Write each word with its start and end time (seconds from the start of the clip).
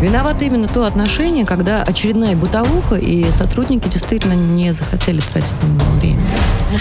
Виновато 0.00 0.44
именно 0.44 0.68
то 0.68 0.84
отношение, 0.84 1.46
когда 1.46 1.82
очередная 1.82 2.36
бытовуха, 2.36 2.96
и 2.96 3.30
сотрудники 3.32 3.88
действительно 3.88 4.34
не 4.34 4.72
захотели 4.72 5.20
тратить 5.20 5.54
на 5.62 5.66
него 5.66 5.90
время. 6.00 6.20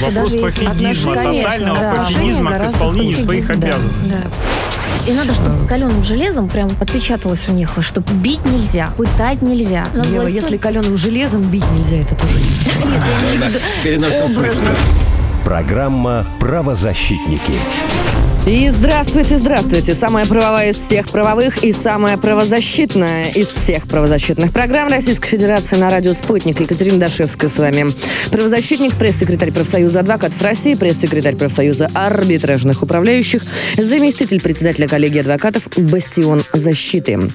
Вопрос 0.02 0.32
пофигизма, 0.34 1.16
тотального 1.16 1.80
да. 1.80 1.94
пофигизма 1.96 2.52
к 2.60 2.66
исполнению 2.66 3.18
своих 3.18 3.50
обязанностей. 3.50 4.14
Да. 4.14 5.12
И 5.12 5.14
надо, 5.14 5.34
чтобы 5.34 5.68
каленым 5.68 6.04
железом 6.04 6.50
прям 6.50 6.72
отпечаталось 6.82 7.48
у 7.48 7.52
них, 7.52 7.78
что 7.82 8.02
бить 8.02 8.44
нельзя, 8.46 8.90
пытать 8.98 9.42
нельзя. 9.42 9.86
Надо 9.94 10.10
Ева, 10.10 10.28
если 10.28 10.58
каленым 10.58 10.98
железом 10.98 11.44
бить 11.44 11.70
нельзя, 11.72 11.98
это 11.98 12.16
тоже 12.16 12.34
Нет, 12.86 13.04
я 13.08 13.22
имею 13.22 13.44
в 13.44 13.48
виду 13.48 13.60
Программа 15.46 16.26
«Правозащитники». 16.40 17.54
И 18.48 18.70
здравствуйте, 18.70 19.40
здравствуйте. 19.40 19.96
Самая 19.96 20.28
правовая 20.28 20.70
из 20.70 20.78
всех 20.78 21.10
правовых 21.10 21.64
и 21.64 21.74
самая 21.74 22.16
правозащитная 22.16 23.32
из 23.32 23.48
всех 23.48 23.88
правозащитных 23.88 24.54
программ 24.54 24.88
Российской 24.88 25.30
Федерации 25.30 25.78
на 25.78 25.90
радио 25.90 26.14
«Спутник». 26.14 26.60
Екатерина 26.60 27.00
Дашевская 27.00 27.50
с 27.50 27.58
вами. 27.58 27.88
Правозащитник, 28.30 28.94
пресс-секретарь 28.94 29.52
профсоюза 29.52 30.02
адвокатов 30.02 30.40
России, 30.44 30.76
пресс-секретарь 30.76 31.36
профсоюза 31.36 31.90
арбитражных 31.96 32.84
управляющих, 32.84 33.42
заместитель 33.78 34.40
председателя 34.40 34.88
коллегии 34.88 35.22
адвокатов 35.22 35.68
«Бастион 35.76 36.44
защиты». 36.54 37.32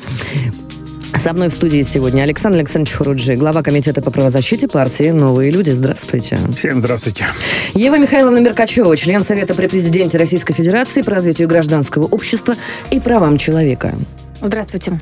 Со 1.14 1.32
мной 1.32 1.48
в 1.48 1.52
студии 1.52 1.82
сегодня 1.82 2.22
Александр 2.22 2.58
Александрович 2.58 2.94
Хуруджи, 2.94 3.34
глава 3.34 3.62
комитета 3.62 4.00
по 4.00 4.10
правозащите 4.10 4.68
партии 4.68 5.10
«Новые 5.10 5.50
люди». 5.50 5.70
Здравствуйте. 5.70 6.38
Всем 6.56 6.80
здравствуйте. 6.80 7.26
Ева 7.74 7.98
Михайловна 7.98 8.38
Меркачева, 8.38 8.96
член 8.96 9.22
Совета 9.22 9.54
при 9.54 9.66
президенте 9.66 10.18
Российской 10.18 10.54
Федерации 10.54 11.02
по 11.02 11.10
развитию 11.10 11.48
гражданского 11.48 12.04
общества 12.04 12.54
и 12.90 13.00
правам 13.00 13.38
человека. 13.38 13.94
Здравствуйте. 14.42 15.00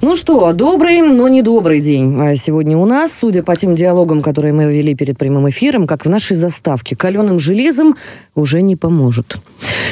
Ну 0.00 0.16
что, 0.16 0.52
добрый, 0.52 1.02
но 1.02 1.28
не 1.28 1.42
добрый 1.42 1.80
день 1.80 2.18
а 2.20 2.34
сегодня 2.36 2.76
у 2.76 2.86
нас. 2.86 3.12
Судя 3.20 3.42
по 3.42 3.54
тем 3.54 3.76
диалогам, 3.76 4.22
которые 4.22 4.54
мы 4.54 4.72
вели 4.72 4.94
перед 4.94 5.18
прямым 5.18 5.48
эфиром, 5.50 5.86
как 5.86 6.06
в 6.06 6.08
нашей 6.08 6.34
заставке, 6.36 6.96
каленым 6.96 7.38
железом 7.38 7.96
уже 8.34 8.62
не 8.62 8.74
поможет. 8.74 9.36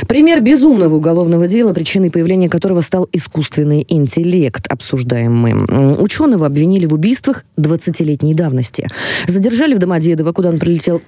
Пример 0.08 0.40
безумного 0.40 0.96
уголовного 0.96 1.46
дела, 1.46 1.74
причиной 1.74 2.10
появления 2.10 2.48
которого 2.48 2.80
стал 2.80 3.06
искусственный 3.12 3.84
интеллект, 3.86 4.66
обсуждаем 4.66 5.36
мы. 5.36 5.96
Ученого 5.96 6.46
обвинили 6.46 6.86
в 6.86 6.94
убийствах 6.94 7.44
20-летней 7.58 8.34
давности. 8.34 8.88
Задержали 9.26 9.74
в 9.74 9.78
Домодедово, 9.78 10.32
куда 10.32 10.48
он 10.48 10.58
прилетел 10.58 11.02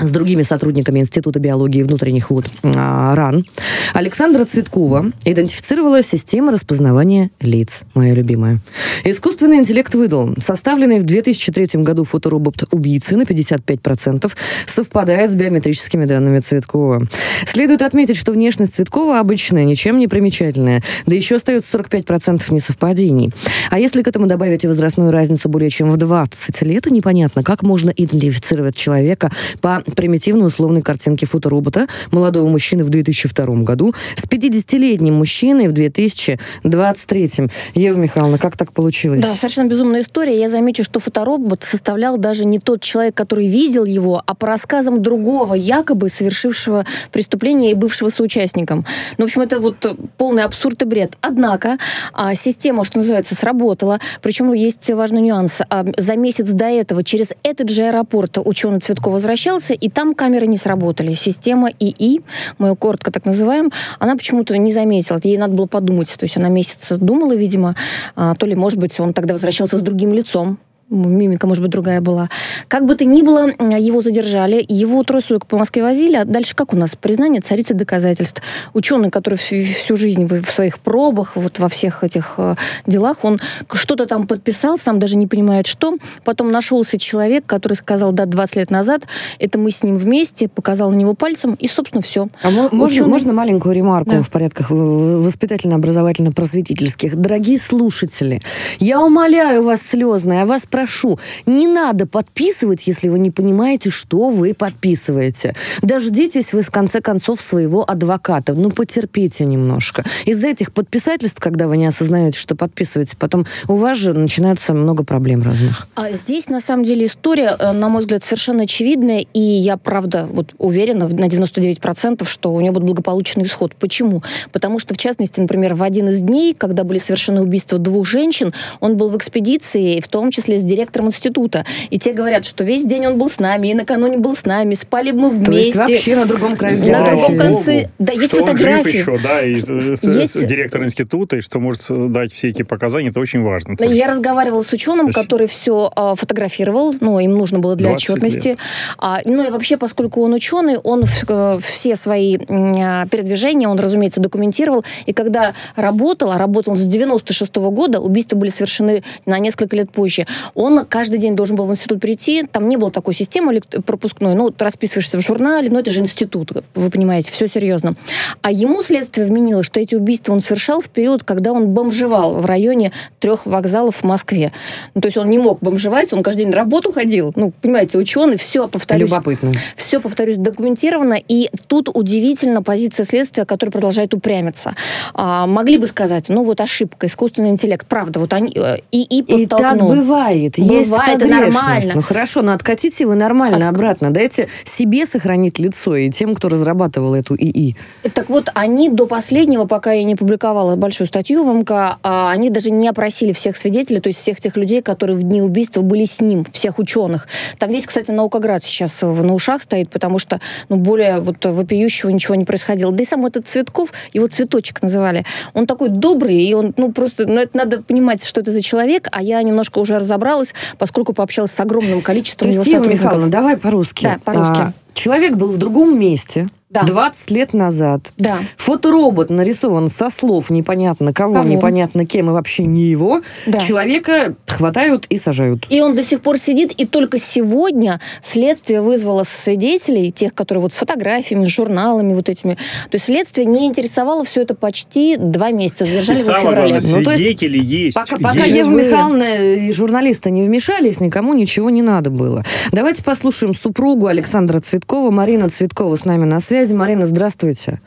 с 0.00 0.10
другими 0.10 0.42
сотрудниками 0.42 1.00
Института 1.00 1.38
биологии 1.38 1.82
внутренних 1.82 2.30
вод 2.30 2.46
а, 2.62 3.14
РАН, 3.14 3.44
Александра 3.92 4.44
Цветкова 4.44 5.12
идентифицировала 5.24 6.02
система 6.02 6.52
распознавания 6.52 7.30
лиц, 7.40 7.82
моя 7.94 8.14
любимая. 8.14 8.60
Искусственный 9.04 9.58
интеллект 9.58 9.94
выдал, 9.94 10.34
составленный 10.38 11.00
в 11.00 11.04
2003 11.04 11.82
году 11.82 12.04
фоторобот 12.04 12.64
убийцы 12.70 13.16
на 13.16 13.22
55% 13.22 14.30
совпадает 14.66 15.30
с 15.30 15.34
биометрическими 15.34 16.04
данными 16.04 16.40
Цветкова. 16.40 17.06
Следует 17.46 17.82
отметить, 17.82 18.16
что 18.16 18.32
внешность 18.32 18.74
Цветкова 18.74 19.20
обычная, 19.20 19.64
ничем 19.64 19.98
не 19.98 20.08
примечательная, 20.08 20.82
да 21.06 21.14
еще 21.14 21.36
остается 21.36 21.78
45% 21.78 22.42
несовпадений. 22.52 23.32
А 23.70 23.78
если 23.78 24.02
к 24.02 24.08
этому 24.08 24.26
добавить 24.26 24.64
возрастную 24.64 25.10
разницу 25.10 25.48
более 25.48 25.70
чем 25.70 25.90
в 25.90 25.96
20 25.96 26.62
лет, 26.62 26.84
то 26.84 26.90
непонятно, 26.90 27.42
как 27.42 27.62
можно 27.62 27.90
идентифицировать 27.90 28.74
человека 28.74 29.30
по 29.60 29.82
примитивной 29.90 30.46
условной 30.46 30.82
картинке 30.82 31.26
фоторобота 31.26 31.86
молодого 32.10 32.48
мужчины 32.48 32.84
в 32.84 32.90
2002 32.90 33.62
году 33.62 33.94
с 34.16 34.24
50-летним 34.24 35.14
мужчиной 35.14 35.68
в 35.68 35.72
2023. 35.72 37.30
Ева 37.74 37.98
Михайловна, 37.98 38.38
как 38.38 38.56
так 38.56 38.72
получилось? 38.72 39.20
Да, 39.20 39.28
совершенно 39.28 39.68
безумная 39.68 40.02
история. 40.02 40.38
Я 40.38 40.48
замечу, 40.48 40.84
что 40.84 41.00
фоторобот 41.00 41.62
составлял 41.62 42.18
даже 42.18 42.44
не 42.44 42.58
тот 42.58 42.80
человек, 42.82 43.14
который 43.14 43.48
видел 43.48 43.84
его, 43.84 44.22
а 44.24 44.34
по 44.34 44.46
рассказам 44.46 45.02
другого, 45.02 45.54
якобы 45.54 46.08
совершившего 46.08 46.84
преступление 47.12 47.72
и 47.72 47.74
бывшего 47.74 48.08
соучастником. 48.08 48.84
Ну, 49.18 49.24
в 49.24 49.26
общем, 49.26 49.42
это 49.42 49.60
вот 49.60 49.76
полный 50.16 50.44
абсурд 50.44 50.82
и 50.82 50.84
бред. 50.84 51.16
Однако 51.20 51.78
а, 52.12 52.34
система, 52.34 52.84
что 52.84 52.98
называется, 52.98 53.34
сработала. 53.34 54.00
Причем 54.22 54.52
есть 54.52 54.90
важный 54.90 55.20
нюанс. 55.20 55.60
А, 55.68 55.84
за 55.96 56.16
месяц 56.16 56.48
до 56.48 56.66
этого 56.66 57.04
через 57.04 57.28
этот 57.42 57.70
же 57.70 57.82
аэропорт 57.82 58.38
ученый 58.38 58.80
Цветков 58.80 59.14
возвращался, 59.14 59.74
и 59.80 59.88
там 59.88 60.14
камеры 60.14 60.46
не 60.46 60.56
сработали. 60.56 61.14
Система 61.14 61.68
ИИ, 61.78 62.22
мы 62.58 62.68
ее 62.68 62.76
коротко 62.76 63.10
так 63.10 63.24
называем, 63.24 63.70
она 63.98 64.16
почему-то 64.16 64.56
не 64.56 64.72
заметила. 64.72 65.20
Ей 65.22 65.38
надо 65.38 65.54
было 65.54 65.66
подумать. 65.66 66.08
То 66.18 66.24
есть 66.24 66.36
она 66.36 66.48
месяц 66.48 66.78
думала, 66.90 67.34
видимо, 67.34 67.74
а, 68.16 68.34
то 68.34 68.46
ли, 68.46 68.54
может 68.54 68.78
быть, 68.78 68.98
он 69.00 69.12
тогда 69.12 69.34
возвращался 69.34 69.78
с 69.78 69.82
другим 69.82 70.12
лицом, 70.12 70.58
мимика, 70.90 71.46
может 71.46 71.62
быть, 71.62 71.70
другая 71.70 72.00
была. 72.00 72.28
Как 72.68 72.84
бы 72.84 72.96
то 72.96 73.04
ни 73.04 73.22
было, 73.22 73.50
его 73.78 74.02
задержали, 74.02 74.64
его 74.68 75.02
трое 75.04 75.22
суток 75.22 75.46
по 75.46 75.56
Москве 75.56 75.82
возили, 75.82 76.16
а 76.16 76.24
дальше 76.24 76.54
как 76.54 76.74
у 76.74 76.76
нас? 76.76 76.96
Признание 76.96 77.40
царицы 77.40 77.74
доказательств. 77.74 78.42
Ученый, 78.74 79.10
который 79.10 79.36
всю, 79.36 79.64
всю 79.64 79.96
жизнь 79.96 80.24
в, 80.24 80.50
своих 80.50 80.80
пробах, 80.80 81.36
вот 81.36 81.58
во 81.58 81.68
всех 81.68 82.04
этих 82.04 82.34
э, 82.38 82.56
делах, 82.86 83.18
он 83.22 83.40
что-то 83.72 84.06
там 84.06 84.26
подписал, 84.26 84.78
сам 84.78 84.98
даже 84.98 85.16
не 85.16 85.26
понимает, 85.26 85.66
что. 85.66 85.96
Потом 86.24 86.50
нашелся 86.50 86.98
человек, 86.98 87.44
который 87.46 87.74
сказал, 87.74 88.12
да, 88.12 88.26
20 88.26 88.56
лет 88.56 88.70
назад, 88.70 89.06
это 89.38 89.58
мы 89.58 89.70
с 89.70 89.82
ним 89.82 89.96
вместе, 89.96 90.48
показал 90.48 90.90
на 90.90 90.96
него 90.96 91.14
пальцем, 91.14 91.54
и, 91.54 91.68
собственно, 91.68 92.02
все. 92.02 92.28
А 92.42 92.50
можно, 92.50 92.84
Ученый... 92.84 93.08
можно 93.08 93.32
маленькую 93.32 93.74
ремарку 93.74 94.10
да. 94.10 94.22
в 94.22 94.30
порядках 94.30 94.70
воспитательно-образовательно-просветительских? 94.70 97.16
Дорогие 97.16 97.58
слушатели, 97.58 98.40
я 98.78 99.00
умоляю 99.00 99.62
вас 99.62 99.80
слезно, 99.82 100.34
я 100.34 100.46
вас 100.46 100.62
прошу, 100.80 101.18
не 101.44 101.66
надо 101.66 102.06
подписывать, 102.06 102.86
если 102.86 103.10
вы 103.10 103.18
не 103.18 103.30
понимаете, 103.30 103.90
что 103.90 104.30
вы 104.30 104.54
подписываете. 104.54 105.54
Дождитесь 105.82 106.54
вы, 106.54 106.62
в 106.62 106.70
конце 106.70 107.02
концов, 107.02 107.40
своего 107.40 107.84
адвоката. 107.88 108.54
Ну, 108.54 108.70
потерпите 108.70 109.44
немножко. 109.44 110.04
Из-за 110.24 110.48
этих 110.48 110.72
подписательств, 110.72 111.38
когда 111.38 111.68
вы 111.68 111.76
не 111.76 111.84
осознаете, 111.84 112.38
что 112.38 112.56
подписываете, 112.56 113.16
потом 113.18 113.46
у 113.68 113.74
вас 113.74 113.98
же 113.98 114.14
начинается 114.14 114.72
много 114.72 115.04
проблем 115.04 115.42
разных. 115.42 115.86
А 115.96 116.12
здесь, 116.12 116.48
на 116.48 116.60
самом 116.60 116.84
деле, 116.84 117.04
история, 117.04 117.56
э, 117.58 117.72
на 117.72 117.90
мой 117.90 118.00
взгляд, 118.00 118.24
совершенно 118.24 118.62
очевидная, 118.62 119.26
и 119.34 119.40
я, 119.40 119.76
правда, 119.76 120.26
вот 120.32 120.54
уверена 120.56 121.08
на 121.08 121.26
99%, 121.26 122.26
что 122.26 122.54
у 122.54 122.60
нее 122.60 122.72
будет 122.72 122.84
благополучный 122.84 123.44
исход. 123.44 123.74
Почему? 123.74 124.22
Потому 124.50 124.78
что, 124.78 124.94
в 124.94 124.96
частности, 124.96 125.40
например, 125.40 125.74
в 125.74 125.82
один 125.82 126.08
из 126.08 126.22
дней, 126.22 126.54
когда 126.54 126.84
были 126.84 126.98
совершены 126.98 127.42
убийства 127.42 127.76
двух 127.78 128.06
женщин, 128.06 128.54
он 128.80 128.96
был 128.96 129.10
в 129.10 129.16
экспедиции, 129.18 130.00
в 130.00 130.08
том 130.08 130.30
числе 130.30 130.58
с 130.58 130.69
директором 130.70 131.08
института. 131.08 131.64
И 131.90 131.98
те 131.98 132.12
говорят, 132.12 132.44
что 132.44 132.64
весь 132.64 132.84
день 132.84 133.06
он 133.06 133.18
был 133.18 133.28
с 133.28 133.38
нами, 133.38 133.68
и 133.68 133.74
накануне 133.74 134.16
был 134.16 134.36
с 134.36 134.44
нами, 134.44 134.74
спали 134.74 135.10
мы 135.10 135.30
вместе. 135.30 135.50
То 135.50 135.56
есть 135.56 135.76
вообще 135.76 136.16
на 136.16 136.26
другом 136.26 136.56
крае 136.56 136.90
На 136.90 137.04
другом 137.04 137.36
конце. 137.36 137.90
Да, 137.98 138.12
есть 138.12 138.32
что 138.32 138.46
фотографии. 138.46 138.98
Еще, 138.98 139.18
да, 139.18 139.42
и 139.42 139.54
э, 139.54 140.20
есть... 140.20 140.46
директор 140.46 140.82
института, 140.84 141.36
и 141.36 141.40
что 141.40 141.58
может 141.58 141.82
дать 142.12 142.32
все 142.32 142.48
эти 142.48 142.62
показания, 142.62 143.10
это 143.10 143.20
очень 143.20 143.42
важно. 143.42 143.76
Я 143.80 144.06
разговаривала 144.06 144.62
с 144.62 144.72
ученым, 144.72 145.06
есть... 145.06 145.18
который 145.18 145.46
все 145.46 145.90
а, 145.94 146.14
фотографировал, 146.14 146.94
ну, 147.00 147.18
им 147.18 147.32
нужно 147.32 147.58
было 147.58 147.76
для 147.76 147.92
отчетности. 147.92 148.56
А, 148.98 149.20
ну, 149.24 149.46
и 149.46 149.50
вообще, 149.50 149.76
поскольку 149.76 150.22
он 150.22 150.32
ученый, 150.34 150.76
он 150.78 151.04
э, 151.28 151.58
все 151.62 151.96
свои 151.96 152.38
а, 152.48 153.06
передвижения, 153.06 153.68
он, 153.68 153.78
разумеется, 153.78 154.20
документировал, 154.20 154.84
и 155.06 155.12
когда 155.12 155.54
работал, 155.76 156.32
а 156.32 156.38
работал 156.38 156.76
с 156.76 156.84
96 156.84 157.52
-го 157.52 157.70
года, 157.70 158.00
убийства 158.00 158.36
были 158.36 158.50
совершены 158.50 159.02
на 159.26 159.38
несколько 159.38 159.76
лет 159.76 159.90
позже, 159.90 160.26
он 160.60 160.84
каждый 160.84 161.18
день 161.18 161.36
должен 161.36 161.56
был 161.56 161.66
в 161.66 161.70
институт 161.70 162.00
прийти, 162.00 162.44
там 162.44 162.68
не 162.68 162.76
было 162.76 162.90
такой 162.90 163.14
системы 163.14 163.60
пропускной, 163.84 164.34
ну, 164.34 164.50
ты 164.50 164.64
расписываешься 164.64 165.16
в 165.18 165.22
журнале, 165.22 165.70
но 165.70 165.80
это 165.80 165.90
же 165.90 166.00
институт, 166.00 166.52
вы 166.74 166.90
понимаете, 166.90 167.32
все 167.32 167.48
серьезно. 167.48 167.94
А 168.42 168.52
ему 168.52 168.82
следствие 168.82 169.26
вменило, 169.26 169.62
что 169.62 169.80
эти 169.80 169.94
убийства 169.94 170.32
он 170.32 170.40
совершал 170.40 170.80
в 170.80 170.88
период, 170.88 171.24
когда 171.24 171.52
он 171.52 171.68
бомжевал 171.68 172.34
в 172.34 172.46
районе 172.46 172.92
трех 173.20 173.46
вокзалов 173.46 173.96
в 173.96 174.04
Москве. 174.04 174.52
Ну, 174.94 175.00
то 175.00 175.06
есть 175.06 175.16
он 175.16 175.30
не 175.30 175.38
мог 175.38 175.60
бомжевать, 175.60 176.12
он 176.12 176.22
каждый 176.22 176.40
день 176.40 176.50
на 176.50 176.56
работу 176.56 176.92
ходил. 176.92 177.32
Ну, 177.36 177.52
понимаете, 177.62 177.96
ученый, 177.98 178.36
все, 178.36 178.68
повторюсь. 178.68 179.10
Любопытно. 179.10 179.52
Все, 179.76 180.00
повторюсь, 180.00 180.36
документировано. 180.36 181.18
И 181.26 181.48
тут 181.68 181.88
удивительно 181.92 182.62
позиция 182.62 183.06
следствия, 183.06 183.44
которая 183.44 183.72
продолжает 183.72 184.12
упрямиться. 184.14 184.74
А, 185.14 185.46
могли 185.46 185.78
бы 185.78 185.86
сказать, 185.86 186.28
ну 186.28 186.44
вот 186.44 186.60
ошибка, 186.60 187.06
искусственный 187.06 187.50
интеллект. 187.50 187.86
Правда, 187.86 188.20
вот 188.20 188.32
они 188.32 188.52
э, 188.54 188.78
и, 188.90 189.02
и 189.02 189.42
И 189.42 189.46
так 189.46 189.78
бывает 189.78 190.39
Бывает, 190.48 190.80
есть 190.80 190.90
это 190.90 191.26
нормально. 191.26 191.92
Ну 191.96 192.02
хорошо, 192.02 192.42
но 192.42 192.52
откатите 192.52 193.06
вы 193.06 193.14
нормально 193.14 193.68
От... 193.68 193.74
обратно. 193.74 194.10
Дайте 194.10 194.48
себе 194.64 195.06
сохранить 195.06 195.58
лицо 195.58 195.96
и 195.96 196.10
тем, 196.10 196.34
кто 196.34 196.48
разрабатывал 196.48 197.14
эту 197.14 197.34
ИИ. 197.36 197.76
Так 198.14 198.28
вот, 198.28 198.50
они 198.54 198.88
до 198.88 199.06
последнего, 199.06 199.66
пока 199.66 199.92
я 199.92 200.04
не 200.04 200.16
публиковала 200.16 200.76
большую 200.76 201.06
статью 201.06 201.44
в 201.44 201.54
МК, 201.54 201.98
а, 202.02 202.30
они 202.30 202.50
даже 202.50 202.70
не 202.70 202.88
опросили 202.88 203.32
всех 203.32 203.56
свидетелей, 203.56 204.00
то 204.00 204.08
есть 204.08 204.20
всех 204.20 204.40
тех 204.40 204.56
людей, 204.56 204.82
которые 204.82 205.16
в 205.16 205.22
дни 205.22 205.42
убийства 205.42 205.82
были 205.82 206.04
с 206.04 206.20
ним, 206.20 206.44
всех 206.52 206.78
ученых. 206.78 207.28
Там 207.58 207.70
весь, 207.70 207.86
кстати, 207.86 208.10
наукоград 208.10 208.64
сейчас 208.64 209.00
на 209.02 209.34
ушах 209.34 209.62
стоит, 209.62 209.90
потому 209.90 210.18
что 210.18 210.40
ну, 210.68 210.76
более 210.76 211.20
вот 211.20 211.44
вопиющего 211.44 212.10
ничего 212.10 212.34
не 212.34 212.44
происходило. 212.44 212.92
Да 212.92 213.02
и 213.02 213.06
сам 213.06 213.26
этот 213.26 213.46
Цветков, 213.46 213.90
его 214.12 214.26
цветочек 214.26 214.82
называли, 214.82 215.24
он 215.54 215.66
такой 215.66 215.88
добрый, 215.88 216.40
и 216.40 216.54
он, 216.54 216.74
ну, 216.76 216.92
просто, 216.92 217.26
ну, 217.26 217.40
это 217.40 217.56
надо 217.56 217.82
понимать, 217.82 218.24
что 218.24 218.40
это 218.40 218.52
за 218.52 218.62
человек, 218.62 219.08
а 219.12 219.22
я 219.22 219.42
немножко 219.42 219.78
уже 219.78 219.98
разобралась, 219.98 220.29
поскольку 220.78 221.12
пообщалась 221.12 221.52
с 221.52 221.60
огромным 221.60 222.02
количеством 222.02 222.50
То 222.50 222.56
есть, 222.56 222.66
его 222.66 222.84
Ева 222.84 222.92
Михайловна, 222.92 223.28
давай 223.28 223.56
по-русски. 223.56 224.04
Да, 224.04 224.18
по-русски. 224.24 224.60
А, 224.60 224.72
человек 224.94 225.34
был 225.34 225.48
в 225.50 225.56
другом 225.56 225.98
месте, 225.98 226.48
да. 226.70 226.84
20 226.84 227.30
лет 227.32 227.52
назад. 227.52 228.12
Да. 228.16 228.38
Фоторобот 228.56 229.28
нарисован 229.28 229.88
со 229.88 230.08
слов 230.08 230.50
непонятно 230.50 231.12
кого, 231.12 231.34
кого? 231.34 231.48
непонятно 231.48 232.06
кем 232.06 232.30
и 232.30 232.32
вообще 232.32 232.64
не 232.64 232.84
его. 232.84 233.22
Да. 233.46 233.58
Человека 233.58 234.36
хватают 234.46 235.06
и 235.08 235.18
сажают. 235.18 235.66
И 235.68 235.80
он 235.80 235.96
до 235.96 236.04
сих 236.04 236.20
пор 236.20 236.38
сидит, 236.38 236.72
и 236.72 236.86
только 236.86 237.18
сегодня 237.18 238.00
следствие 238.24 238.82
вызвало 238.82 239.24
свидетелей, 239.24 240.12
тех, 240.12 240.32
которые 240.32 240.62
вот 240.62 240.72
с 240.72 240.76
фотографиями, 240.76 241.44
с 241.44 241.48
журналами 241.48 242.14
вот 242.14 242.28
этими. 242.28 242.54
То 242.54 242.94
есть 242.94 243.06
следствие 243.06 243.46
не 243.46 243.66
интересовало 243.66 244.24
все 244.24 244.42
это 244.42 244.54
почти 244.54 245.16
два 245.16 245.50
месяца. 245.50 245.84
Задержали 245.84 246.18
и 246.18 246.20
его 246.20 246.32
в 246.32 246.36
феврале. 246.36 246.78
Главное, 246.78 247.02
ну, 247.02 247.10
свидетели 247.10 247.58
есть. 247.58 247.96
Пока, 247.96 248.14
есть. 248.14 248.22
пока 248.22 248.44
Ева 248.44 248.68
Михайловна 248.70 249.56
и 249.56 249.72
журналисты 249.72 250.30
не 250.30 250.44
вмешались, 250.44 251.00
никому 251.00 251.34
ничего 251.34 251.68
не 251.68 251.82
надо 251.82 252.10
было. 252.10 252.44
Давайте 252.70 253.02
послушаем 253.02 253.54
супругу 253.54 254.06
Александра 254.06 254.60
Цветкова. 254.60 255.10
Марина 255.10 255.50
Цветкова 255.50 255.96
с 255.96 256.04
нами 256.04 256.26
на 256.26 256.38
связи 256.38 256.59
связи. 256.60 256.74
Марина, 256.74 257.06
здравствуйте. 257.06 257.80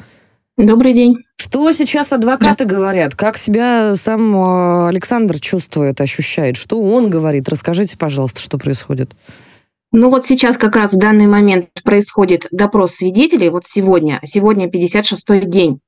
Добрый 0.57 0.93
день. 0.93 1.17
Что 1.35 1.71
сейчас 1.71 2.11
адвокаты 2.11 2.65
да. 2.65 2.75
говорят? 2.75 3.15
Как 3.15 3.37
себя 3.37 3.95
сам 3.95 4.35
э, 4.35 4.87
Александр 4.87 5.39
чувствует, 5.39 6.01
ощущает? 6.01 6.57
Что 6.57 6.81
он 6.81 7.09
говорит? 7.09 7.49
Расскажите, 7.49 7.97
пожалуйста, 7.97 8.39
что 8.39 8.57
происходит. 8.57 9.11
Ну 9.91 10.09
вот 10.09 10.25
сейчас 10.25 10.57
как 10.57 10.75
раз 10.75 10.93
в 10.93 10.97
данный 10.97 11.27
момент 11.27 11.69
происходит 11.83 12.47
допрос 12.51 12.93
свидетелей. 12.93 13.49
Вот 13.49 13.65
сегодня, 13.67 14.19
сегодня 14.23 14.67
56-й 14.67 15.45
день, 15.45 15.79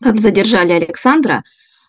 как 0.00 0.18
задержали 0.18 0.72
Александра. 0.72 1.42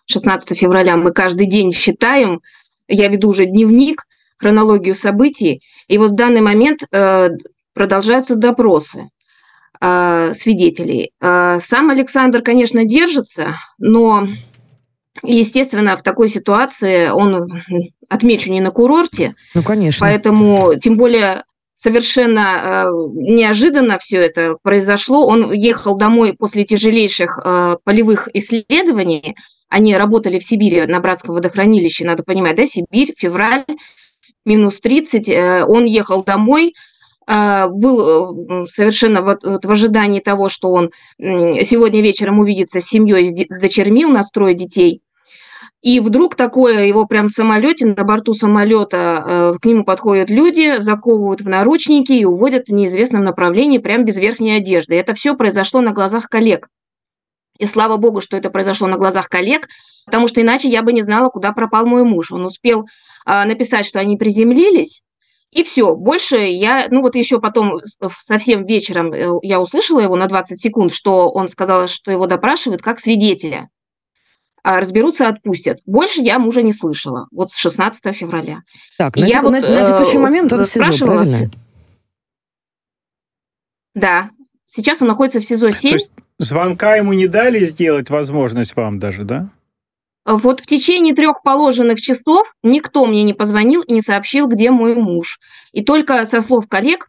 16 0.06 0.58
февраля 0.58 0.96
мы 0.98 1.12
каждый 1.12 1.46
день 1.46 1.72
считаем. 1.72 2.42
Я 2.88 3.08
веду 3.08 3.28
уже 3.28 3.46
дневник, 3.46 4.02
хронологию 4.36 4.94
событий. 4.94 5.62
И 5.88 5.96
вот 5.96 6.10
в 6.10 6.14
данный 6.14 6.42
момент 6.42 6.80
э, 6.92 7.30
продолжаются 7.72 8.34
допросы. 8.34 9.08
А, 9.86 10.32
свидетелей. 10.32 11.10
А, 11.20 11.58
сам 11.60 11.90
Александр, 11.90 12.40
конечно, 12.40 12.86
держится, 12.86 13.56
но, 13.78 14.26
естественно, 15.22 15.94
в 15.98 16.02
такой 16.02 16.30
ситуации 16.30 17.10
он, 17.10 17.46
отмечу, 18.08 18.50
не 18.50 18.62
на 18.62 18.70
курорте. 18.70 19.34
Ну, 19.52 19.62
конечно. 19.62 20.06
Поэтому, 20.06 20.74
тем 20.82 20.96
более, 20.96 21.44
совершенно 21.74 22.40
э, 22.40 22.90
неожиданно 23.12 23.98
все 23.98 24.20
это 24.20 24.56
произошло. 24.62 25.26
Он 25.26 25.52
ехал 25.52 25.98
домой 25.98 26.32
после 26.32 26.64
тяжелейших 26.64 27.38
полевых 27.84 28.30
исследований. 28.32 29.36
Они 29.68 29.94
работали 29.94 30.38
в 30.38 30.44
Сибири 30.44 30.86
на 30.86 31.00
Братском 31.00 31.34
водохранилище, 31.34 32.06
надо 32.06 32.22
понимать, 32.22 32.56
да, 32.56 32.64
Сибирь, 32.64 33.12
февраль, 33.18 33.66
минус 34.46 34.80
30. 34.80 35.28
Э, 35.28 35.64
он 35.66 35.84
ехал 35.84 36.24
домой, 36.24 36.72
а, 36.72 36.74
был 37.26 38.64
э, 38.64 38.66
совершенно 38.66 39.22
вот, 39.22 39.42
в 39.42 39.70
ожидании 39.70 40.20
того, 40.20 40.48
что 40.48 40.70
он 40.70 40.90
сегодня 41.18 42.02
вечером 42.02 42.38
увидится 42.38 42.80
с 42.80 42.84
семьей, 42.84 43.46
с 43.48 43.60
дочерьми, 43.60 44.04
у 44.04 44.10
нас 44.10 44.30
трое 44.30 44.54
детей. 44.54 45.02
И 45.84 46.00
вдруг 46.00 46.34
такое 46.34 46.86
его 46.86 47.04
прям 47.04 47.28
в 47.28 47.32
самолете, 47.32 47.84
на 47.84 48.04
борту 48.04 48.32
самолета 48.32 49.52
э, 49.54 49.58
к 49.60 49.66
нему 49.66 49.84
подходят 49.84 50.30
люди, 50.30 50.80
заковывают 50.80 51.42
в 51.42 51.48
наручники 51.48 52.12
и 52.12 52.24
уводят 52.24 52.68
в 52.68 52.72
неизвестном 52.72 53.22
направлении 53.22 53.76
прям 53.76 54.06
без 54.06 54.16
верхней 54.16 54.52
одежды. 54.56 54.94
Это 54.94 55.12
все 55.12 55.36
произошло 55.36 55.82
на 55.82 55.92
глазах 55.92 56.30
коллег. 56.30 56.68
И 57.58 57.66
слава 57.66 57.98
богу, 57.98 58.22
что 58.22 58.34
это 58.38 58.48
произошло 58.48 58.88
на 58.88 58.96
глазах 58.96 59.28
коллег, 59.28 59.68
потому 60.06 60.26
что 60.26 60.40
иначе 60.40 60.70
я 60.70 60.82
бы 60.82 60.94
не 60.94 61.02
знала, 61.02 61.28
куда 61.28 61.52
пропал 61.52 61.84
мой 61.84 62.02
муж. 62.02 62.32
Он 62.32 62.46
успел 62.46 62.86
а, 63.26 63.44
написать, 63.44 63.84
что 63.84 64.00
они 64.00 64.16
приземлились, 64.16 65.02
и 65.54 65.62
все, 65.62 65.94
больше 65.94 66.36
я, 66.36 66.88
ну 66.90 67.00
вот 67.00 67.14
еще 67.14 67.40
потом 67.40 67.80
совсем 68.10 68.66
вечером 68.66 69.12
э, 69.12 69.38
я 69.42 69.60
услышала 69.60 70.00
его 70.00 70.16
на 70.16 70.26
20 70.26 70.60
секунд, 70.60 70.92
что 70.92 71.30
он 71.30 71.48
сказал, 71.48 71.86
что 71.86 72.10
его 72.10 72.26
допрашивают 72.26 72.82
как 72.82 72.98
свидетеля. 72.98 73.68
А 74.64 74.80
разберутся, 74.80 75.28
отпустят. 75.28 75.78
Больше 75.86 76.22
я 76.22 76.40
мужа 76.40 76.62
не 76.62 76.72
слышала. 76.72 77.28
Вот 77.30 77.52
с 77.52 77.56
16 77.56 78.16
февраля. 78.16 78.62
Так, 78.98 79.14
на, 79.16 79.20
я 79.20 79.34
тек, 79.34 79.42
вот, 79.44 79.52
на, 79.52 79.60
на 79.60 79.86
текущий 79.86 80.18
момент 80.18 80.52
он 80.52 80.62
в 80.62 80.66
СИЗО, 80.66 81.06
правильно? 81.06 81.50
Да. 83.94 84.30
Сейчас 84.66 85.00
он 85.02 85.08
находится 85.08 85.38
в 85.38 85.44
СИЗО 85.44 85.70
7. 85.70 85.90
То 85.90 85.94
есть 85.94 86.10
звонка 86.38 86.96
ему 86.96 87.12
не 87.12 87.28
дали 87.28 87.64
сделать 87.66 88.10
возможность 88.10 88.74
вам 88.74 88.98
даже, 88.98 89.22
да? 89.22 89.50
Вот 90.24 90.60
в 90.60 90.66
течение 90.66 91.14
трех 91.14 91.42
положенных 91.42 92.00
часов 92.00 92.52
никто 92.62 93.04
мне 93.06 93.24
не 93.24 93.34
позвонил 93.34 93.82
и 93.82 93.92
не 93.92 94.00
сообщил, 94.00 94.46
где 94.46 94.70
мой 94.70 94.94
муж. 94.94 95.38
И 95.72 95.84
только 95.84 96.24
со 96.24 96.40
слов 96.40 96.66
коллег 96.68 97.08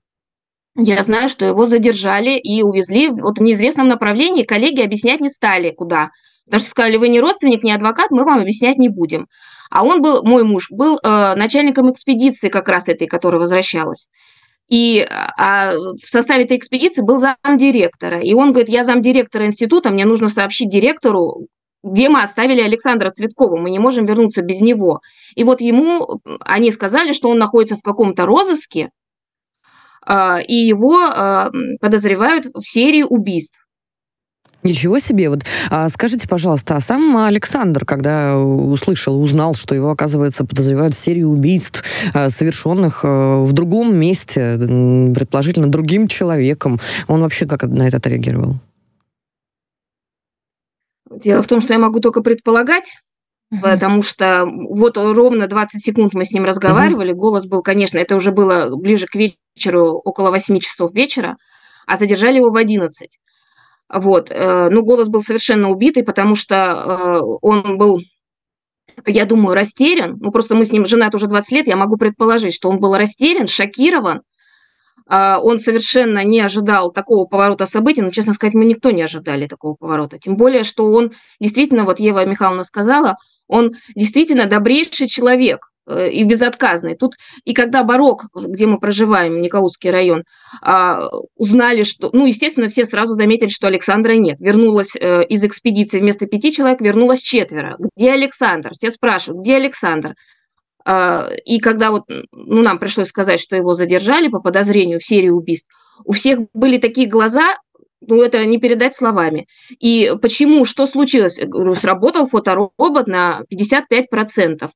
я 0.78 1.02
знаю, 1.04 1.30
что 1.30 1.46
его 1.46 1.66
задержали 1.66 2.38
и 2.38 2.62
увезли 2.62 3.08
вот 3.08 3.38
в 3.38 3.42
неизвестном 3.42 3.88
направлении. 3.88 4.44
Коллеги 4.44 4.82
объяснять 4.82 5.22
не 5.22 5.30
стали, 5.30 5.72
куда. 5.72 6.10
Потому 6.46 6.60
что 6.60 6.70
сказали, 6.72 6.98
вы 6.98 7.08
не 7.08 7.22
родственник, 7.22 7.64
не 7.64 7.72
адвокат, 7.72 8.12
мы 8.12 8.26
вам 8.26 8.40
объяснять 8.40 8.78
не 8.78 8.90
будем. 8.90 9.28
А 9.72 9.84
он 9.86 10.02
был, 10.02 10.24
мой 10.24 10.44
муж, 10.44 10.68
был 10.70 10.98
э, 10.98 11.36
начальником 11.36 11.92
экспедиции 11.92 12.50
как 12.50 12.68
раз 12.68 12.90
этой, 12.90 13.08
которая 13.08 13.40
возвращалась. 13.40 14.10
И 14.68 15.06
а 15.10 15.74
в 15.76 16.06
составе 16.06 16.44
этой 16.44 16.58
экспедиции 16.58 17.02
был 17.02 17.20
замдиректора. 17.20 18.20
И 18.20 18.34
он 18.34 18.52
говорит, 18.52 18.70
я 18.70 18.84
замдиректора 18.84 19.46
института, 19.46 19.92
мне 19.92 20.06
нужно 20.06 20.28
сообщить 20.28 20.70
директору, 20.70 21.48
где 21.86 22.10
мы 22.10 22.24
оставили 22.24 22.62
Александра 22.62 23.10
Цветкова, 23.10 23.58
мы 23.58 23.70
не 23.70 23.80
можем 23.80 24.06
вернуться 24.06 24.42
без 24.42 24.60
него. 24.60 25.02
И 25.36 25.44
вот 25.44 25.62
ему, 25.62 26.20
они 26.40 26.72
сказали, 26.72 27.14
что 27.14 27.30
он 27.30 27.38
находится 27.38 27.78
в 27.78 27.84
каком-то 27.84 28.26
розыске, 28.26 28.90
а, 30.06 30.40
и 30.40 30.56
его 30.56 30.98
а, 30.98 31.52
подозревают 31.80 32.48
в 32.54 32.64
серии 32.64 33.04
убийств. 33.04 33.60
Ничего 34.64 34.98
себе. 34.98 35.30
Вот 35.30 35.44
а, 35.70 35.90
скажите, 35.90 36.28
пожалуйста, 36.28 36.76
а 36.76 36.82
сам 36.82 37.18
Александр, 37.18 37.86
когда 37.86 38.36
услышал, 38.36 39.22
узнал, 39.22 39.54
что 39.54 39.76
его, 39.76 39.92
оказывается, 39.92 40.44
подозревают 40.44 40.96
в 40.96 40.98
серии 40.98 41.22
убийств, 41.22 41.84
а, 42.14 42.32
совершенных 42.32 43.04
в 43.04 43.52
другом 43.54 43.96
месте, 43.96 44.58
предположительно, 44.58 45.68
другим 45.68 46.08
человеком, 46.08 46.80
он 47.08 47.22
вообще 47.22 47.46
как 47.46 47.62
на 47.64 47.88
это 47.88 47.98
отреагировал? 47.98 48.56
Дело 51.10 51.42
в 51.44 51.48
том, 51.48 51.62
что 51.62 51.74
я 51.74 51.80
могу 51.80 52.00
только 52.00 52.22
предполагать, 52.22 52.92
потому 53.62 54.02
что 54.02 54.46
вот 54.46 54.98
ровно 54.98 55.48
20 55.48 55.84
секунд 55.84 56.14
мы 56.14 56.26
с 56.26 56.32
ним 56.32 56.46
разговаривали, 56.46 57.14
голос 57.14 57.46
был, 57.46 57.62
конечно, 57.62 57.98
это 57.98 58.16
уже 58.16 58.32
было 58.32 58.76
ближе 58.76 59.06
к 59.06 59.16
вечеру, 59.16 60.02
около 60.04 60.32
8 60.32 60.60
часов 60.60 60.94
вечера, 60.94 61.38
а 61.86 61.96
задержали 61.96 62.38
его 62.38 62.50
в 62.50 62.56
11. 62.56 63.20
Вот, 63.94 64.32
э, 64.32 64.70
ну, 64.72 64.84
голос 64.84 65.10
был 65.10 65.22
совершенно 65.22 65.70
убитый, 65.70 66.04
потому 66.04 66.34
что 66.34 66.56
э, 66.56 67.20
он 67.42 67.78
был, 67.78 68.00
я 69.06 69.26
думаю, 69.26 69.54
растерян, 69.54 70.18
ну, 70.20 70.32
просто 70.32 70.56
мы 70.56 70.66
с 70.66 70.72
ним 70.72 70.88
женаты 70.88 71.18
уже 71.18 71.28
20 71.28 71.52
лет, 71.52 71.68
я 71.68 71.76
могу 71.76 71.96
предположить, 71.98 72.56
что 72.56 72.70
он 72.70 72.80
был 72.80 72.96
растерян, 72.96 73.46
шокирован, 73.46 74.22
он 75.08 75.60
совершенно 75.60 76.24
не 76.24 76.40
ожидал 76.40 76.92
такого 76.92 77.26
поворота 77.26 77.66
событий, 77.66 78.02
но, 78.02 78.10
честно 78.10 78.34
сказать, 78.34 78.56
мы 78.56 78.66
никто 78.66 78.92
не 78.92 79.04
ожидали 79.04 79.48
такого 79.48 79.76
поворота. 79.76 80.18
Тем 80.18 80.36
более, 80.36 80.64
что 80.64 80.92
он 80.92 81.12
действительно, 81.40 81.84
вот 81.84 82.00
Ева 82.00 82.26
Михайловна 82.26 82.64
сказала, 82.64 83.18
он 83.48 83.74
действительно 83.96 84.46
добрейший 84.46 85.08
человек 85.08 85.68
э, 85.88 86.10
и 86.12 86.24
безотказный. 86.24 86.96
Тут 86.96 87.14
и 87.44 87.54
когда 87.54 87.84
Барок, 87.84 88.26
где 88.34 88.66
мы 88.66 88.80
проживаем, 88.80 89.42
Никаутский 89.42 89.92
район, 89.92 90.24
а, 90.62 91.10
узнали, 91.36 91.84
что, 91.84 92.10
ну, 92.14 92.26
естественно, 92.26 92.68
все 92.68 92.86
сразу 92.86 93.14
заметили, 93.14 93.50
что 93.50 93.68
Александра 93.68 94.14
нет. 94.14 94.40
Вернулась 94.40 94.96
э, 94.96 95.24
из 95.26 95.44
экспедиции 95.44 96.00
вместо 96.00 96.26
пяти 96.26 96.52
человек, 96.52 96.82
вернулось 96.82 97.22
четверо. 97.22 97.78
Где 97.96 98.12
Александр? 98.12 98.72
Все 98.74 98.90
спрашивают, 98.90 99.44
где 99.44 99.56
Александр? 99.56 100.16
А, 100.86 101.30
и 101.46 101.60
когда 101.60 101.90
вот, 101.92 102.04
ну, 102.08 102.62
нам 102.62 102.78
пришлось 102.78 103.08
сказать, 103.08 103.40
что 103.40 103.56
его 103.56 103.74
задержали 103.74 104.28
по 104.28 104.40
подозрению 104.40 105.00
в 105.00 105.06
серии 105.06 105.30
убийств, 105.30 105.68
у 106.04 106.14
всех 106.14 106.40
были 106.54 106.78
такие 106.78 107.08
глаза, 107.08 107.58
ну, 108.02 108.22
это 108.22 108.46
не 108.46 108.60
передать 108.60 108.94
словами. 108.94 109.48
И 109.80 110.14
почему, 110.22 110.64
что 110.66 110.86
случилось? 110.86 111.40
говорю, 111.40 111.74
сработал 111.74 112.28
фоторобот 112.28 113.08
на 113.08 113.44
55%. 113.52 114.70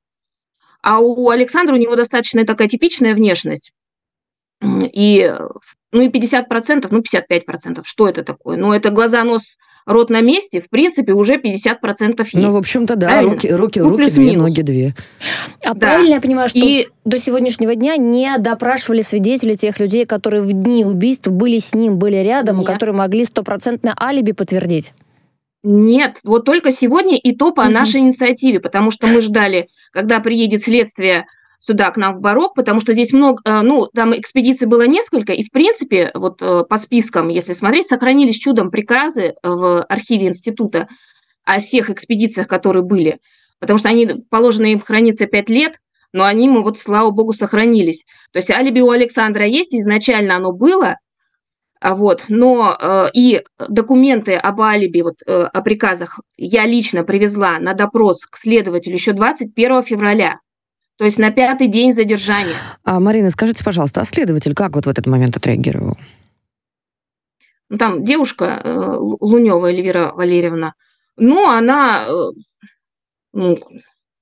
А 0.82 1.00
у 1.00 1.30
Александра 1.30 1.75
у 1.75 1.78
него 1.78 1.96
достаточно 1.96 2.46
такая 2.46 2.68
типичная 2.68 3.13
внешность. 3.13 3.72
И, 4.62 5.34
ну 5.92 6.01
и 6.01 6.10
50%, 6.10 6.88
ну 6.89 7.01
55%, 7.01 7.82
что 7.84 8.08
это 8.08 8.24
такое? 8.24 8.58
Ну 8.58 8.74
это 8.74 8.89
глаза, 8.89 9.24
нос, 9.24 9.44
рот 9.89 10.10
на 10.10 10.22
месте, 10.22 10.62
в 10.62 10.69
принципе, 10.69 11.13
уже 11.13 11.38
50% 11.38 12.19
есть. 12.19 12.34
Ну, 12.34 12.50
в 12.51 12.58
общем-то, 12.58 12.96
да, 12.96 13.08
Правильно? 13.08 13.34
руки, 13.34 13.51
руки, 13.51 13.79
ну, 13.81 13.89
руки 13.89 14.12
две, 14.12 14.38
ноги 14.38 14.62
две. 14.62 14.96
А 15.65 15.74
да. 15.74 15.79
правильно 15.79 16.13
я 16.13 16.22
понимаю, 16.22 16.48
что 16.48 16.60
и... 16.60 16.88
до 17.05 17.19
сегодняшнего 17.19 17.75
дня 17.75 17.98
не 17.98 18.38
допрашивали 18.38 19.01
свидетелей 19.01 19.58
тех 19.58 19.79
людей, 19.79 20.05
которые 20.05 20.43
в 20.43 20.53
дни 20.53 20.86
убийств 20.86 21.27
были 21.27 21.58
с 21.58 21.74
ним, 21.74 21.98
были 21.98 22.17
рядом, 22.17 22.60
Нет. 22.60 22.69
и 22.69 22.74
которые 22.74 22.96
могли 22.96 23.25
стопроцентное 23.25 23.96
алиби 24.00 24.31
подтвердить? 24.31 24.93
Нет, 25.63 26.19
вот 26.24 26.46
только 26.46 26.72
сегодня 26.72 27.17
и 27.17 27.36
то 27.36 27.51
по 27.51 27.62
угу. 27.62 27.72
нашей 27.72 28.01
инициативе, 28.01 28.60
потому 28.60 28.91
что 28.91 29.08
мы 29.08 29.22
ждали, 29.22 29.67
когда 29.91 30.19
приедет 30.19 30.63
следствие 30.63 31.25
сюда, 31.60 31.92
к 31.92 31.98
нам 31.98 32.16
в 32.16 32.22
Барок, 32.22 32.56
потому 32.56 32.80
что 32.80 32.94
здесь 32.94 33.13
много, 33.13 33.42
э, 33.46 33.62
ну, 33.62 33.88
там 33.94 34.18
экспедиций 34.18 34.66
было 34.66 34.88
несколько, 34.88 35.34
и, 35.34 35.44
в 35.44 35.51
принципе, 35.51 36.10
вот 36.16 36.42
э, 36.42 36.63
по 36.68 36.78
спискам, 36.78 37.28
если 37.28 37.54
смотреть, 37.54 37.88
сохранились 37.88 38.38
чудом 38.38 38.72
приказы 38.72 39.36
в 39.44 39.84
архиве 39.84 40.28
института 40.28 40.88
о 41.44 41.60
всех 41.60 41.89
экспедициях, 41.89 42.48
которые 42.48 42.84
были, 42.84 43.20
потому 43.60 43.78
что 43.78 43.89
они, 43.89 44.08
положено 44.30 44.68
им 44.68 44.80
храниться 44.80 45.28
пять 45.28 45.50
лет, 45.50 45.80
но 46.13 46.24
они, 46.24 46.50
мы 46.50 46.63
вот, 46.63 46.80
слава 46.80 47.12
богу, 47.12 47.34
сохранились. 47.34 48.06
То 48.32 48.38
есть 48.38 48.50
алиби 48.50 48.80
у 48.80 48.89
Александра 48.89 49.46
есть, 49.46 49.75
изначально 49.75 50.38
оно 50.38 50.54
было, 50.54 50.96
а 51.82 51.96
вот, 51.96 52.25
но 52.30 52.75
э, 52.80 53.10
и 53.13 53.44
документы 53.70 54.36
об 54.36 54.62
алиби, 54.62 55.01
вот, 55.01 55.16
э, 55.25 55.44
о 55.44 55.62
приказах 55.62 56.20
я 56.38 56.66
лично 56.66 57.04
привезла 57.04 57.60
на 57.60 57.74
допрос 57.74 58.25
к 58.25 58.38
следователю 58.38 58.96
еще 58.96 59.13
21 59.13 59.84
февраля. 59.84 60.39
То 61.00 61.06
есть 61.06 61.18
на 61.18 61.32
пятый 61.32 61.68
день 61.68 61.94
задержания. 61.94 62.56
А, 62.84 63.00
Марина, 63.00 63.29
скажите, 63.29 63.63
пожалуйста, 63.63 64.01
а 64.01 64.06
следователь 64.06 64.53
как 64.53 64.75
вот 64.75 64.86
в 64.86 64.89
этот 64.89 65.08
момент 65.08 65.38
отреагировал? 65.38 65.96
Ну, 67.70 67.77
там 67.77 68.03
девушка 68.03 68.62
э, 68.62 68.96
Лунева 69.00 69.68
Эльвира 69.68 70.12
Валерьевна, 70.12 70.74
ну, 71.15 71.48
она, 71.48 72.06
э, 72.10 72.32
ну, 73.32 73.58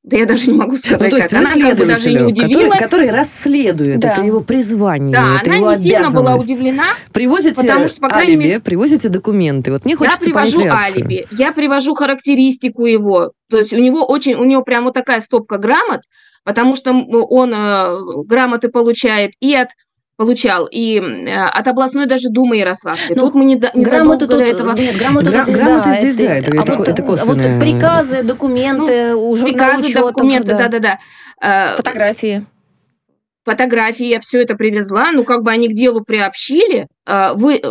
да 0.03 0.17
я 0.17 0.27
даже 0.27 0.51
не 0.51 0.57
могу 0.57 0.77
сказать, 0.77 1.01
ну, 1.01 1.09
то 1.09 1.15
есть 1.15 1.29
как. 1.29 1.39
Она 1.39 1.69
как 1.69 1.79
бы 1.79 1.85
даже 1.87 2.11
не 2.11 2.19
удивилась. 2.19 2.69
Который, 2.69 2.79
который 2.79 3.09
расследует, 3.09 3.99
да. 3.99 4.11
это 4.11 4.21
его 4.21 4.41
призвание, 4.41 5.13
да, 5.13 5.39
это 5.41 5.49
она 5.49 5.55
его 5.55 5.73
не 5.73 5.79
сильно 5.81 6.11
была 6.11 6.35
удивлена. 6.35 6.89
Привозите 7.11 7.55
потому 7.55 7.87
что, 7.87 8.01
по 8.01 8.15
алиби, 8.15 8.43
мере, 8.43 8.59
привозите 8.59 9.09
документы. 9.09 9.71
Вот 9.71 9.83
мне 9.83 9.95
хочется 9.95 10.19
Я 10.23 10.25
привожу 10.25 10.61
алиби, 10.61 11.25
я 11.31 11.51
привожу 11.53 11.95
характеристику 11.95 12.85
его. 12.85 13.31
То 13.49 13.57
есть 13.57 13.73
у 13.73 13.77
него 13.77 14.05
очень, 14.05 14.35
у 14.35 14.43
него 14.43 14.61
прямо 14.61 14.85
вот 14.85 14.93
такая 14.93 15.21
стопка 15.21 15.57
грамот, 15.57 16.01
потому 16.47 16.75
что 16.75 16.93
он 16.93 17.53
э, 17.53 18.23
грамоты 18.23 18.69
получает 18.69 19.33
и 19.41 19.53
от 19.53 19.67
получал 20.15 20.65
и 20.65 20.97
э, 20.97 21.35
от 21.35 21.67
областной 21.67 22.05
даже 22.07 22.29
думы 22.29 22.55
Ярославской. 22.55 23.17
Ну, 23.17 23.25
тут 23.25 23.35
мы 23.35 23.43
не, 23.43 23.61
не 23.73 23.83
грамоты 23.83 24.27
тут, 24.27 24.39
этого. 24.39 24.73
Нет, 24.73 24.95
грамоты, 24.97 25.25
Гра- 25.25 25.43
грамоты 25.43 25.91
здесь, 25.91 26.15
да, 26.15 26.35
это, 26.35 26.55
это, 26.55 26.73
а 26.73 26.75
вот, 26.77 26.87
это 26.87 27.03
косвенное. 27.03 27.55
Вот 27.55 27.61
приказы, 27.61 28.23
документы, 28.23 29.11
ну, 29.11 29.29
уже 29.29 29.43
приказы, 29.43 29.93
документы, 29.93 30.55
да-да-да. 30.55 30.99
Э, 31.41 31.75
фотографии. 31.75 32.45
Фотографии 33.43 34.05
я 34.05 34.21
все 34.21 34.41
это 34.41 34.55
привезла, 34.55 35.11
ну 35.11 35.25
как 35.25 35.43
бы 35.43 35.51
они 35.51 35.67
к 35.67 35.73
делу 35.73 36.01
приобщили, 36.01 36.87
вы 37.05 37.61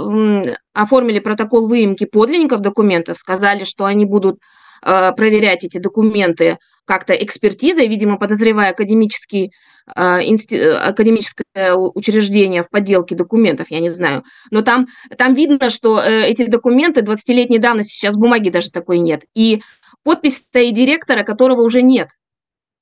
оформили 0.75 1.19
протокол 1.19 1.67
выемки 1.69 2.05
подлинников 2.05 2.61
документов, 2.61 3.17
сказали, 3.17 3.65
что 3.65 3.85
они 3.87 4.05
будут 4.07 4.39
проверять 4.83 5.65
эти 5.65 5.77
документы 5.77 6.57
как-то 6.87 7.13
экспертизой, 7.13 7.89
видимо, 7.89 8.17
подозревая 8.17 8.71
академический, 8.71 9.53
а, 9.87 10.19
академическое 10.19 11.75
учреждение 11.75 12.63
в 12.63 12.71
подделке 12.71 13.15
документов, 13.15 13.67
я 13.71 13.81
не 13.81 13.89
знаю. 13.89 14.25
Но 14.51 14.63
там, 14.63 14.87
там 15.19 15.35
видно, 15.35 15.69
что 15.71 16.01
э, 16.01 16.29
эти 16.29 16.47
документы 16.47 17.03
20-летней 17.03 17.59
давности, 17.59 17.93
сейчас 17.93 18.17
бумаги 18.17 18.49
даже 18.49 18.71
такой 18.71 18.99
нет. 19.01 19.25
И 19.35 19.63
подпись 20.03 20.43
и 20.55 20.71
директора, 20.71 21.25
которого 21.25 21.63
уже 21.63 21.83
нет. 21.83 22.09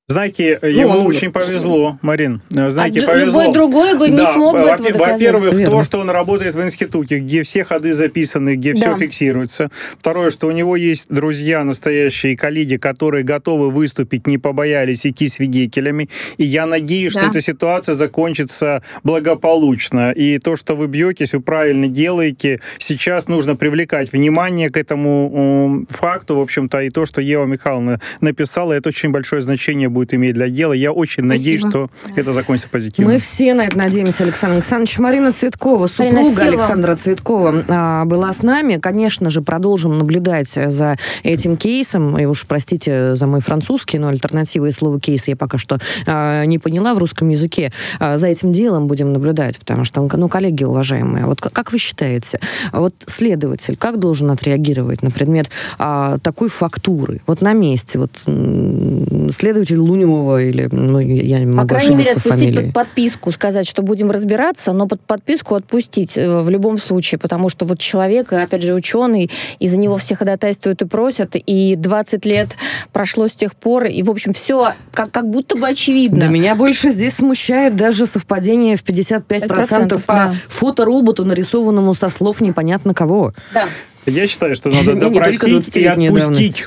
Знаете, 0.07 0.59
ну, 0.61 0.69
ему 0.69 0.99
он... 0.99 1.07
очень 1.07 1.33
повезло, 1.33 1.99
Марин. 2.03 2.43
Знаете, 2.51 3.01
а 3.01 3.07
повезло. 3.11 3.41
Любой 3.41 3.55
другой 3.55 3.99
бы 3.99 4.11
не 4.11 4.19
да, 4.19 4.33
смог 4.33 4.53
бы 4.53 4.61
этого. 4.61 4.99
Во-первых, 4.99 5.55
Верно. 5.55 5.79
то, 5.79 5.83
что 5.83 5.99
он 6.01 6.11
работает 6.11 6.55
в 6.55 6.63
институте, 6.63 7.21
где 7.21 7.43
все 7.43 7.65
ходы 7.65 7.95
записаны, 7.95 8.57
где 8.57 8.75
да. 8.75 8.81
все 8.81 8.99
фиксируется. 8.99 9.71
Второе, 9.99 10.31
что 10.31 10.49
у 10.49 10.51
него 10.51 10.77
есть 10.77 11.07
друзья, 11.09 11.65
настоящие 11.65 12.37
коллеги, 12.37 12.77
которые 12.77 13.25
готовы 13.25 13.71
выступить, 13.71 14.27
не 14.27 14.37
побоялись 14.37 15.07
идти 15.07 15.27
свидетелями. 15.27 16.11
И 16.37 16.45
я 16.45 16.67
надеюсь, 16.67 17.15
да. 17.15 17.21
что 17.21 17.31
эта 17.31 17.41
ситуация 17.41 17.95
закончится 17.95 18.83
благополучно. 19.05 20.13
И 20.13 20.37
то, 20.37 20.57
что 20.57 20.77
вы 20.77 20.87
бьетесь, 20.87 21.33
вы 21.33 21.41
правильно 21.41 21.89
делаете. 21.89 22.61
Сейчас 22.77 23.27
нужно 23.27 23.57
привлекать 23.57 24.13
внимание 24.13 24.69
к 24.69 24.77
этому 24.77 25.87
факту, 25.89 26.37
в 26.37 26.41
общем-то, 26.43 26.83
и 26.83 26.91
то, 26.91 27.07
что 27.07 27.23
Ева 27.23 27.47
Михайловна 27.47 28.03
написала, 28.21 28.75
это 28.75 28.91
очень 28.91 29.09
большое 29.09 29.41
значение 29.41 29.94
будет 29.95 30.13
иметь 30.13 30.35
для 30.35 30.51
дела. 30.51 30.75
Я 30.75 30.93
очень 30.93 31.25
Спасибо. 31.25 31.29
надеюсь, 31.29 31.61
что 31.61 31.91
это 32.15 32.33
закончится 32.35 32.69
позитивно. 32.69 33.13
Мы 33.13 33.19
все 33.19 33.55
на 33.55 33.63
это 33.63 33.79
надеемся, 33.79 34.25
Александр 34.25 34.57
Александрович. 34.57 34.99
Марина 34.99 35.33
Цветкова, 35.33 35.87
супруга 35.87 36.15
Марина 36.15 36.43
Александра 36.43 36.97
Цветкова, 36.97 37.65
а, 37.69 38.05
была 38.05 38.33
с 38.33 38.43
нами. 38.43 38.77
Конечно 38.77 39.31
же, 39.31 39.41
продолжим 39.41 39.99
наблюдать 39.99 40.49
за 40.49 40.99
этим 41.23 41.57
кейсом. 41.57 42.19
И 42.19 42.25
уж 42.27 42.47
простите 42.47 43.15
за 43.15 43.27
мой 43.27 43.41
французский, 43.41 43.99
но 43.99 44.09
альтернативы 44.09 44.69
и 44.69 44.73
слова 44.73 45.01
кейс 45.01 45.29
я 45.29 45.37
пока 45.37 45.57
что 45.57 45.79
а, 46.07 46.45
не 46.45 46.59
поняла 46.59 46.95
в 46.95 46.99
русском 46.99 47.29
языке. 47.29 47.73
А, 48.01 48.19
за 48.19 48.27
этим 48.27 48.53
делом 48.53 48.89
будем 48.89 49.13
наблюдать, 49.13 49.59
потому 49.59 49.85
что, 49.85 50.01
ну, 50.03 50.29
коллеги 50.29 50.65
уважаемые, 50.65 51.27
вот 51.27 51.41
как 51.41 51.73
вы 51.73 51.79
считаете, 51.79 52.41
вот 52.73 52.95
следователь 53.07 53.77
как 53.77 53.99
должен 53.99 54.31
отреагировать 54.31 55.03
на 55.03 55.11
предмет 55.11 55.49
такой 55.79 56.49
фактуры? 56.49 57.21
Вот 57.27 57.41
на 57.41 57.53
месте, 57.53 57.99
вот 57.99 58.11
следователь 58.25 59.79
Луневого 59.85 60.43
или, 60.43 60.69
ну, 60.71 60.99
я 60.99 61.39
не 61.41 61.47
могу 61.47 61.69
По 61.69 61.75
крайней 61.75 61.97
мере, 61.97 62.13
отпустить 62.13 62.57
под 62.57 62.73
подписку, 62.73 63.33
сказать, 63.33 63.69
что 63.69 63.83
будем 63.83 64.11
разбираться, 64.11 64.73
но 64.73 64.87
под 64.87 65.01
подписку 65.01 65.55
отпустить 65.55 66.17
э, 66.17 66.41
в 66.41 66.51
любом 66.51 66.79
случае, 66.79 67.19
потому 67.19 67.49
что 67.49 67.65
вот 67.65 67.79
человек, 67.79 68.33
опять 68.33 68.63
же, 68.63 68.75
ученый, 68.75 69.31
и 69.59 69.69
за 69.69 69.77
него 69.77 69.97
все 69.97 70.17
ходатайствуют 70.17 70.83
и 70.83 70.87
просят, 70.87 71.37
и 71.37 71.77
20 71.77 72.25
лет 72.25 72.57
прошло 72.93 73.29
с 73.29 73.33
тех 73.33 73.55
пор, 73.55 73.87
и, 73.87 74.03
в 74.03 74.11
общем, 74.11 74.33
все 74.33 74.73
как, 74.93 75.11
как 75.11 75.31
будто 75.31 75.57
бы 75.57 75.69
очевидно. 75.69 76.21
Да, 76.21 76.27
меня 76.29 76.55
больше 76.55 76.91
здесь 76.91 77.15
смущает 77.15 77.77
даже 77.77 78.07
совпадение 78.07 78.77
в 78.77 78.85
55% 78.85 79.45
5%, 79.47 80.03
по 80.03 80.15
да. 80.15 80.35
фотороботу, 80.49 81.25
нарисованному 81.25 81.95
со 81.95 82.09
слов 82.09 82.41
непонятно 82.41 82.95
кого. 82.95 83.33
Да. 83.53 83.67
Я 84.07 84.27
считаю, 84.27 84.55
что 84.55 84.71
надо 84.71 84.95
допросить 85.01 85.77
и 85.77 85.85
отпустить 85.85 86.67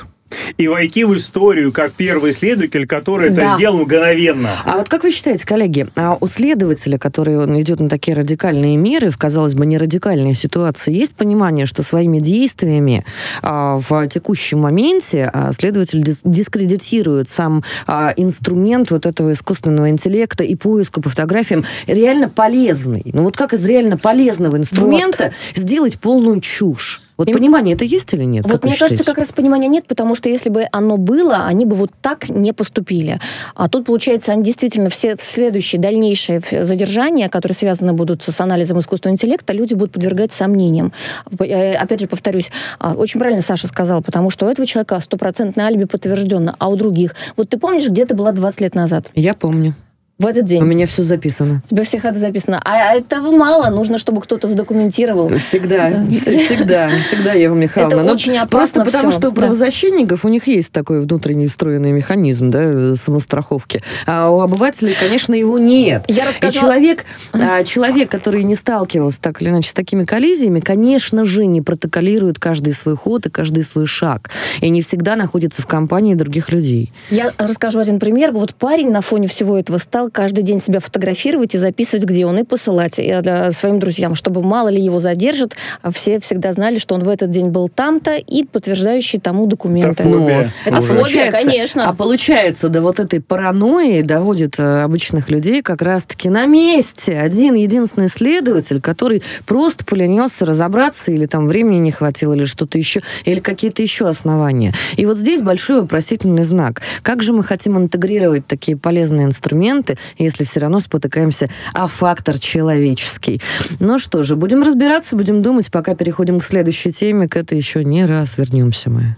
и 0.56 0.68
войти 0.68 1.04
в 1.04 1.16
историю 1.16 1.72
как 1.72 1.92
первый 1.92 2.32
следователь, 2.32 2.86
который 2.86 3.30
да. 3.30 3.46
это 3.46 3.56
сделал 3.56 3.78
мгновенно. 3.78 4.50
А 4.64 4.76
вот 4.76 4.88
как 4.88 5.04
вы 5.04 5.10
считаете, 5.10 5.46
коллеги, 5.46 5.86
а 5.96 6.16
у 6.20 6.26
следователя, 6.26 6.98
который 6.98 7.38
он 7.38 7.60
идет 7.60 7.80
на 7.80 7.88
такие 7.88 8.16
радикальные 8.16 8.76
меры, 8.76 9.10
в, 9.10 9.18
казалось 9.18 9.54
бы, 9.54 9.66
не 9.66 9.78
радикальные 9.78 10.34
ситуации, 10.34 10.94
есть 10.94 11.14
понимание, 11.14 11.66
что 11.66 11.82
своими 11.82 12.18
действиями 12.18 13.04
а, 13.42 13.78
в 13.78 14.08
текущем 14.08 14.60
моменте 14.60 15.30
а, 15.32 15.52
следователь 15.52 16.02
дис 16.02 16.20
дискредитирует 16.24 17.28
сам 17.28 17.64
а, 17.86 18.12
инструмент 18.16 18.90
вот 18.90 19.06
этого 19.06 19.32
искусственного 19.32 19.90
интеллекта 19.90 20.44
и 20.44 20.54
поиску 20.54 21.00
по 21.00 21.10
фотографиям 21.10 21.64
реально 21.86 22.28
полезный? 22.28 23.02
Ну 23.12 23.22
вот 23.22 23.36
как 23.36 23.54
из 23.54 23.64
реально 23.64 23.96
полезного 23.96 24.56
инструмента 24.56 25.24
вот. 25.24 25.56
сделать 25.56 25.98
полную 25.98 26.40
чушь? 26.40 27.02
Вот 27.18 27.28
и 27.28 27.32
понимание 27.32 27.74
это 27.74 27.84
есть 27.84 28.14
или 28.14 28.22
нет? 28.22 28.46
Вот 28.48 28.62
мне 28.62 28.76
кажется, 28.76 29.04
как 29.04 29.18
раз 29.18 29.32
понимания 29.32 29.66
нет, 29.66 29.86
потому 29.86 30.14
что 30.14 30.28
если 30.28 30.50
бы 30.50 30.66
оно 30.70 30.96
было, 30.96 31.46
они 31.46 31.66
бы 31.66 31.74
вот 31.74 31.90
так 32.00 32.28
не 32.28 32.52
поступили. 32.52 33.18
А 33.56 33.68
тут, 33.68 33.86
получается, 33.86 34.30
они 34.30 34.44
действительно 34.44 34.88
все 34.88 35.16
следующие, 35.20 35.80
дальнейшие 35.80 36.40
задержания, 36.40 37.28
которые 37.28 37.56
связаны 37.56 37.92
будут 37.92 38.22
с 38.22 38.40
анализом 38.40 38.78
искусственного 38.78 39.14
интеллекта, 39.14 39.52
люди 39.52 39.74
будут 39.74 39.92
подвергать 39.92 40.32
сомнениям. 40.32 40.92
Э, 41.40 41.74
опять 41.74 42.00
же, 42.00 42.06
повторюсь, 42.06 42.52
а, 42.78 42.94
очень 42.94 43.18
правильно 43.18 43.42
Саша 43.42 43.66
сказал, 43.66 44.00
потому 44.00 44.30
что 44.30 44.46
у 44.46 44.48
этого 44.48 44.66
человека 44.66 45.00
стопроцентное 45.00 45.66
алиби 45.66 45.86
подтверждено, 45.86 46.54
а 46.58 46.68
у 46.68 46.76
других... 46.76 47.16
Вот 47.36 47.48
ты 47.48 47.58
помнишь, 47.58 47.88
где 47.88 48.06
ты 48.06 48.14
была 48.14 48.30
20 48.30 48.60
лет 48.60 48.74
назад? 48.76 49.10
Я 49.16 49.34
помню. 49.34 49.74
В 50.18 50.26
этот 50.26 50.46
день. 50.46 50.60
У 50.60 50.64
меня 50.64 50.84
все 50.88 51.04
записано. 51.04 51.62
У 51.66 51.68
тебя 51.68 51.84
всех 51.84 52.04
это 52.04 52.18
записано. 52.18 52.60
А 52.64 52.96
этого 52.96 53.30
мало, 53.30 53.70
нужно, 53.70 53.98
чтобы 53.98 54.20
кто-то 54.20 54.48
задокументировал. 54.48 55.28
Всегда, 55.38 56.04
всегда, 56.10 56.88
всегда, 56.88 57.34
Ева 57.34 57.54
Михайловна. 57.54 57.94
Это 57.94 58.02
Но 58.02 58.12
очень 58.14 58.36
опасно 58.36 58.82
Просто 58.82 58.84
потому, 58.84 59.12
что 59.12 59.28
у 59.28 59.30
да. 59.30 59.42
правозащитников 59.42 60.24
у 60.24 60.28
них 60.28 60.48
есть 60.48 60.72
такой 60.72 61.02
внутренний 61.02 61.46
встроенный 61.46 61.92
механизм 61.92 62.50
да, 62.50 62.96
самостраховки. 62.96 63.80
А 64.06 64.30
у 64.30 64.40
обывателей, 64.40 64.92
конечно, 64.98 65.34
его 65.34 65.56
нет. 65.56 66.02
Я 66.08 66.24
И 66.24 66.26
рассказала... 66.26 66.52
человек, 66.52 67.04
а, 67.32 67.62
человек, 67.62 68.10
который 68.10 68.42
не 68.42 68.56
сталкивался 68.56 69.20
так 69.20 69.40
или 69.40 69.50
иначе 69.50 69.70
с 69.70 69.72
такими 69.72 70.04
коллизиями, 70.04 70.58
конечно 70.58 71.24
же, 71.24 71.46
не 71.46 71.62
протоколирует 71.62 72.40
каждый 72.40 72.72
свой 72.72 72.96
ход 72.96 73.26
и 73.26 73.30
каждый 73.30 73.62
свой 73.62 73.86
шаг. 73.86 74.30
И 74.62 74.68
не 74.68 74.82
всегда 74.82 75.14
находится 75.14 75.62
в 75.62 75.68
компании 75.68 76.16
других 76.16 76.50
людей. 76.50 76.92
Я 77.08 77.30
расскажу 77.38 77.78
один 77.78 78.00
пример. 78.00 78.32
Вот 78.32 78.56
парень 78.56 78.90
на 78.90 79.00
фоне 79.00 79.28
всего 79.28 79.56
этого 79.56 79.78
стал 79.78 80.07
каждый 80.10 80.42
день 80.42 80.60
себя 80.60 80.80
фотографировать 80.80 81.54
и 81.54 81.58
записывать, 81.58 82.04
где 82.04 82.26
он, 82.26 82.38
и 82.38 82.44
посылать 82.44 82.98
и, 82.98 83.02
э, 83.02 83.52
своим 83.52 83.78
друзьям, 83.78 84.14
чтобы 84.14 84.42
мало 84.42 84.68
ли 84.68 84.80
его 84.80 85.00
задержат, 85.00 85.56
а 85.82 85.90
все 85.90 86.20
всегда 86.20 86.52
знали, 86.52 86.78
что 86.78 86.94
он 86.94 87.02
в 87.02 87.08
этот 87.08 87.30
день 87.30 87.48
был 87.48 87.68
там-то, 87.68 88.16
и 88.16 88.44
подтверждающие 88.44 89.20
тому 89.20 89.46
документы. 89.46 90.02
Это 90.02 90.12
фобия. 90.12 90.52
Это 90.64 90.76
а 90.76 90.80
фобия, 90.80 90.96
получается- 90.96 91.40
конечно. 91.40 91.88
А 91.88 91.92
получается, 91.92 92.68
до 92.68 92.80
вот 92.82 93.00
этой 93.00 93.20
паранойи 93.20 94.02
доводит 94.02 94.58
э, 94.58 94.82
обычных 94.82 95.28
людей 95.28 95.62
как 95.62 95.82
раз-таки 95.82 96.28
на 96.28 96.46
месте. 96.46 97.18
Один 97.18 97.54
единственный 97.54 98.08
следователь, 98.08 98.80
который 98.80 99.22
просто 99.46 99.84
поленился 99.84 100.44
разобраться, 100.44 101.12
или 101.12 101.26
там 101.26 101.48
времени 101.48 101.78
не 101.78 101.90
хватило, 101.90 102.32
или 102.34 102.44
что-то 102.44 102.78
еще, 102.78 103.00
или 103.24 103.40
какие-то 103.40 103.82
еще 103.82 104.08
основания. 104.08 104.72
И 104.96 105.06
вот 105.06 105.18
здесь 105.18 105.42
большой 105.42 105.82
вопросительный 105.82 106.44
знак. 106.44 106.82
Как 107.02 107.22
же 107.22 107.32
мы 107.32 107.44
хотим 107.44 107.76
интегрировать 107.78 108.46
такие 108.46 108.76
полезные 108.76 109.26
инструменты, 109.26 109.97
если 110.16 110.44
все 110.44 110.60
равно 110.60 110.80
спотыкаемся 110.80 111.48
о 111.72 111.88
фактор 111.88 112.38
человеческий? 112.38 113.40
Ну 113.80 113.98
что 113.98 114.22
же, 114.22 114.36
будем 114.36 114.62
разбираться, 114.62 115.16
будем 115.16 115.42
думать, 115.42 115.70
пока 115.70 115.94
переходим 115.94 116.40
к 116.40 116.44
следующей 116.44 116.92
теме, 116.92 117.28
к 117.28 117.36
этой 117.36 117.58
еще 117.58 117.84
не 117.84 118.04
раз 118.06 118.38
вернемся 118.38 118.90
мы. 118.90 119.16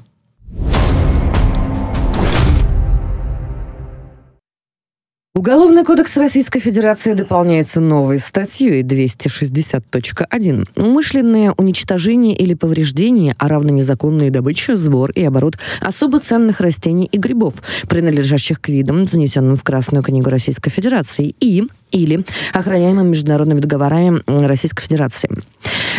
Уголовный 5.37 5.85
кодекс 5.85 6.17
Российской 6.17 6.59
Федерации 6.59 7.13
дополняется 7.13 7.79
новой 7.79 8.19
статьей 8.19 8.83
260.1. 8.83 10.69
Умышленное 10.75 11.55
уничтожение 11.57 12.35
или 12.37 12.55
повреждение, 12.55 13.37
а 13.39 13.47
равно 13.47 13.71
незаконная 13.71 14.31
добыча, 14.31 14.75
сбор 14.75 15.13
и 15.13 15.23
оборот 15.23 15.57
особо 15.81 16.19
ценных 16.19 16.61
растений 16.61 17.09
и 17.13 17.17
грибов, 17.17 17.55
принадлежащих 17.89 18.61
к 18.61 18.71
видам, 18.71 19.07
занесенным 19.07 19.55
в 19.55 19.63
Красную 19.63 20.03
книгу 20.03 20.29
Российской 20.29 20.71
Федерации, 20.71 21.33
и 21.39 21.63
или 21.93 22.25
охраняемым 22.53 23.11
международными 23.11 23.61
договорами 23.61 24.23
Российской 24.27 24.83
Федерации. 24.83 25.31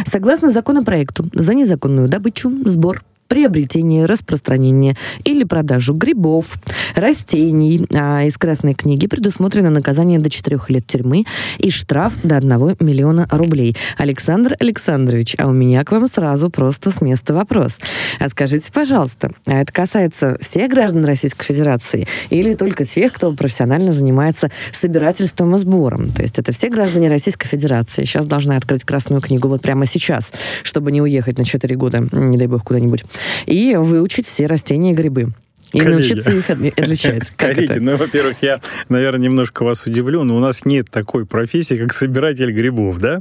Согласно 0.06 0.52
законопроекту, 0.52 1.30
за 1.34 1.54
незаконную 1.54 2.10
добычу, 2.10 2.52
сбор, 2.66 3.02
приобретение, 3.32 4.08
распространение 4.08 4.98
или 5.24 5.46
продажу 5.46 5.94
грибов, 5.94 6.58
растений 6.96 7.86
а, 7.96 8.24
из 8.26 8.38
Красной 8.38 8.74
книги 8.74 9.08
предусмотрено 9.08 9.70
наказание 9.70 10.20
до 10.20 10.30
4 10.30 10.60
лет 10.68 10.86
тюрьмы 10.86 11.24
и 11.58 11.70
штраф 11.70 12.12
до 12.24 12.36
1 12.36 12.50
миллиона 12.82 13.30
рублей. 13.32 13.78
Александр 13.98 14.58
Александрович, 14.60 15.36
а 15.38 15.48
у 15.48 15.54
меня 15.54 15.86
к 15.86 15.94
вам 15.94 16.10
сразу 16.10 16.50
просто 16.50 16.92
с 16.92 17.00
места 17.00 17.34
вопрос. 17.34 17.80
А 18.20 18.28
скажите, 18.28 18.70
пожалуйста, 18.70 19.32
а 19.46 19.62
это 19.62 19.72
касается 19.72 20.38
всех 20.42 20.70
граждан 20.70 21.06
Российской 21.06 21.46
Федерации 21.46 22.10
или 22.32 22.54
только 22.54 22.84
тех, 22.84 23.14
кто 23.14 23.32
профессионально 23.32 23.94
занимается 23.94 24.52
собирательством 24.74 25.56
и 25.56 25.58
сбором? 25.58 26.12
То 26.12 26.22
есть 26.22 26.38
это 26.38 26.52
все 26.52 26.68
граждане 26.68 27.08
Российской 27.08 27.48
Федерации 27.48 28.04
сейчас 28.04 28.26
должны 28.26 28.58
открыть 28.58 28.84
Красную 28.84 29.22
книгу 29.22 29.48
вот 29.48 29.62
прямо 29.62 29.86
сейчас, 29.86 30.34
чтобы 30.64 30.92
не 30.92 31.02
уехать 31.02 31.38
на 31.38 31.46
4 31.46 31.74
года, 31.78 32.06
не 32.12 32.38
дай 32.38 32.48
бог, 32.48 32.66
куда-нибудь, 32.66 33.06
и 33.46 33.76
выучить 33.76 34.28
все 34.28 34.48
растения 34.48 34.92
и 34.92 34.96
грибы. 34.96 35.34
И 35.74 35.80
Коллеги. 35.80 35.94
научиться 35.96 36.32
их 36.32 36.50
отли- 36.50 36.74
отличать. 36.82 37.30
Как 37.38 37.56
Коллеги, 37.56 37.72
это? 37.74 37.82
ну, 37.82 37.98
во-первых, 37.98 38.38
я, 38.42 38.60
наверное, 38.90 39.22
немножко 39.22 39.64
вас 39.64 39.86
удивлю, 39.86 40.24
но 40.24 40.36
у 40.36 40.40
нас 40.40 40.66
нет 40.66 40.90
такой 40.90 41.26
профессии, 41.26 41.76
как 41.76 41.94
собиратель 41.94 42.52
грибов, 42.52 43.00
да? 43.00 43.20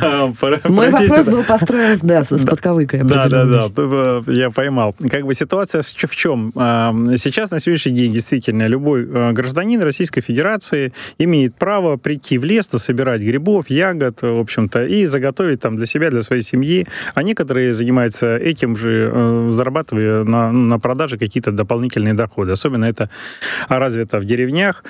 А, 0.00 0.32
пора- 0.40 0.60
Мой 0.68 0.90
вопрос 0.90 1.26
был 1.26 1.42
построен 1.44 1.96
с, 1.96 2.30
с 2.30 2.44
подковыкой. 2.46 3.02
Да, 3.02 3.26
да, 3.28 3.44
да, 3.44 3.68
п- 3.68 4.22
я 4.32 4.50
поймал. 4.50 4.94
Как 5.10 5.24
бы 5.24 5.34
ситуация 5.34 5.82
в 5.82 6.16
чем? 6.16 6.52
Сейчас, 6.54 7.50
на 7.50 7.60
сегодняшний 7.60 7.92
день, 7.92 8.12
действительно, 8.12 8.66
любой 8.66 9.04
э, 9.04 9.32
гражданин 9.32 9.80
Российской 9.82 10.20
Федерации 10.20 10.92
имеет 11.18 11.54
право 11.56 11.96
прийти 11.96 12.38
в 12.38 12.44
лес, 12.44 12.68
собирать 12.78 13.22
грибов, 13.22 13.70
ягод, 13.70 14.22
в 14.22 14.38
общем-то, 14.40 14.84
и 14.84 15.04
заготовить 15.06 15.60
там 15.60 15.76
для 15.76 15.86
себя, 15.86 16.10
для 16.10 16.22
своей 16.22 16.42
семьи. 16.42 16.86
А 17.14 17.22
некоторые 17.22 17.74
занимаются 17.74 18.36
этим 18.36 18.76
же, 18.76 19.10
э, 19.12 19.48
зарабатывая 19.50 20.24
на, 20.24 20.52
на 20.52 20.77
продаже 20.78 21.18
какие-то 21.18 21.52
дополнительные 21.52 22.14
доходы. 22.14 22.52
Особенно 22.52 22.84
это 22.84 23.08
развито 23.68 24.18
в 24.18 24.24
деревнях. 24.24 24.84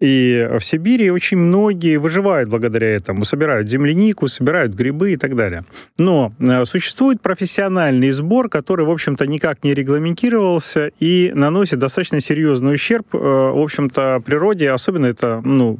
И 0.00 0.48
в 0.58 0.64
Сибири 0.64 1.10
очень 1.10 1.36
многие 1.36 1.98
выживают 1.98 2.48
благодаря 2.48 2.88
этому. 2.88 3.24
Собирают 3.24 3.68
землянику, 3.68 4.28
собирают 4.28 4.72
грибы 4.72 5.12
и 5.12 5.16
так 5.16 5.36
далее. 5.36 5.64
Но 5.98 6.32
э, 6.38 6.64
существует 6.64 7.20
профессиональный 7.20 8.10
сбор, 8.10 8.48
который, 8.48 8.86
в 8.86 8.90
общем-то, 8.90 9.26
никак 9.26 9.62
не 9.62 9.74
регламентировался 9.74 10.90
и 11.00 11.32
наносит 11.34 11.78
достаточно 11.78 12.20
серьезный 12.20 12.74
ущерб, 12.74 13.14
э, 13.14 13.18
в 13.18 13.62
общем-то, 13.62 14.22
природе. 14.24 14.70
Особенно 14.70 15.06
это, 15.06 15.42
ну, 15.44 15.78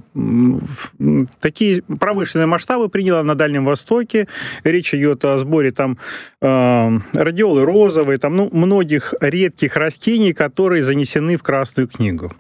такие 1.41 1.83
промышленные 1.83 2.47
масштабы 2.47 2.91
приняло 2.91 3.23
на 3.23 3.35
Дальнем 3.35 3.65
Востоке. 3.65 4.29
Речь 4.65 4.93
идет 4.95 5.25
о 5.25 5.39
сборе 5.39 5.71
там 5.71 5.97
э, 6.43 6.99
радиолы 7.15 7.65
розовые, 7.65 8.19
там, 8.19 8.37
ну, 8.37 8.51
многих 8.53 9.15
редких 9.21 9.77
растений, 9.77 10.35
которые 10.35 10.85
занесены 10.85 11.39
в 11.39 11.43
Красную 11.43 11.89
книгу. 11.89 12.33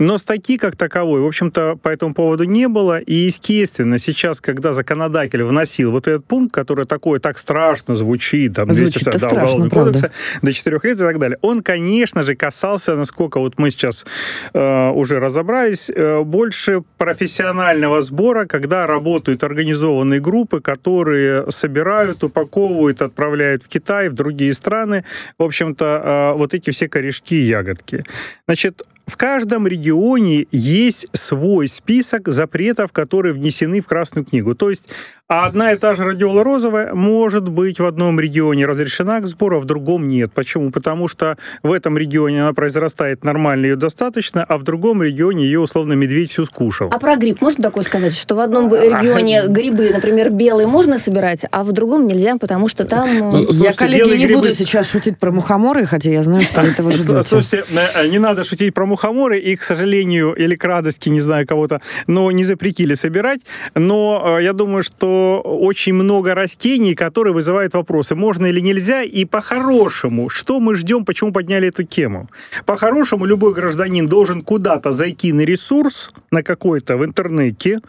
Но 0.00 0.16
статьи 0.16 0.56
как 0.56 0.76
таковой, 0.76 1.20
в 1.20 1.26
общем-то, 1.26 1.76
по 1.76 1.90
этому 1.90 2.14
поводу 2.14 2.44
не 2.44 2.68
было. 2.68 2.98
И, 2.98 3.14
естественно, 3.14 3.98
сейчас, 3.98 4.40
когда 4.40 4.72
законодатель 4.72 5.42
вносил 5.42 5.92
вот 5.92 6.08
этот 6.08 6.24
пункт, 6.24 6.54
который 6.54 6.86
такой 6.86 7.20
так 7.20 7.36
страшно 7.36 7.94
звучит, 7.94 8.54
там, 8.54 8.72
Звучит-то 8.72 9.10
260, 9.10 9.30
да, 9.30 9.42
Уголовного 9.42 9.70
кодекса, 9.70 10.10
до 10.40 10.52
4 10.52 10.78
лет 10.82 10.96
и 10.96 11.00
так 11.00 11.18
далее, 11.18 11.38
он, 11.42 11.62
конечно 11.62 12.24
же, 12.24 12.34
касался, 12.34 12.96
насколько 12.96 13.40
вот 13.40 13.58
мы 13.58 13.70
сейчас 13.70 14.06
э, 14.54 14.88
уже 14.88 15.20
разобрались, 15.20 15.90
э, 15.90 16.22
больше 16.22 16.82
профессионального 16.96 18.00
сбора, 18.00 18.46
когда 18.46 18.86
работают 18.86 19.44
организованные 19.44 20.20
группы, 20.20 20.62
которые 20.62 21.50
собирают, 21.50 22.24
упаковывают, 22.24 23.02
отправляют 23.02 23.64
в 23.64 23.68
Китай, 23.68 24.08
в 24.08 24.14
другие 24.14 24.54
страны, 24.54 25.04
в 25.36 25.42
общем-то, 25.42 26.32
э, 26.34 26.38
вот 26.38 26.54
эти 26.54 26.70
все 26.70 26.88
корешки 26.88 27.34
и 27.34 27.44
ягодки. 27.44 28.02
Значит, 28.46 28.82
в 29.10 29.16
каждом 29.16 29.66
регионе 29.66 30.46
есть 30.52 31.06
свой 31.12 31.66
список 31.66 32.28
запретов, 32.28 32.92
которые 32.92 33.34
внесены 33.34 33.80
в 33.80 33.86
Красную 33.86 34.24
книгу. 34.24 34.54
То 34.54 34.70
есть 34.70 34.90
одна 35.30 35.72
и 35.72 35.76
та 35.76 35.94
же 35.94 36.04
радиола 36.04 36.44
розовая 36.44 36.92
может 36.94 37.48
быть 37.48 37.78
в 37.78 37.84
одном 37.84 38.18
регионе 38.20 38.66
разрешена 38.66 39.20
к 39.20 39.26
сбору, 39.26 39.56
а 39.58 39.60
в 39.60 39.64
другом 39.64 40.08
нет. 40.08 40.32
Почему? 40.34 40.70
Потому 40.70 41.08
что 41.08 41.36
в 41.62 41.72
этом 41.72 41.96
регионе 41.96 42.42
она 42.42 42.52
произрастает 42.52 43.24
нормально, 43.24 43.66
ее 43.66 43.76
достаточно, 43.76 44.42
а 44.44 44.58
в 44.58 44.62
другом 44.64 45.02
регионе 45.02 45.44
ее, 45.44 45.60
условно, 45.60 45.92
медведь 45.94 46.30
всю 46.30 46.44
скушал. 46.44 46.88
А 46.92 46.98
про 46.98 47.16
гриб 47.16 47.40
можно 47.40 47.62
такое 47.62 47.84
сказать, 47.84 48.14
что 48.16 48.34
в 48.34 48.40
одном 48.40 48.72
регионе 48.74 49.46
грибы, 49.48 49.90
например, 49.92 50.30
белые 50.32 50.66
можно 50.66 50.98
собирать, 50.98 51.44
а 51.50 51.62
в 51.62 51.72
другом 51.72 52.06
нельзя, 52.08 52.36
потому 52.36 52.68
что 52.68 52.84
там... 52.84 53.08
э, 53.08 53.20
Ну, 53.20 53.38
Я, 53.38 53.52
Слушайте, 53.52 53.78
коллеги, 53.78 54.00
белые 54.00 54.18
не 54.18 54.24
грибы- 54.26 54.36
буду 54.42 54.50
сейчас 54.52 54.90
шутить 54.90 55.18
про 55.18 55.30
мухоморы, 55.30 55.86
хотя 55.86 56.10
я 56.10 56.22
знаю, 56.22 56.40
что 56.42 56.60
это 56.60 56.82
вы 56.82 56.90
ждете. 56.92 57.22
Слушайте, 57.22 57.64
э, 57.96 58.08
не 58.08 58.18
надо 58.18 58.44
шутить 58.44 58.74
про 58.74 58.84
мухоморы, 58.86 59.38
и, 59.38 59.54
к 59.56 59.62
сожалению, 59.62 60.34
или 60.34 60.56
к 60.56 60.64
радости, 60.64 61.08
не 61.08 61.20
знаю 61.20 61.46
кого-то, 61.46 61.80
но 62.06 62.30
не 62.32 62.44
запретили 62.44 62.94
собирать. 62.94 63.40
Но 63.74 64.36
э, 64.38 64.42
я 64.44 64.52
думаю, 64.52 64.82
что 64.82 65.19
очень 65.44 65.94
много 65.94 66.34
растений, 66.34 66.94
которые 66.94 67.34
вызывают 67.34 67.74
вопросы, 67.74 68.14
можно 68.14 68.46
или 68.46 68.60
нельзя, 68.60 69.02
и 69.02 69.24
по-хорошему, 69.24 70.28
что 70.28 70.60
мы 70.60 70.74
ждем, 70.74 71.04
почему 71.04 71.32
подняли 71.32 71.68
эту 71.68 71.84
тему? 71.84 72.28
По-хорошему, 72.66 73.26
любой 73.26 73.54
гражданин 73.54 74.06
должен 74.06 74.42
куда-то 74.42 74.92
зайти 74.92 75.32
на 75.32 75.42
ресурс, 75.42 76.10
на 76.30 76.42
какой-то 76.42 76.96
в 76.96 77.04
интернете, 77.04 77.80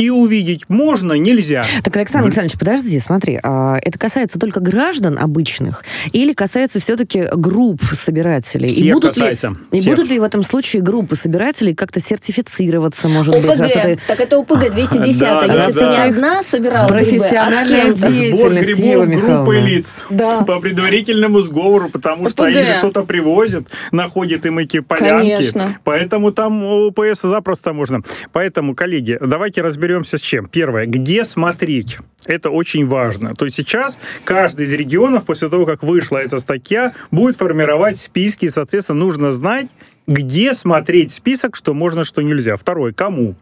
И 0.00 0.08
увидеть 0.08 0.62
можно, 0.68 1.12
нельзя. 1.12 1.62
Так, 1.84 1.94
Александр 1.98 2.28
Александрович, 2.28 2.58
подожди, 2.58 2.98
смотри, 3.00 3.38
а, 3.42 3.76
это 3.82 3.98
касается 3.98 4.38
только 4.38 4.58
граждан 4.60 5.18
обычных 5.18 5.84
или 6.12 6.32
касается 6.32 6.80
все-таки 6.80 7.26
групп 7.34 7.82
собирателей? 7.92 8.68
Всех 8.68 8.82
и 8.84 8.92
будут 8.94 9.14
касается. 9.14 9.48
Ли, 9.48 9.56
и 9.72 9.80
Всех. 9.80 9.94
будут 9.94 10.10
ли 10.10 10.18
в 10.18 10.22
этом 10.22 10.42
случае 10.42 10.80
группы 10.80 11.16
собирателей 11.16 11.74
как-то 11.74 12.00
сертифицироваться, 12.00 13.08
может 13.08 13.34
быть? 13.34 13.44
раз 13.44 13.60
ОПГ. 13.60 13.70
это 13.76 14.00
Так 14.08 14.20
это 14.20 14.38
ОПГ 14.38 14.70
210. 14.72 15.20
Да, 15.20 15.46
да, 15.46 15.64
Если 15.66 15.72
ты 15.74 15.80
да. 15.80 15.92
не 15.92 16.10
одна 16.10 16.42
собирала 16.44 16.88
грибы, 16.88 17.00
а 17.00 17.04
Профессиональная 17.04 17.84
кем-то. 17.84 18.08
деятельность. 18.08 18.76
Сбор 18.78 19.06
грибов 19.06 19.20
группы 19.44 19.56
лиц 19.60 20.06
Да. 20.08 20.42
по 20.44 20.60
предварительному 20.60 21.42
сговору, 21.42 21.90
потому 21.90 22.30
что 22.30 22.44
ОПГ. 22.44 22.56
их 22.56 22.66
же 22.66 22.72
кто-то 22.78 23.02
привозит, 23.04 23.68
находит 23.92 24.46
им 24.46 24.60
эти 24.60 24.80
полянки. 24.80 25.30
Конечно. 25.36 25.78
Поэтому 25.84 26.32
там 26.32 26.64
ОПС 26.64 27.20
запросто 27.20 27.74
можно. 27.74 28.00
Поэтому, 28.32 28.74
коллеги, 28.74 29.18
давайте 29.20 29.60
разберемся 29.90 30.18
с 30.18 30.20
чем. 30.20 30.46
Первое, 30.46 30.86
где 30.86 31.24
смотреть? 31.24 31.98
Это 32.26 32.50
очень 32.50 32.86
важно. 32.86 33.34
То 33.34 33.46
есть 33.46 33.56
сейчас 33.56 33.98
каждый 34.24 34.66
из 34.66 34.72
регионов, 34.72 35.24
после 35.24 35.48
того, 35.48 35.66
как 35.66 35.82
вышла 35.82 36.18
эта 36.18 36.38
статья, 36.38 36.92
будет 37.10 37.36
формировать 37.36 37.98
списки, 37.98 38.44
и, 38.44 38.48
соответственно, 38.48 39.00
нужно 39.00 39.32
знать, 39.32 39.66
где 40.06 40.54
смотреть 40.54 41.12
список, 41.12 41.56
что 41.56 41.74
можно, 41.74 42.04
что 42.04 42.22
нельзя. 42.22 42.56
Второе, 42.56 42.92
кому? 42.92 43.34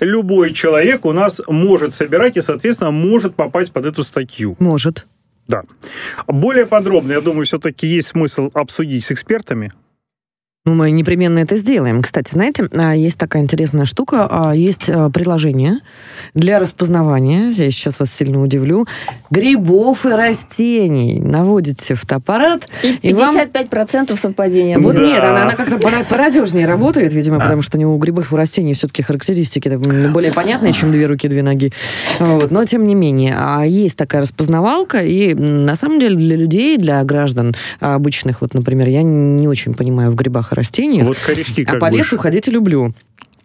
Любой 0.00 0.52
человек 0.52 1.04
у 1.04 1.12
нас 1.12 1.40
может 1.46 1.94
собирать 1.94 2.36
и, 2.36 2.40
соответственно, 2.40 2.90
может 2.90 3.34
попасть 3.34 3.72
под 3.72 3.86
эту 3.86 4.02
статью. 4.02 4.56
Может. 4.58 5.06
Да. 5.46 5.62
Более 6.26 6.66
подробно, 6.66 7.12
я 7.12 7.20
думаю, 7.20 7.46
все-таки 7.46 7.86
есть 7.86 8.08
смысл 8.08 8.50
обсудить 8.54 9.04
с 9.04 9.12
экспертами. 9.12 9.72
Ну, 10.66 10.72
мы 10.72 10.90
непременно 10.92 11.40
это 11.40 11.58
сделаем. 11.58 12.00
Кстати, 12.00 12.32
знаете, 12.32 12.66
а, 12.74 12.96
есть 12.96 13.18
такая 13.18 13.42
интересная 13.42 13.84
штука. 13.84 14.26
а, 14.30 14.54
Есть 14.54 14.88
а, 14.88 15.10
приложение 15.10 15.80
для 16.32 16.58
распознавания, 16.58 17.48
я 17.50 17.70
сейчас 17.70 18.00
вас 18.00 18.08
сильно 18.10 18.42
удивлю, 18.42 18.86
грибов 19.30 20.06
и 20.06 20.08
растений. 20.08 21.20
Наводите 21.20 21.94
фотоаппарат, 21.96 22.66
И 22.82 23.10
и 23.10 23.12
вам 23.12 23.36
55% 23.36 24.16
совпадения. 24.18 24.78
Вот 24.78 24.94
Да. 24.96 25.02
нет, 25.02 25.22
она, 25.22 25.42
она 25.42 25.54
как-то 25.54 25.76
пона- 25.76 26.02
понадежнее 26.08 26.66
работает, 26.66 27.12
видимо, 27.12 27.40
потому 27.40 27.60
что 27.60 27.76
у 27.76 27.80
него 27.80 27.94
у 27.94 27.98
грибов 27.98 28.32
и 28.32 28.36
растений 28.36 28.72
все-таки 28.72 29.02
характеристики 29.02 29.68
более 29.68 30.32
понятные, 30.32 30.72
чем 30.72 30.92
две 30.92 31.04
руки, 31.06 31.28
две 31.28 31.42
ноги. 31.42 31.74
Вот. 32.18 32.50
Но 32.50 32.64
тем 32.64 32.86
не 32.86 32.94
менее, 32.94 33.36
а 33.38 33.64
есть 33.66 33.96
такая 33.98 34.22
распознавалка, 34.22 35.02
и 35.04 35.34
на 35.34 35.76
самом 35.76 35.98
деле 36.00 36.16
для 36.16 36.36
людей, 36.36 36.78
для 36.78 37.04
граждан 37.04 37.54
обычных, 37.80 38.40
вот, 38.40 38.54
например, 38.54 38.88
я 38.88 39.02
не 39.02 39.46
очень 39.46 39.74
понимаю 39.74 40.10
в 40.10 40.14
грибах 40.14 40.53
растениях, 40.54 41.06
Вот 41.06 41.18
корешки 41.18 41.62
а 41.62 41.72
как 41.72 41.80
по 41.80 41.88
будешь? 41.90 42.06
лесу 42.06 42.18
ходить 42.18 42.48
и 42.48 42.50
люблю. 42.50 42.94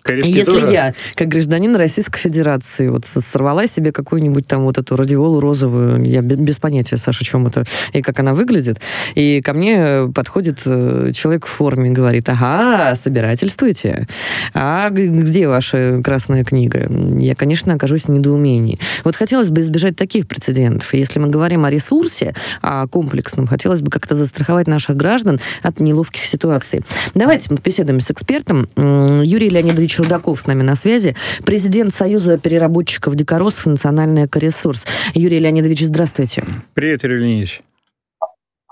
Корешки 0.01 0.31
Если 0.31 0.51
тоже? 0.51 0.71
я, 0.73 0.93
как 1.15 1.27
гражданин 1.27 1.75
Российской 1.75 2.19
Федерации, 2.19 2.87
вот 2.87 3.05
сорвала 3.05 3.67
себе 3.67 3.91
какую-нибудь 3.91 4.47
там 4.47 4.63
вот 4.63 4.77
эту 4.77 4.95
радиолу 4.95 5.39
розовую, 5.39 6.03
я 6.05 6.21
бе- 6.21 6.35
без 6.35 6.57
понятия, 6.57 6.97
Саша, 6.97 7.23
чем 7.23 7.47
это 7.47 7.65
и 7.93 8.01
как 8.01 8.19
она 8.19 8.33
выглядит, 8.33 8.79
и 9.15 9.41
ко 9.43 9.53
мне 9.53 10.09
подходит 10.13 10.59
э, 10.65 11.11
человек 11.13 11.45
в 11.45 11.49
форме 11.49 11.89
и 11.89 11.93
говорит, 11.93 12.27
ага, 12.29 12.95
собирательствуйте. 12.95 14.07
А 14.53 14.89
где 14.89 15.47
ваша 15.47 16.01
красная 16.03 16.43
книга? 16.43 16.87
Я, 17.19 17.35
конечно, 17.35 17.73
окажусь 17.73 18.03
в 18.05 18.09
недоумении. 18.09 18.79
Вот 19.03 19.15
хотелось 19.15 19.49
бы 19.49 19.61
избежать 19.61 19.95
таких 19.95 20.27
прецедентов. 20.27 20.93
И 20.93 20.97
если 20.97 21.19
мы 21.19 21.27
говорим 21.27 21.65
о 21.65 21.69
ресурсе, 21.69 22.33
о 22.61 22.87
комплексном, 22.87 23.47
хотелось 23.47 23.81
бы 23.81 23.91
как-то 23.91 24.15
застраховать 24.15 24.67
наших 24.67 24.95
граждан 24.95 25.39
от 25.61 25.79
неловких 25.79 26.25
ситуаций. 26.25 26.81
Давайте 27.15 27.47
мы 27.51 27.57
беседуем 27.63 27.99
с 27.99 28.09
экспертом. 28.11 28.67
Юрий 28.75 29.49
Леонидович 29.49 29.88
Рудаков 29.97 30.41
с 30.41 30.47
нами 30.47 30.61
на 30.61 30.75
связи, 30.75 31.15
президент 31.45 31.95
Союза 31.95 32.37
переработчиков 32.37 33.15
дикоросов 33.15 33.65
«Национальный 33.65 34.25
экоресурс». 34.25 34.85
Юрий 35.13 35.39
Леонидович, 35.39 35.85
здравствуйте. 35.85 36.43
Привет, 36.73 37.03
Юрий 37.03 37.15
Леонидович. 37.17 37.61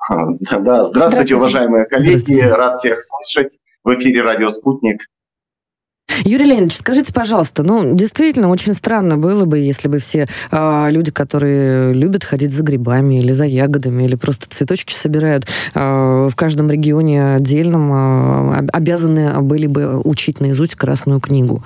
Да, 0.10 0.84
здравствуйте, 0.84 0.89
Здравствуйте. 0.89 1.36
уважаемые 1.36 1.86
коллеги. 1.86 2.17
Здравствуйте. 2.17 2.53
Рад 2.53 2.77
всех 2.77 2.99
слышать. 3.01 3.53
В 3.84 3.93
эфире 3.95 4.21
«Радио 4.21 4.49
Спутник». 4.49 5.01
Юрий 6.26 6.46
Леонидович, 6.46 6.78
скажите, 6.78 7.13
пожалуйста, 7.13 7.63
ну, 7.63 7.96
действительно, 7.96 8.50
очень 8.50 8.74
странно 8.74 9.17
было 9.17 9.46
бы, 9.46 9.60
если 9.60 9.88
бы 9.88 10.00
все 10.00 10.28
а, 10.52 10.89
люди, 10.89 11.12
которые 11.12 11.93
любят 11.93 12.24
ходить 12.24 12.52
за 12.52 12.63
грибами 12.63 13.20
или 13.20 13.32
за 13.32 13.46
ягодами, 13.46 14.04
или 14.04 14.15
просто 14.15 14.48
цветочки 14.50 14.93
собирают, 14.93 15.46
а, 15.74 16.28
в 16.30 16.36
каждом 16.36 16.72
регионе 16.72 17.36
отдельном 17.36 17.91
об- 18.58 18.70
обязаны 18.74 19.41
были 19.41 19.67
бы 19.67 20.00
учить 20.02 20.39
наизусть 20.39 20.76
Красную 20.76 21.20
книгу 21.20 21.63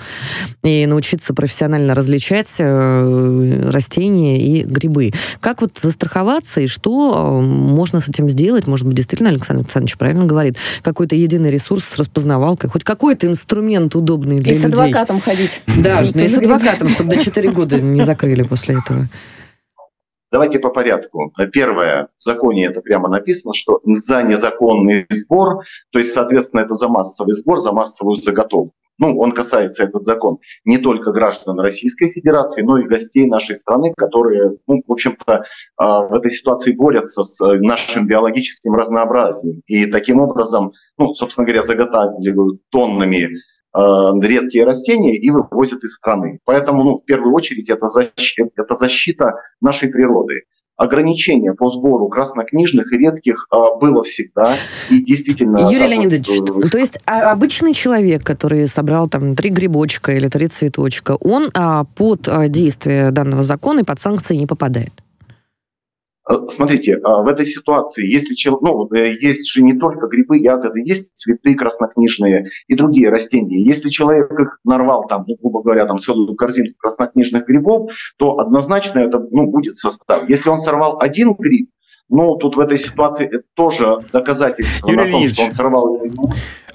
и 0.64 0.86
научиться 0.86 1.34
профессионально 1.34 1.96
различать 1.96 2.56
э, 2.60 3.70
растения 3.70 4.42
и 4.42 4.64
грибы. 4.64 5.12
Как 5.40 5.62
вот 5.62 5.80
застраховаться 5.82 6.62
и 6.62 6.68
что 6.68 7.14
а, 7.16 7.42
можно 7.42 8.00
с 8.00 8.10
этим 8.10 8.30
сделать? 8.30 8.68
Может 8.68 8.86
быть, 8.86 8.96
действительно 8.96 9.30
Александр 9.30 9.62
Александрович 9.62 9.98
правильно 9.98 10.26
говорит, 10.26 10.58
какой-то 10.82 11.16
единый 11.16 11.52
ресурс 11.52 11.84
с 11.84 11.98
распознавалкой, 11.98 12.70
хоть 12.70 12.84
какой-то 12.84 13.28
инструмент 13.28 13.96
удобный 13.96 14.31
для 14.38 14.54
И 14.54 14.56
с 14.56 14.63
людей. 14.63 14.74
адвокатом 14.74 15.20
ходить. 15.20 15.62
Да, 15.78 16.02
ну 16.13 16.22
и 16.22 16.28
с 16.28 16.38
адвокатом, 16.38 16.89
чтобы 16.89 17.15
до 17.15 17.24
4 17.24 17.52
года 17.54 17.80
не 17.80 18.04
закрыли 18.04 18.44
после 18.44 18.76
этого. 18.76 19.08
Давайте 20.32 20.60
по 20.60 20.70
порядку. 20.70 21.34
Первое, 21.52 22.08
в 22.17 22.24
законе 22.24 22.65
это 22.65 22.80
прямо 22.80 23.10
написано, 23.10 23.54
что 23.54 23.82
за 23.84 24.24
незаконный 24.24 25.06
сбор, 25.10 25.65
то 25.91 26.00
есть, 26.00 26.13
соответственно, 26.13 26.62
это 26.62 26.74
за 26.74 26.88
массовый 26.88 27.34
сбор, 27.34 27.60
за 27.60 27.74
массовую 27.74 28.15
заготовку. 28.15 28.74
Ну, 28.98 29.17
он 29.17 29.32
касается, 29.32 29.84
этот 29.84 30.06
закон, 30.06 30.38
не 30.63 30.78
только 30.78 31.12
граждан 31.12 31.60
Российской 31.60 32.12
Федерации, 32.12 32.62
но 32.62 32.78
и 32.78 32.84
гостей 32.84 33.26
нашей 33.26 33.58
страны, 33.58 33.94
которые, 33.98 34.58
ну, 34.67 34.82
в 34.88 34.91
общем-то, 34.91 35.44
а, 35.76 36.08
в 36.08 36.13
этой 36.13 36.30
ситуации 36.30 36.72
борются 36.74 37.24
с 37.24 37.41
э, 37.44 37.58
нашим 37.60 38.06
биологическим 38.06 38.76
разнообразием. 38.76 39.63
И 39.65 39.88
таким 39.88 40.22
образом, 40.22 40.74
ну, 41.00 41.15
собственно 41.15 41.46
говоря, 41.46 41.63
заготавливают 41.63 42.62
тоннами 42.70 43.32
редкие 43.74 44.66
растения 44.66 45.16
и 45.16 45.30
вывозят 45.30 45.84
из 45.84 45.96
страны. 45.96 46.40
Поэтому, 46.46 46.84
ну, 46.84 46.96
в 46.98 47.06
первую 47.06 47.34
очередь, 47.34 47.70
это 47.70 47.88
защита, 47.88 48.50
это 48.58 48.76
защита 48.76 49.36
нашей 49.62 49.90
природы. 49.90 50.42
Ограничение 50.82 51.54
по 51.54 51.70
сбору 51.70 52.08
краснокнижных 52.08 52.92
и 52.92 52.98
редких 52.98 53.46
э, 53.54 53.58
было 53.80 54.04
всегда. 54.04 54.56
И 54.90 55.04
действительно... 55.04 55.60
Юрий 55.60 55.78
так 55.78 55.90
Леонидович, 55.90 56.28
вот, 56.40 56.66
э, 56.66 56.70
то 56.70 56.78
есть 56.80 57.00
а, 57.06 57.32
обычный 57.32 57.76
человек, 57.76 58.24
который 58.24 58.68
собрал 58.68 59.08
там 59.08 59.36
три 59.36 59.52
грибочка 59.52 60.12
или 60.14 60.28
три 60.28 60.48
цветочка, 60.48 61.18
он 61.20 61.52
а, 61.54 61.84
под 61.84 62.28
а, 62.28 62.48
действие 62.48 63.12
данного 63.12 63.44
закона 63.44 63.82
и 63.82 63.84
под 63.84 64.00
санкции 64.00 64.36
не 64.36 64.48
попадает? 64.48 65.01
Э, 66.32 66.48
Смотрите, 66.50 67.00
а, 67.04 67.22
в 67.22 67.28
этой 67.28 67.46
ситуации, 67.46 68.06
если 68.06 68.36
ну, 68.62 68.88
э, 68.94 69.13
есть 69.20 69.52
же 69.52 69.62
не 69.62 69.74
только 69.74 70.08
грибы, 70.08 70.38
ягоды, 70.38 70.82
есть 70.86 71.15
цветы 71.15 71.56
краснокнижные 71.56 72.50
и 72.67 72.76
другие 72.76 73.10
растения. 73.10 73.62
Если 73.63 73.89
человек 73.89 74.32
их 74.39 74.60
нарвал, 74.63 75.08
там, 75.08 75.26
ну, 75.28 75.36
грубо 75.41 75.62
говоря, 75.62 75.86
там, 75.86 76.00
целую 76.00 76.36
корзинку 76.36 76.76
краснокнижных 76.80 77.46
грибов, 77.46 77.91
то 78.17 78.39
однозначно 78.39 79.00
это 79.00 79.20
ну, 79.20 79.48
будет 79.48 79.78
состав. 79.78 80.30
Если 80.30 80.50
он 80.50 80.60
сорвал 80.60 81.00
один 81.00 81.34
гриб, 81.34 81.70
ну, 82.10 82.36
тут 82.36 82.58
в 82.58 82.60
этой 82.60 82.78
ситуации 82.78 83.26
это 83.26 83.44
тоже 83.54 83.98
доказательство 84.12 84.89
Юрий 84.89 84.98
на 84.98 85.04
том, 85.04 85.12
Леонидович, 85.12 85.36
что 85.36 85.46
он 85.46 85.52
сорвал. 85.54 86.02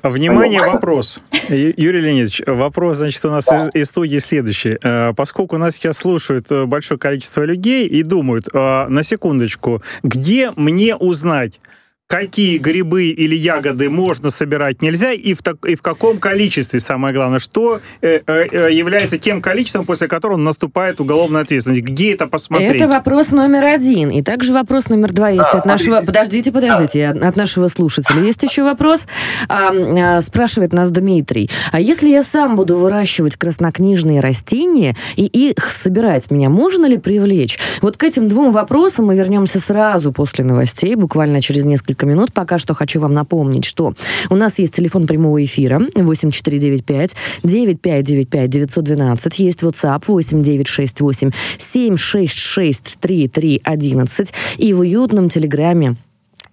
Внимание, 0.03 0.61
вопрос. 0.61 1.21
Юрий 1.49 2.01
Леонидович, 2.01 2.43
вопрос, 2.47 2.99
значит, 2.99 3.25
у 3.25 3.31
нас 3.31 3.47
из, 3.49 3.75
из 3.75 3.87
студии 3.87 4.19
следующий. 4.19 4.77
Э, 4.83 5.13
Поскольку 5.17 5.59
нас 5.59 5.75
сейчас 5.75 5.99
слушают 5.99 6.51
э, 6.51 6.65
большое 6.67 6.99
количество 6.99 7.43
людей 7.43 7.87
и 7.87 8.03
думают, 8.03 8.49
э, 8.53 8.87
на 8.89 9.03
секундочку, 9.03 9.83
где 10.03 10.53
мне 10.57 10.97
узнать, 10.97 11.61
какие 12.07 12.59
грибы 12.59 13.09
или 13.09 13.35
ягоды 13.35 13.90
можно 13.90 14.31
собирать 14.31 14.81
нельзя 14.81 15.12
и 15.12 15.35
в, 15.35 15.42
так- 15.42 15.64
и 15.66 15.75
в 15.75 15.83
каком 15.83 16.19
количестве, 16.19 16.79
самое 16.79 17.12
главное, 17.12 17.40
что 17.40 17.81
э, 18.01 18.21
э, 18.25 18.47
э, 18.51 18.73
является 18.73 19.19
тем 19.19 19.42
количеством, 19.42 19.85
после 19.87 20.07
которого 20.07 20.37
наступает 20.37 21.01
уголовная 21.01 21.42
ответственность. 21.42 21.83
Где 21.83 22.14
это 22.14 22.29
посмотреть? 22.29 22.81
Это 22.81 22.87
вопрос 22.87 23.33
номер 23.33 23.64
один. 23.64 24.11
И 24.11 24.23
также 24.23 24.53
вопрос 24.53 24.88
номер 24.88 25.12
два 25.12 25.31
есть 25.31 25.42
Да, 25.53 25.59
от 25.59 25.64
нашего... 25.64 25.97
смотрите. 25.97 26.07
Подождите, 26.07 26.53
подождите, 26.53 27.09
от, 27.09 27.23
от 27.23 27.37
нашего 27.37 27.66
слушателя. 27.69 28.21
Есть 28.23 28.42
еще 28.42 28.62
вопрос. 28.62 29.07
А, 29.49 29.73
а, 29.73 30.23
спрашивает 30.23 30.73
нас 30.73 30.90
Дмитрий. 30.90 31.51
А 31.73 31.81
если 31.81 32.09
я 32.09 32.23
сам 32.23 32.55
буду 32.55 32.77
выращивать 32.77 33.37
краснокнижные 33.37 34.21
растения 34.21 34.95
и 35.16 35.25
их 35.25 35.64
собирать, 35.64 36.31
меня 36.31 36.51
можно 36.51 36.87
ли 36.87 36.99
привлечь? 36.99 37.59
Вот 37.83 37.97
к 37.97 38.05
этим 38.05 38.29
двум 38.29 38.53
вопросам 38.53 39.07
мы 39.07 39.16
вернемся 39.16 39.59
сразу 39.59 40.12
после 40.12 40.45
новостей, 40.45 40.95
буквально 40.95 41.42
через 41.42 41.64
несколько 41.64 41.96
минут. 42.05 42.33
Пока 42.33 42.59
что 42.59 42.75
хочу 42.75 43.01
вам 43.01 43.15
напомнить, 43.15 43.65
что 43.65 43.95
у 44.29 44.37
нас 44.37 44.59
есть 44.59 44.75
телефон 44.75 45.07
прямого 45.07 45.43
эфира 45.45 45.81
8495 45.95 47.15
9595 47.43 48.51
912, 48.51 49.39
есть 49.39 49.63
WhatsApp 49.63 50.03
8968 50.07 51.31
766 51.59 52.97
3311 53.01 54.33
и 54.59 54.73
в 54.75 54.81
уютном 54.81 55.29
телеграме 55.29 55.97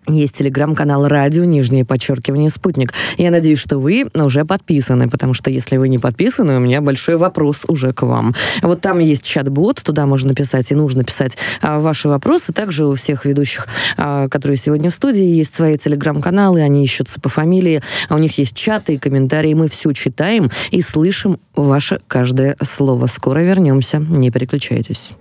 есть 0.08 0.38
телеграм-канал 0.38 1.08
«Радио», 1.08 1.44
нижнее 1.44 1.86
подчеркивание 1.86 2.50
«Спутник». 2.50 2.94
Я 3.18 3.32
надеюсь, 3.32 3.60
что 3.60 3.80
вы 3.80 4.06
уже 4.14 4.46
подписаны, 4.46 5.10
потому 5.10 5.34
что 5.34 5.50
если 5.50 5.78
вы 5.78 5.90
не 5.90 6.00
подписаны, 6.00 6.58
у 6.58 6.60
меня 6.60 6.82
большой 6.82 7.18
вопрос 7.18 7.64
уже 7.68 7.94
к 7.94 8.02
вам. 8.04 8.34
Вот 8.62 8.82
там 8.82 9.00
есть 9.00 9.24
чат-бот, 9.24 9.82
туда 9.84 10.06
можно 10.06 10.36
писать 10.36 10.72
и 10.72 10.76
нужно 10.76 11.04
писать 11.04 11.38
а, 11.62 11.80
ваши 11.80 12.10
вопросы. 12.10 12.54
Также 12.54 12.86
у 12.86 12.96
всех 12.96 13.26
ведущих, 13.26 13.68
а, 13.98 14.28
которые 14.28 14.58
сегодня 14.58 14.90
в 14.90 14.94
студии, 14.94 15.24
есть 15.24 15.54
свои 15.54 15.78
телеграм-каналы, 15.78 16.62
они 16.62 16.84
ищутся 16.84 17.20
по 17.20 17.30
фамилии, 17.30 17.82
а 18.10 18.16
у 18.16 18.18
них 18.18 18.38
есть 18.38 18.56
чаты 18.56 18.96
и 18.96 18.98
комментарии. 18.98 19.54
Мы 19.54 19.68
все 19.68 19.92
читаем 19.94 20.52
и 20.72 20.82
слышим 20.82 21.40
ваше 21.56 22.02
каждое 22.08 22.56
слово. 22.62 23.08
Скоро 23.08 23.40
вернемся, 23.40 23.98
не 24.00 24.32
переключайтесь. 24.32 25.14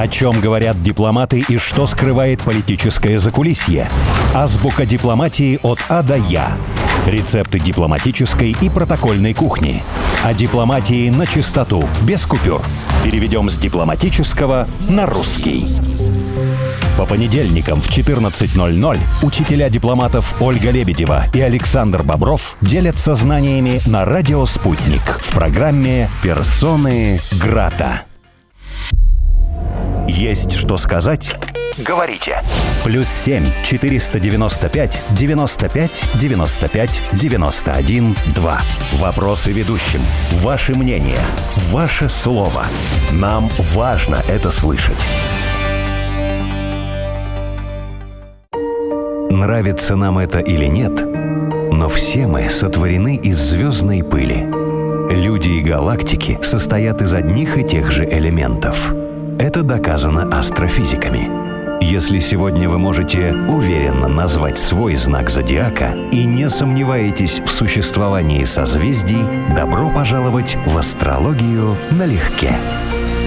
О 0.00 0.08
чем 0.08 0.40
говорят 0.40 0.82
дипломаты 0.82 1.44
и 1.46 1.58
что 1.58 1.86
скрывает 1.86 2.40
политическое 2.40 3.18
закулисье? 3.18 3.86
Азбука 4.34 4.86
дипломатии 4.86 5.60
от 5.62 5.78
А 5.90 6.02
до 6.02 6.16
Я. 6.16 6.56
Рецепты 7.06 7.60
дипломатической 7.60 8.56
и 8.58 8.70
протокольной 8.70 9.34
кухни. 9.34 9.82
О 10.24 10.32
дипломатии 10.32 11.10
на 11.10 11.26
чистоту, 11.26 11.84
без 12.00 12.24
купюр. 12.24 12.62
Переведем 13.04 13.50
с 13.50 13.58
дипломатического 13.58 14.66
на 14.88 15.04
русский. 15.04 15.66
По 16.96 17.04
понедельникам 17.04 17.78
в 17.78 17.90
14.00 17.90 18.98
учителя 19.22 19.68
дипломатов 19.68 20.34
Ольга 20.40 20.70
Лебедева 20.70 21.26
и 21.34 21.42
Александр 21.42 22.02
Бобров 22.02 22.56
делятся 22.62 23.14
знаниями 23.14 23.78
на 23.84 24.06
радио 24.06 24.46
«Спутник» 24.46 25.02
в 25.20 25.34
программе 25.34 26.08
«Персоны 26.22 27.20
Грата». 27.32 28.04
Есть 30.08 30.52
что 30.52 30.76
сказать? 30.76 31.30
Говорите. 31.78 32.42
Плюс 32.84 33.08
7 33.08 33.44
495 33.64 35.00
95 35.10 36.04
95 36.20 37.02
91 37.12 38.16
2. 38.34 38.60
Вопросы 38.94 39.52
ведущим. 39.52 40.00
Ваше 40.32 40.74
мнение. 40.74 41.20
Ваше 41.70 42.08
слово. 42.08 42.64
Нам 43.12 43.48
важно 43.72 44.16
это 44.28 44.50
слышать. 44.50 44.98
Нравится 49.30 49.96
нам 49.96 50.18
это 50.18 50.40
или 50.40 50.66
нет, 50.66 51.02
но 51.72 51.88
все 51.88 52.26
мы 52.26 52.50
сотворены 52.50 53.16
из 53.16 53.38
звездной 53.38 54.02
пыли. 54.02 54.46
Люди 55.08 55.48
и 55.48 55.62
галактики 55.62 56.38
состоят 56.42 57.00
из 57.00 57.14
одних 57.14 57.56
и 57.56 57.64
тех 57.64 57.90
же 57.90 58.04
элементов– 58.04 58.92
это 59.40 59.62
доказано 59.62 60.28
астрофизиками. 60.36 61.30
Если 61.82 62.18
сегодня 62.18 62.68
вы 62.68 62.76
можете 62.76 63.32
уверенно 63.48 64.06
назвать 64.06 64.58
свой 64.58 64.96
знак 64.96 65.30
зодиака 65.30 65.96
и 66.12 66.26
не 66.26 66.50
сомневаетесь 66.50 67.40
в 67.40 67.50
существовании 67.50 68.44
созвездий, 68.44 69.24
добро 69.56 69.90
пожаловать 69.90 70.58
в 70.66 70.76
астрологию 70.76 71.74
налегке. 71.90 72.52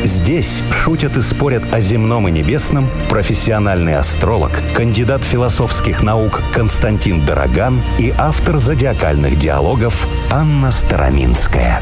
Здесь 0.04 0.62
шутят 0.72 1.18
и 1.18 1.22
спорят 1.24 1.64
о 1.74 1.80
земном 1.80 2.28
и 2.28 2.32
небесном 2.32 2.88
профессиональный 3.10 3.96
астролог, 3.96 4.62
кандидат 4.76 5.24
философских 5.24 6.04
наук 6.04 6.42
Константин 6.54 7.26
Дороган 7.26 7.82
и 7.98 8.14
автор 8.16 8.60
зодиакальных 8.60 9.40
диалогов 9.40 10.08
Анна 10.30 10.70
Староминская. 10.70 11.82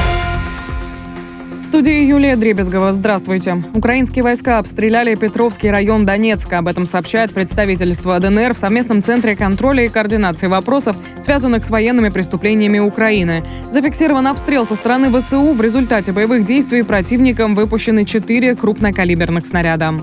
студии 1.71 2.03
Юлия 2.03 2.35
Дребезгова. 2.35 2.91
Здравствуйте. 2.91 3.63
Украинские 3.73 4.23
войска 4.23 4.57
обстреляли 4.57 5.15
Петровский 5.15 5.69
район 5.71 6.03
Донецка. 6.03 6.57
Об 6.57 6.67
этом 6.67 6.85
сообщает 6.85 7.33
представительство 7.33 8.19
ДНР 8.19 8.53
в 8.53 8.57
совместном 8.57 9.01
центре 9.01 9.37
контроля 9.37 9.85
и 9.85 9.87
координации 9.87 10.47
вопросов, 10.47 10.97
связанных 11.21 11.63
с 11.63 11.69
военными 11.69 12.09
преступлениями 12.09 12.79
Украины. 12.79 13.45
Зафиксирован 13.69 14.27
обстрел 14.27 14.65
со 14.65 14.75
стороны 14.75 15.17
ВСУ. 15.17 15.53
В 15.53 15.61
результате 15.61 16.11
боевых 16.11 16.43
действий 16.43 16.83
противникам 16.83 17.55
выпущены 17.55 18.03
четыре 18.03 18.53
крупнокалиберных 18.53 19.45
снаряда. 19.45 19.93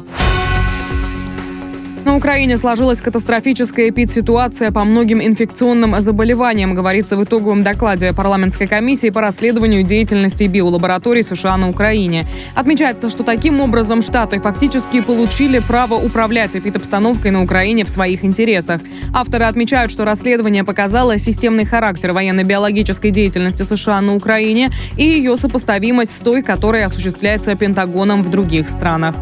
На 2.09 2.17
Украине 2.17 2.57
сложилась 2.57 3.03
катастрофическая 3.03 3.91
эпид-ситуация 3.91 4.73
по 4.73 4.83
многим 4.85 5.21
инфекционным 5.21 6.01
заболеваниям, 6.01 6.73
говорится 6.73 7.19
в 7.19 7.25
итоговом 7.25 7.63
докладе 7.63 8.15
парламентской 8.15 8.67
комиссии 8.67 9.11
по 9.11 9.21
расследованию 9.21 9.83
деятельности 9.83 10.45
биолабораторий 10.45 11.23
США 11.23 11.59
на 11.59 11.69
Украине. 11.69 12.25
Отмечается, 12.57 13.11
что 13.11 13.25
таким 13.25 13.61
образом 13.61 14.01
Штаты 14.01 14.41
фактически 14.41 15.03
получили 15.03 15.59
право 15.59 15.97
управлять 15.97 16.57
эпидобстановкой 16.57 17.31
на 17.31 17.43
Украине 17.43 17.85
в 17.85 17.91
своих 17.91 18.25
интересах. 18.25 18.81
Авторы 19.13 19.45
отмечают, 19.45 19.93
что 19.93 20.07
расследование 20.07 20.65
показало 20.65 21.19
системный 21.19 21.67
характер 21.67 22.15
военно-биологической 22.15 23.11
деятельности 23.11 23.65
США 23.65 24.01
на 24.01 24.15
Украине 24.15 24.71
и 24.97 25.05
ее 25.05 25.37
сопоставимость 25.37 26.17
с 26.17 26.21
той, 26.21 26.41
которая 26.41 26.87
осуществляется 26.87 27.55
Пентагоном 27.55 28.23
в 28.23 28.31
других 28.31 28.67
странах. 28.67 29.15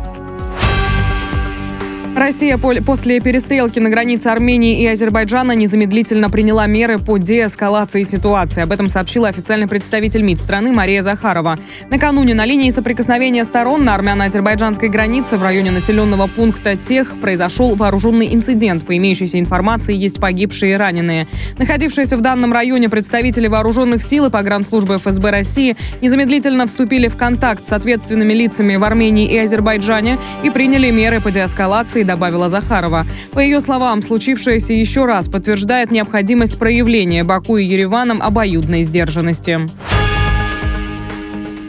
Россия 2.16 2.56
после 2.56 3.20
перестрелки 3.20 3.78
на 3.78 3.90
границе 3.90 4.28
Армении 4.28 4.80
и 4.80 4.86
Азербайджана 4.86 5.52
незамедлительно 5.52 6.30
приняла 6.30 6.66
меры 6.66 6.98
по 6.98 7.18
деэскалации 7.18 8.04
ситуации. 8.04 8.62
Об 8.62 8.72
этом 8.72 8.88
сообщила 8.88 9.28
официальный 9.28 9.68
представитель 9.68 10.22
МИД 10.22 10.38
страны 10.38 10.72
Мария 10.72 11.02
Захарова. 11.02 11.58
Накануне 11.90 12.32
на 12.32 12.46
линии 12.46 12.70
соприкосновения 12.70 13.44
сторон 13.44 13.84
на 13.84 13.94
армяно-азербайджанской 13.94 14.88
границе 14.88 15.36
в 15.36 15.42
районе 15.42 15.70
населенного 15.70 16.26
пункта 16.26 16.74
Тех 16.74 17.20
произошел 17.20 17.74
вооруженный 17.74 18.34
инцидент. 18.34 18.86
По 18.86 18.96
имеющейся 18.96 19.38
информации 19.38 19.94
есть 19.94 20.18
погибшие 20.18 20.72
и 20.72 20.76
раненые. 20.76 21.28
Находившиеся 21.58 22.16
в 22.16 22.22
данном 22.22 22.50
районе 22.50 22.88
представители 22.88 23.46
вооруженных 23.46 24.00
сил 24.00 24.24
и 24.24 24.30
погранслужбы 24.30 24.96
ФСБ 24.96 25.30
России 25.32 25.76
незамедлительно 26.00 26.66
вступили 26.66 27.08
в 27.08 27.16
контакт 27.18 27.68
с 27.68 27.74
ответственными 27.74 28.32
лицами 28.32 28.76
в 28.76 28.84
Армении 28.84 29.30
и 29.30 29.36
Азербайджане 29.36 30.18
и 30.42 30.48
приняли 30.48 30.90
меры 30.90 31.20
по 31.20 31.30
деэскалации 31.30 32.05
добавила 32.06 32.48
Захарова. 32.48 33.06
По 33.32 33.40
ее 33.40 33.60
словам, 33.60 34.02
случившееся 34.02 34.72
еще 34.72 35.04
раз 35.04 35.28
подтверждает 35.28 35.90
необходимость 35.90 36.58
проявления 36.58 37.24
Баку 37.24 37.56
и 37.58 37.64
Ереваном 37.64 38.22
обоюдной 38.22 38.84
сдержанности. 38.84 39.68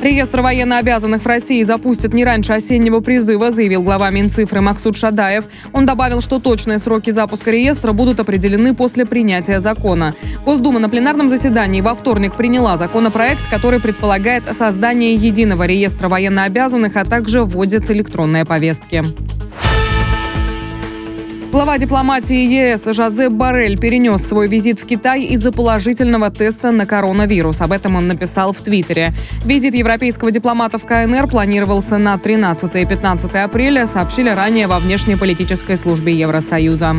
Реестр 0.02 0.42
военнообязанных 0.42 1.24
в 1.24 1.26
России 1.26 1.64
запустят 1.64 2.14
не 2.14 2.24
раньше 2.24 2.54
осеннего 2.54 3.00
призыва, 3.00 3.50
заявил 3.50 3.82
глава 3.82 4.12
Минцифры 4.12 4.62
Максут 4.62 4.96
Шадаев. 4.96 5.46
Он 5.74 5.88
добавил, 5.88 6.22
что 6.22 6.40
точные 6.40 6.78
сроки 6.78 7.10
запуска 7.10 7.50
реестра 7.50 7.94
будут 7.94 8.20
определены 8.20 8.76
после 8.76 9.08
принятия 9.08 9.60
закона. 9.60 10.14
Госдума 10.46 10.80
на 10.80 10.88
пленарном 10.88 11.32
заседании 11.32 11.82
во 11.82 11.96
вторник 11.96 12.36
приняла 12.36 12.78
законопроект, 12.78 13.42
который 13.50 13.80
предполагает 13.80 14.44
создание 14.56 15.16
единого 15.16 15.66
реестра 15.66 16.10
военнообязанных, 16.10 16.96
а 16.96 17.04
также 17.04 17.42
вводит 17.42 17.90
электронные 17.90 18.46
повестки. 18.46 19.04
Глава 21.58 21.80
дипломатии 21.80 22.38
ЕС 22.38 22.86
Жозеп 22.86 23.32
Барель 23.32 23.80
перенес 23.80 24.22
свой 24.22 24.48
визит 24.48 24.80
в 24.80 24.86
Китай 24.86 25.24
из-за 25.24 25.52
положительного 25.52 26.30
теста 26.30 26.70
на 26.70 26.86
коронавирус. 26.86 27.62
Об 27.62 27.72
этом 27.72 27.96
он 27.96 28.08
написал 28.08 28.54
в 28.54 28.62
Твиттере. 28.62 29.12
Визит 29.44 29.74
европейского 29.74 30.30
дипломата 30.30 30.78
в 30.78 30.86
КНР 30.86 31.26
планировался 31.26 31.98
на 31.98 32.16
13 32.20 32.76
и 32.76 32.86
15 32.86 33.34
апреля, 33.34 33.88
сообщили 33.88 34.30
ранее 34.30 34.68
во 34.68 34.78
внешнеполитической 34.78 35.78
службе 35.78 36.14
Евросоюза. 36.14 36.96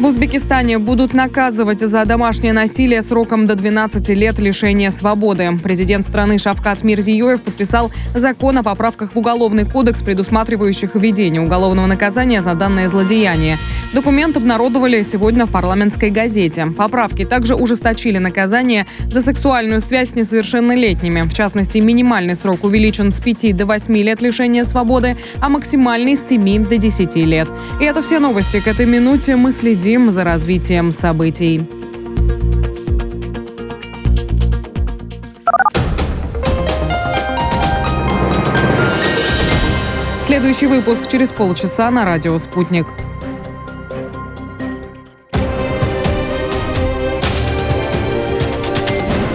В 0.00 0.06
Узбекистане 0.06 0.78
будут 0.78 1.12
наказывать 1.12 1.80
за 1.80 2.06
домашнее 2.06 2.54
насилие 2.54 3.02
сроком 3.02 3.46
до 3.46 3.54
12 3.54 4.08
лет 4.08 4.38
лишения 4.38 4.90
свободы. 4.90 5.50
Президент 5.62 6.06
страны 6.06 6.38
Шавкат 6.38 6.82
Мирзиёев 6.82 7.42
подписал 7.42 7.90
закон 8.14 8.56
о 8.56 8.62
поправках 8.62 9.14
в 9.14 9.18
Уголовный 9.18 9.66
кодекс, 9.66 10.02
предусматривающих 10.02 10.94
введение 10.94 11.42
уголовного 11.42 11.84
наказания 11.84 12.40
за 12.40 12.54
данное 12.54 12.88
злодеяние. 12.88 13.58
Документ 13.92 14.38
обнародовали 14.38 15.02
сегодня 15.02 15.44
в 15.44 15.50
парламентской 15.50 16.08
газете. 16.08 16.68
Поправки 16.74 17.26
также 17.26 17.54
ужесточили 17.54 18.16
наказание 18.16 18.86
за 19.12 19.20
сексуальную 19.20 19.82
связь 19.82 20.12
с 20.12 20.16
несовершеннолетними. 20.16 21.28
В 21.28 21.34
частности, 21.34 21.76
минимальный 21.76 22.36
срок 22.36 22.64
увеличен 22.64 23.12
с 23.12 23.20
5 23.20 23.54
до 23.54 23.66
8 23.66 23.94
лет 23.98 24.22
лишения 24.22 24.64
свободы, 24.64 25.18
а 25.42 25.50
максимальный 25.50 26.16
с 26.16 26.26
7 26.26 26.64
до 26.64 26.78
10 26.78 27.16
лет. 27.16 27.48
И 27.82 27.84
это 27.84 28.00
все 28.00 28.18
новости 28.18 28.60
к 28.60 28.66
этой 28.66 28.86
минуте. 28.86 29.36
Мы 29.36 29.52
следим 29.52 29.89
следим 29.90 30.12
за 30.12 30.22
развитием 30.22 30.92
событий. 30.92 31.68
Следующий 40.24 40.68
выпуск 40.68 41.08
через 41.08 41.30
полчаса 41.30 41.90
на 41.90 42.04
радио 42.04 42.38
«Спутник». 42.38 42.86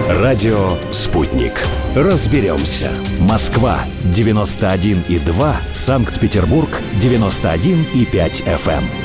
Радио 0.08 0.78
«Спутник». 0.94 1.52
Разберемся. 1.96 2.92
Москва, 3.20 3.82
91,2. 4.06 5.56
Санкт-Петербург, 5.74 6.70
91,5 7.02 8.46
FM. 8.46 9.05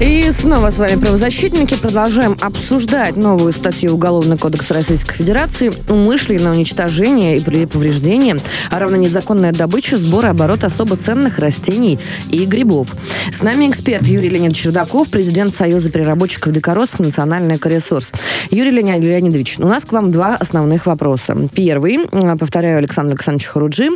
И 0.00 0.28
снова 0.32 0.70
с 0.70 0.78
вами 0.78 0.96
правозащитники. 0.96 1.76
Продолжаем 1.76 2.36
обсуждать 2.40 3.16
новую 3.16 3.52
статью 3.52 3.94
Уголовного 3.94 4.36
кодекса 4.36 4.74
Российской 4.74 5.14
Федерации 5.14 5.72
«Умышленное 5.88 6.50
уничтожение 6.50 7.36
и 7.36 7.66
повреждение, 7.66 8.36
а 8.72 8.80
равно 8.80 8.96
незаконная 8.96 9.52
добыча, 9.52 9.96
сбор 9.96 10.26
и 10.26 10.28
оборот 10.28 10.64
особо 10.64 10.96
ценных 10.96 11.38
растений 11.38 12.00
и 12.28 12.44
грибов». 12.44 12.88
С 13.32 13.40
нами 13.40 13.70
эксперт 13.70 14.04
Юрий 14.04 14.30
Леонидович 14.30 14.62
Чердаков, 14.62 15.10
президент 15.10 15.54
Союза 15.54 15.90
переработчиков 15.90 16.52
дикоросов 16.52 16.98
«Национальный 16.98 17.56
экоресурс». 17.56 18.10
Юрий 18.50 18.72
Леонидович, 18.72 19.60
у 19.60 19.68
нас 19.68 19.84
к 19.84 19.92
вам 19.92 20.10
два 20.10 20.34
основных 20.34 20.86
вопроса. 20.86 21.36
Первый, 21.54 22.00
повторяю, 22.36 22.78
Александр 22.78 23.12
Александрович 23.12 23.46
Харуджи, 23.46 23.90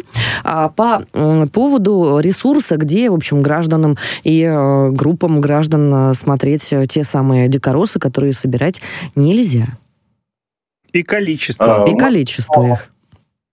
а, 0.45 0.69
по 0.69 1.03
поводу 1.53 2.21
ресурса, 2.21 2.77
где, 2.77 3.11
в 3.11 3.15
общем, 3.15 3.43
гражданам 3.43 3.97
и 4.23 4.43
э, 4.43 4.91
группам 4.91 5.41
граждан 5.41 5.88
смотреть 6.15 6.73
э, 6.73 6.87
те 6.87 7.05
самые 7.05 7.49
дикоросы, 7.49 7.99
которые 7.99 8.33
собирать 8.33 8.81
нельзя. 9.17 9.67
И 10.93 11.03
количество. 11.03 11.85
И 11.87 11.97
количество 11.97 12.63
их. 12.73 12.91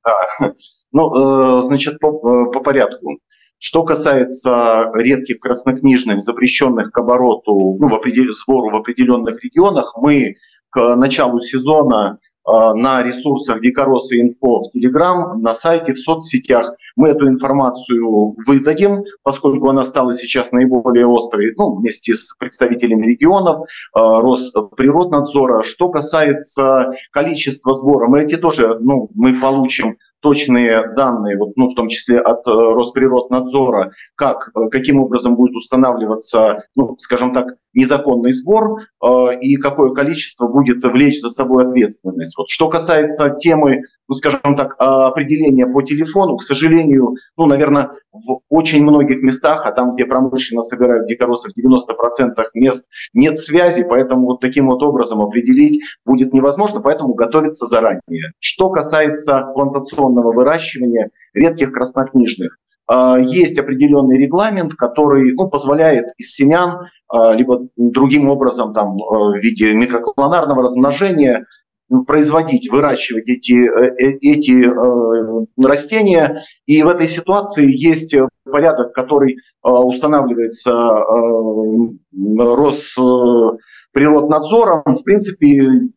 Да. 0.03 0.53
Ну, 0.91 1.57
э, 1.57 1.61
значит, 1.61 1.99
по, 1.99 2.07
э, 2.07 2.51
по 2.53 2.61
порядку. 2.61 3.19
Что 3.57 3.83
касается 3.83 4.91
редких 4.93 5.39
краснокнижных, 5.39 6.21
запрещенных 6.21 6.91
к 6.91 6.97
обороту, 6.97 7.77
ну, 7.79 7.89
в 7.89 7.95
определ... 7.95 8.31
сбору 8.33 8.69
в 8.69 8.75
определенных 8.75 9.43
регионах, 9.43 9.93
мы 9.97 10.35
к 10.69 10.95
началу 10.95 11.39
сезона 11.39 12.17
Э, 12.17 12.24
на 12.45 13.01
ресурсах 13.03 13.61
Дикоросы 13.61 14.21
Инфо 14.21 14.63
в 14.63 14.71
Телеграм, 14.71 15.41
на 15.41 15.53
сайте, 15.53 15.93
в 15.93 15.99
соцсетях. 15.99 16.75
Мы 16.95 17.09
эту 17.09 17.27
информацию 17.27 18.35
выдадим, 18.45 19.03
поскольку 19.23 19.69
она 19.69 19.83
стала 19.83 20.13
сейчас 20.13 20.51
наиболее 20.51 21.11
острой, 21.11 21.53
ну, 21.57 21.75
вместе 21.75 22.13
с 22.13 22.33
представителями 22.37 23.07
регионов, 23.07 23.61
э, 23.61 23.65
Росприроднадзора. 23.95 25.63
Что 25.63 25.89
касается 25.89 26.91
количества 27.11 27.73
сбора, 27.73 28.07
мы 28.07 28.23
эти 28.23 28.37
тоже, 28.37 28.77
ну, 28.79 29.09
мы 29.15 29.39
получим 29.39 29.97
точные 30.21 30.93
данные, 30.95 31.37
вот, 31.37 31.55
ну, 31.55 31.67
в 31.67 31.75
том 31.75 31.87
числе 31.87 32.19
от 32.19 32.47
э, 32.47 32.51
Росприроднадзора, 32.51 33.91
как, 34.15 34.51
э, 34.55 34.69
каким 34.69 35.01
образом 35.01 35.35
будет 35.35 35.55
устанавливаться, 35.55 36.63
ну, 36.75 36.95
скажем 36.97 37.33
так, 37.33 37.55
незаконный 37.75 38.33
сбор 38.33 38.79
э, 38.79 39.39
и 39.41 39.57
какое 39.57 39.91
количество 39.91 40.47
будет 40.47 40.83
влечь 40.83 41.21
за 41.21 41.29
собой 41.29 41.67
ответственность. 41.67 42.37
Вот. 42.37 42.49
Что 42.49 42.69
касается 42.69 43.29
темы 43.39 43.81
ну, 44.07 44.15
скажем 44.15 44.55
так, 44.55 44.75
определение 44.77 45.67
по 45.67 45.81
телефону, 45.81 46.37
к 46.37 46.43
сожалению, 46.43 47.15
ну, 47.37 47.45
наверное, 47.45 47.91
в 48.11 48.39
очень 48.49 48.83
многих 48.83 49.21
местах, 49.21 49.65
а 49.65 49.71
там, 49.71 49.95
где 49.95 50.05
промышленно 50.05 50.61
собирают 50.61 51.07
дикоросы, 51.07 51.49
в 51.49 51.57
90% 51.57 52.35
мест 52.53 52.85
нет 53.13 53.39
связи, 53.39 53.83
поэтому 53.83 54.27
вот 54.27 54.41
таким 54.41 54.67
вот 54.67 54.83
образом 54.83 55.21
определить 55.21 55.81
будет 56.05 56.33
невозможно, 56.33 56.81
поэтому 56.81 57.13
готовиться 57.13 57.65
заранее. 57.65 58.01
Что 58.39 58.69
касается 58.69 59.51
плантационного 59.53 60.31
выращивания 60.31 61.09
редких 61.33 61.71
краснокнижных, 61.71 62.57
а, 62.87 63.17
есть 63.17 63.57
определенный 63.57 64.17
регламент, 64.17 64.75
который 64.75 65.33
ну, 65.33 65.49
позволяет 65.49 66.05
из 66.17 66.33
семян 66.33 66.89
а, 67.04 67.04
либо 67.11 67.67
другим 67.75 68.29
образом 68.29 68.73
там, 68.73 68.97
в 68.97 69.37
виде 69.37 69.73
микроклонарного 69.73 70.63
размножения 70.63 71.45
производить, 72.07 72.71
выращивать 72.71 73.29
эти, 73.29 73.53
э, 73.53 73.93
э, 73.99 74.17
эти 74.21 74.65
э, 74.65 75.45
растения. 75.61 76.43
И 76.65 76.81
в 76.83 76.87
этой 76.87 77.07
ситуации 77.07 77.69
есть 77.69 78.15
порядок, 78.43 78.93
который 78.93 79.37
устанавливается 79.63 80.73
Росприроднадзором. 82.11 84.83
В 84.85 85.03
принципе, 85.03 85.61
в 85.61 85.89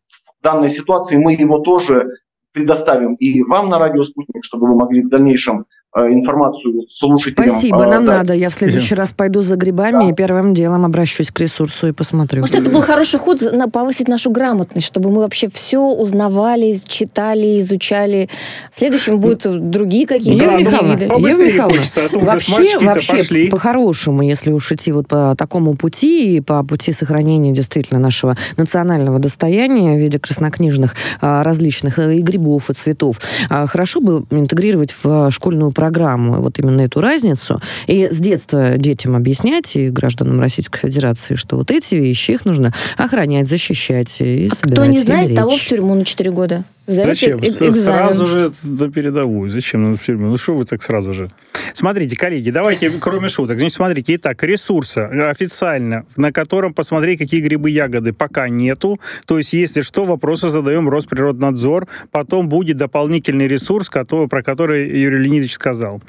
данной 0.43 0.69
ситуации 0.69 1.17
мы 1.17 1.33
его 1.33 1.59
тоже 1.59 2.07
предоставим 2.51 3.13
и 3.15 3.43
вам 3.43 3.69
на 3.69 3.77
радио 3.77 4.01
«Спутник», 4.03 4.43
чтобы 4.43 4.67
вы 4.67 4.75
могли 4.75 5.03
в 5.03 5.09
дальнейшем 5.09 5.59
Э, 5.59 5.63
информацию 5.95 6.85
слушателям. 6.87 7.49
Спасибо, 7.49 7.85
нам 7.85 8.05
дать. 8.05 8.17
надо. 8.17 8.33
Я 8.33 8.49
в 8.49 8.53
следующий 8.53 8.93
раз 8.93 9.11
пойду 9.11 9.41
за 9.41 9.55
грибами 9.55 10.03
да. 10.05 10.09
и 10.09 10.13
первым 10.13 10.53
делом 10.53 10.85
обращусь 10.85 11.31
к 11.31 11.39
ресурсу 11.39 11.87
и 11.87 11.91
посмотрю. 11.91 12.41
Может, 12.41 12.55
это 12.55 12.69
был 12.69 12.81
хороший 12.81 13.19
ход 13.19 13.41
на 13.41 13.67
повысить 13.69 14.07
нашу 14.07 14.29
грамотность, 14.29 14.85
чтобы 14.85 15.09
мы 15.09 15.19
вообще 15.19 15.49
все 15.49 15.79
узнавали, 15.79 16.79
читали, 16.87 17.59
изучали. 17.59 18.29
Следующим 18.73 19.19
будут 19.19 19.69
другие 19.71 20.05
какие-то 20.05 20.45
да, 20.45 20.57
виды. 20.57 21.05
Юрия 21.05 21.53
Михайловна, 21.53 21.81
а 21.95 22.25
вообще, 22.25 22.77
вообще 22.79 23.49
по-хорошему, 23.49 24.21
если 24.21 24.51
уж 24.51 24.71
идти 24.71 24.91
вот 24.91 25.07
по 25.07 25.35
такому 25.35 25.73
пути, 25.73 26.35
и 26.35 26.41
по 26.41 26.63
пути 26.63 26.91
сохранения 26.91 27.51
действительно 27.51 27.99
нашего 27.99 28.37
национального 28.57 29.17
достояния 29.19 29.95
в 29.95 29.99
виде 29.99 30.19
краснокнижных 30.19 30.95
а, 31.21 31.43
различных 31.43 31.97
э, 31.99 32.17
и 32.17 32.21
грибов, 32.21 32.69
и 32.69 32.73
цветов, 32.73 33.19
а, 33.49 33.65
хорошо 33.65 34.01
бы 34.01 34.25
интегрировать 34.29 34.93
в 35.03 35.31
школьную 35.31 35.71
программу, 35.79 36.41
вот 36.41 36.59
именно 36.59 36.81
эту 36.81 36.99
разницу, 36.99 37.61
и 37.87 38.09
с 38.11 38.17
детства 38.17 38.77
детям 38.77 39.15
объяснять, 39.15 39.77
и 39.77 39.89
гражданам 39.89 40.41
Российской 40.41 40.79
Федерации, 40.79 41.35
что 41.35 41.55
вот 41.55 41.71
эти 41.71 41.95
вещи, 41.95 42.31
их 42.31 42.43
нужно 42.43 42.73
охранять, 42.97 43.47
защищать 43.47 44.19
и 44.19 44.49
а 44.51 44.55
собирать. 44.55 44.73
Кто 44.73 44.85
не 44.85 44.99
знает, 44.99 45.35
того 45.35 45.51
в 45.51 45.65
тюрьму 45.65 45.95
на 45.95 46.03
4 46.03 46.31
года. 46.31 46.65
Зачем? 46.89 47.37
Экзамен. 47.37 47.73
Сразу 47.73 48.25
же 48.25 48.51
на 48.63 48.91
передовую. 48.91 49.49
Зачем 49.51 49.91
на 49.91 49.97
фильме? 49.97 50.25
Ну 50.27 50.37
что 50.37 50.55
вы 50.55 50.65
так 50.65 50.81
сразу 50.81 51.13
же? 51.13 51.29
Смотрите, 51.73 52.15
коллеги, 52.15 52.49
давайте, 52.49 52.89
кроме 52.89 53.29
шуток, 53.29 53.59
значит, 53.59 53.75
смотрите, 53.75 54.15
итак, 54.15 54.41
ресурса 54.43 55.07
официально, 55.29 56.05
на 56.17 56.31
котором 56.31 56.73
посмотреть, 56.73 57.19
какие 57.19 57.41
грибы, 57.41 57.69
ягоды, 57.69 58.11
пока 58.11 58.49
нету. 58.49 58.99
То 59.25 59.37
есть, 59.37 59.53
если 59.53 59.81
что, 59.81 60.05
вопросы 60.05 60.49
задаем 60.49 60.89
Росприроднадзор. 60.89 61.87
Потом 62.11 62.49
будет 62.49 62.77
дополнительный 62.77 63.47
ресурс, 63.47 63.89
который, 63.89 64.27
про 64.27 64.41
который 64.41 64.89
Юрий 64.89 65.19
Леонидович 65.19 65.53
сказал. 65.53 66.01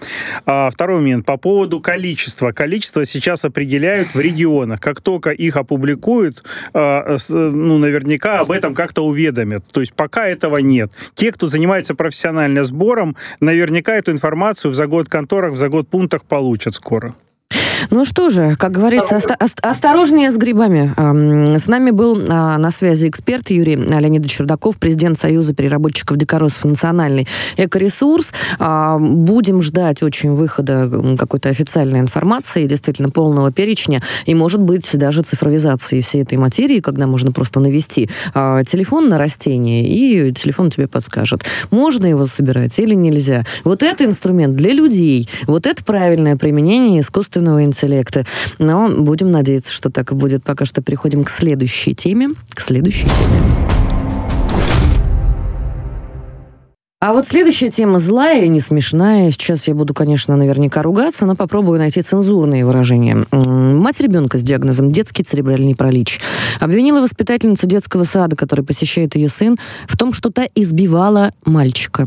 А, 0.46 0.70
второй 0.70 1.00
момент. 1.00 1.26
По 1.26 1.36
поводу 1.36 1.80
количества. 1.80 2.52
Количество 2.52 3.04
сейчас 3.04 3.44
определяют 3.44 4.14
в 4.14 4.20
регионах. 4.20 4.80
Как 4.80 5.00
только 5.00 5.30
их 5.30 5.56
опубликуют, 5.56 6.42
а, 6.72 7.16
ну, 7.28 7.78
наверняка 7.78 8.40
об 8.40 8.50
этом 8.50 8.74
как-то 8.74 9.04
уведомят. 9.06 9.64
То 9.72 9.80
есть, 9.80 9.92
пока 9.92 10.26
этого 10.26 10.56
нет. 10.70 10.92
Те, 11.14 11.32
кто 11.32 11.48
занимается 11.48 11.94
профессионально 11.94 12.64
сбором, 12.64 13.16
наверняка 13.40 13.94
эту 13.94 14.12
информацию 14.12 14.70
в 14.70 14.74
загод 14.74 15.08
конторах, 15.08 15.52
в 15.52 15.56
загод 15.56 15.88
пунктах 15.88 16.24
получат 16.24 16.74
скоро. 16.74 17.14
Ну 17.88 18.04
что 18.04 18.28
же, 18.28 18.56
как 18.56 18.72
говорится, 18.72 19.16
оста- 19.16 19.36
осторожнее 19.62 20.30
с 20.30 20.36
грибами. 20.36 20.94
С 21.58 21.66
нами 21.66 21.90
был 21.90 22.20
а, 22.28 22.58
на 22.58 22.70
связи 22.70 23.08
эксперт 23.08 23.50
Юрий 23.50 23.76
Леонидович 23.76 24.38
Чердаков, 24.38 24.76
президент 24.78 25.18
Союза 25.18 25.54
переработчиков 25.54 26.16
дикоросов 26.16 26.64
«Национальный 26.64 27.26
экоресурс». 27.56 28.28
А, 28.58 28.98
будем 28.98 29.62
ждать 29.62 30.02
очень 30.02 30.32
выхода 30.32 30.90
какой-то 31.18 31.48
официальной 31.48 32.00
информации, 32.00 32.66
действительно 32.66 33.08
полного 33.10 33.52
перечня, 33.52 34.00
и, 34.26 34.34
может 34.34 34.60
быть, 34.60 34.88
даже 34.92 35.22
цифровизации 35.22 36.00
всей 36.00 36.22
этой 36.22 36.36
материи, 36.38 36.80
когда 36.80 37.06
можно 37.06 37.32
просто 37.32 37.60
навести 37.60 38.10
а, 38.34 38.62
телефон 38.64 39.08
на 39.08 39.18
растение, 39.18 39.86
и 39.86 40.32
телефон 40.32 40.70
тебе 40.70 40.88
подскажет, 40.88 41.44
можно 41.70 42.06
его 42.06 42.26
собирать 42.26 42.78
или 42.78 42.94
нельзя. 42.94 43.44
Вот 43.64 43.82
это 43.82 44.04
инструмент 44.04 44.54
для 44.56 44.72
людей, 44.72 45.28
вот 45.46 45.66
это 45.66 45.84
правильное 45.84 46.36
применение 46.36 47.00
искусственного 47.00 47.64
интеллекта. 47.64 47.69
Но 48.58 48.88
будем 48.88 49.30
надеяться, 49.30 49.72
что 49.72 49.90
так 49.90 50.12
и 50.12 50.14
будет. 50.14 50.44
Пока 50.44 50.64
что 50.64 50.82
переходим 50.82 51.24
к 51.24 51.30
следующей 51.30 51.94
теме. 51.94 52.30
К 52.50 52.60
следующей 52.60 53.06
теме. 53.06 53.70
А 57.02 57.14
вот 57.14 57.26
следующая 57.26 57.70
тема 57.70 57.98
злая, 57.98 58.46
не 58.46 58.60
смешная. 58.60 59.30
Сейчас 59.30 59.66
я 59.66 59.74
буду, 59.74 59.94
конечно, 59.94 60.36
наверняка 60.36 60.82
ругаться, 60.82 61.24
но 61.24 61.34
попробую 61.34 61.78
найти 61.78 62.02
цензурные 62.02 62.66
выражения. 62.66 63.24
Мать 63.32 64.00
ребенка 64.00 64.36
с 64.36 64.42
диагнозом 64.42 64.92
детский 64.92 65.22
церебральный 65.22 65.74
паралич 65.74 66.20
обвинила 66.60 67.00
воспитательницу 67.00 67.66
детского 67.66 68.04
сада, 68.04 68.36
который 68.36 68.66
посещает 68.66 69.14
ее 69.14 69.30
сын, 69.30 69.56
в 69.88 69.96
том, 69.96 70.12
что 70.12 70.28
та 70.28 70.46
избивала 70.54 71.32
мальчика. 71.46 72.06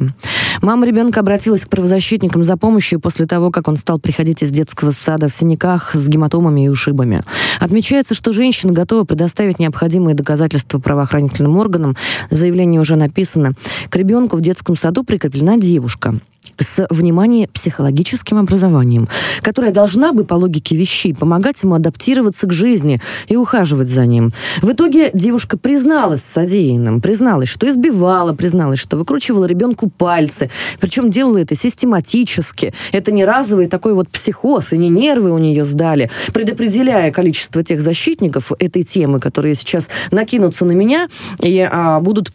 Мама 0.61 0.85
ребенка 0.85 1.19
обратилась 1.19 1.65
к 1.65 1.69
правозащитникам 1.69 2.43
за 2.43 2.57
помощью 2.57 2.99
после 2.99 3.25
того, 3.25 3.51
как 3.51 3.67
он 3.67 3.77
стал 3.77 3.99
приходить 3.99 4.43
из 4.43 4.51
детского 4.51 4.91
сада 4.91 5.29
в 5.29 5.33
синяках 5.33 5.95
с 5.95 6.07
гематомами 6.07 6.65
и 6.65 6.69
ушибами. 6.69 7.23
Отмечается, 7.59 8.13
что 8.13 8.33
женщина 8.33 8.73
готова 8.73 9.03
предоставить 9.03 9.59
необходимые 9.59 10.15
доказательства 10.15 10.79
правоохранительным 10.79 11.57
органам. 11.57 11.95
Заявление 12.29 12.81
уже 12.81 12.95
написано. 12.95 13.53
К 13.89 13.95
ребенку 13.95 14.37
в 14.37 14.41
детском 14.41 14.77
саду 14.77 15.03
прикреплена 15.03 15.57
девушка 15.57 16.15
с, 16.59 16.85
внимание, 16.89 17.47
психологическим 17.47 18.37
образованием, 18.37 19.07
которая 19.41 19.71
должна 19.71 20.13
бы, 20.13 20.25
по 20.25 20.35
логике 20.35 20.75
вещей, 20.75 21.13
помогать 21.13 21.61
ему 21.63 21.75
адаптироваться 21.75 22.47
к 22.47 22.51
жизни 22.51 23.01
и 23.27 23.35
ухаживать 23.35 23.89
за 23.89 24.05
ним. 24.05 24.33
В 24.61 24.71
итоге 24.71 25.11
девушка 25.13 25.57
призналась 25.57 26.23
содеянным, 26.23 27.01
призналась, 27.01 27.49
что 27.49 27.67
избивала, 27.67 28.33
призналась, 28.33 28.79
что 28.79 28.97
выкручивала 28.97 29.45
ребенку 29.45 29.89
пальцы, 29.89 30.49
причем 30.79 31.09
делала 31.09 31.37
это 31.37 31.55
систематически. 31.55 32.73
Это 32.91 33.11
не 33.11 33.25
разовый 33.25 33.67
такой 33.67 33.93
вот 33.93 34.09
психоз, 34.09 34.73
и 34.73 34.77
не 34.77 34.89
нервы 34.89 35.31
у 35.31 35.37
нее 35.37 35.65
сдали, 35.65 36.09
предопределяя 36.33 37.11
количество 37.11 37.63
тех 37.63 37.81
защитников 37.81 38.51
этой 38.59 38.83
темы, 38.83 39.19
которые 39.19 39.55
сейчас 39.55 39.89
накинутся 40.11 40.65
на 40.65 40.71
меня 40.71 41.07
и 41.39 41.59
а, 41.59 41.99
будут 41.99 42.31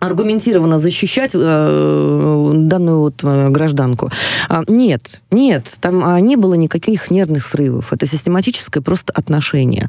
аргументированно 0.00 0.78
защищать 0.78 1.32
э, 1.34 2.52
данную 2.54 3.00
вот 3.00 3.22
э, 3.22 3.48
гражданку. 3.50 4.10
А, 4.48 4.62
нет, 4.66 5.20
нет, 5.30 5.76
там 5.80 6.02
а, 6.04 6.18
не 6.20 6.36
было 6.36 6.54
никаких 6.54 7.10
нервных 7.10 7.44
срывов. 7.44 7.92
Это 7.92 8.06
систематическое 8.06 8.82
просто 8.82 9.12
отношение. 9.12 9.88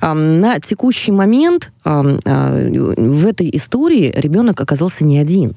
А, 0.00 0.14
на 0.14 0.60
текущий 0.60 1.12
момент 1.12 1.70
а, 1.84 2.04
а, 2.24 2.70
в 2.96 3.26
этой 3.26 3.50
истории 3.52 4.12
ребенок 4.16 4.60
оказался 4.60 5.04
не 5.04 5.18
один. 5.18 5.56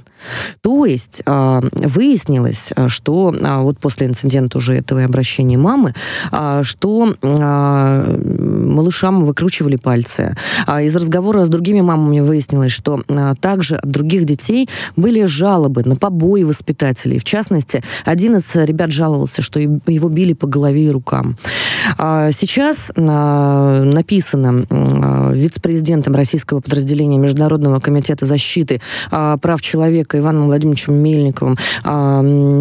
То 0.62 0.86
есть 0.86 1.22
а, 1.26 1.62
выяснилось, 1.72 2.72
что 2.88 3.34
а, 3.42 3.62
вот 3.62 3.80
после 3.80 4.08
инцидента 4.08 4.58
уже 4.58 4.76
этого 4.76 5.04
обращения 5.04 5.58
мамы, 5.58 5.94
а, 6.32 6.64
что 6.64 7.14
а, 7.22 8.18
малышам 8.18 9.26
выкручивали 9.26 9.76
пальцы. 9.76 10.36
А 10.66 10.82
из 10.82 10.96
разговора 10.96 11.46
с 11.46 11.50
другими 11.50 11.82
мамами 11.82 12.20
выяснилось, 12.20 12.72
что 12.72 13.02
а, 13.08 13.36
также 13.36 13.80
других 13.92 14.26
детей 14.26 14.70
были 14.96 15.26
жалобы 15.26 15.84
на 15.84 15.96
побои 15.96 16.44
воспитателей. 16.44 17.20
В 17.20 17.24
частности, 17.24 17.84
один 18.06 18.36
из 18.36 18.56
ребят 18.56 18.92
жаловался, 18.92 19.42
что 19.42 19.60
его 19.60 20.10
били 20.10 20.34
по 20.34 20.48
голове 20.48 20.86
и 20.86 20.90
рукам. 20.90 21.38
А, 21.98 22.32
сейчас 22.32 22.92
а, 22.96 23.84
написано 23.84 24.66
а, 24.70 25.32
вице-президентом 25.34 26.16
российского 26.16 26.60
подразделения 26.62 27.18
Международного 27.18 27.80
комитета 27.80 28.26
защиты 28.26 28.82
прав 29.10 29.62
человека 29.62 30.18
Иваном 30.18 30.46
Владимировичем 30.46 30.96
Мельниковым 30.96 31.58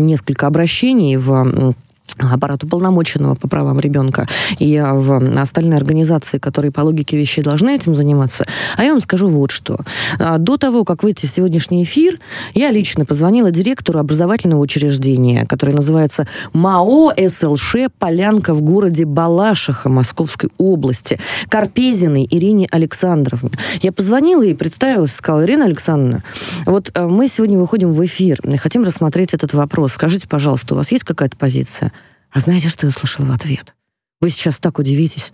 несколько 0.07 0.47
обращений 0.47 1.16
в 1.16 1.74
аппарат 2.19 2.65
уполномоченного 2.65 3.35
по 3.35 3.49
правам 3.49 3.81
ребенка 3.81 4.27
и 4.59 4.81
в 4.81 5.41
остальные 5.41 5.77
организации, 5.77 6.39
которые 6.39 6.73
по 6.73 6.81
логике 6.81 7.17
вещей 7.17 7.43
должны 7.43 7.75
этим 7.75 7.95
заниматься. 7.95 8.47
А 8.77 8.85
я 8.85 8.93
вам 8.93 9.01
скажу 9.01 9.29
вот 9.29 9.51
что. 9.51 9.79
А, 10.19 10.39
до 10.39 10.57
того, 10.57 10.85
как 10.85 11.03
выйти 11.03 11.27
в 11.27 11.31
сегодняшний 11.31 11.85
эфир, 11.85 12.19
я 12.55 12.71
лично 12.71 13.05
позвонила 13.05 13.51
директору 13.51 13.99
образовательного 14.01 14.61
учреждения, 14.61 15.47
которое 15.47 15.73
называется 15.73 16.27
МАО 16.53 17.13
СЛШ 17.17 17.77
«Полянка» 17.99 18.55
в 18.55 18.63
городе 18.63 19.05
Балашиха 19.05 19.89
Московской 19.89 20.51
области, 20.59 21.19
Карпезиной 21.49 22.27
Ирине 22.31 22.69
Александровне. 22.71 23.51
Я 23.83 23.93
позвонила 23.93 24.43
и 24.43 24.55
представилась, 24.55 25.13
сказала, 25.13 25.45
Ирина 25.45 25.65
Александровна, 25.65 26.23
вот 26.67 26.91
а, 26.95 27.07
мы 27.07 27.29
сегодня 27.29 27.59
выходим 27.59 27.93
в 27.93 28.05
эфир, 28.05 28.41
хотим 28.59 28.83
рассмотреть 28.83 29.35
этот 29.35 29.55
вопрос. 29.55 29.93
Скажите, 29.95 30.29
пожалуйста, 30.29 30.75
у 30.75 30.77
вас 30.77 30.93
есть 30.93 31.05
какая-то 31.05 31.37
позиция? 31.37 31.93
А 32.33 32.41
знаете, 32.41 32.68
что 32.68 32.87
я 32.87 32.91
услышала 32.91 33.26
в 33.26 33.33
ответ? 33.33 33.74
Вы 34.20 34.31
сейчас 34.31 34.59
так 34.59 34.78
удивитесь. 34.78 35.33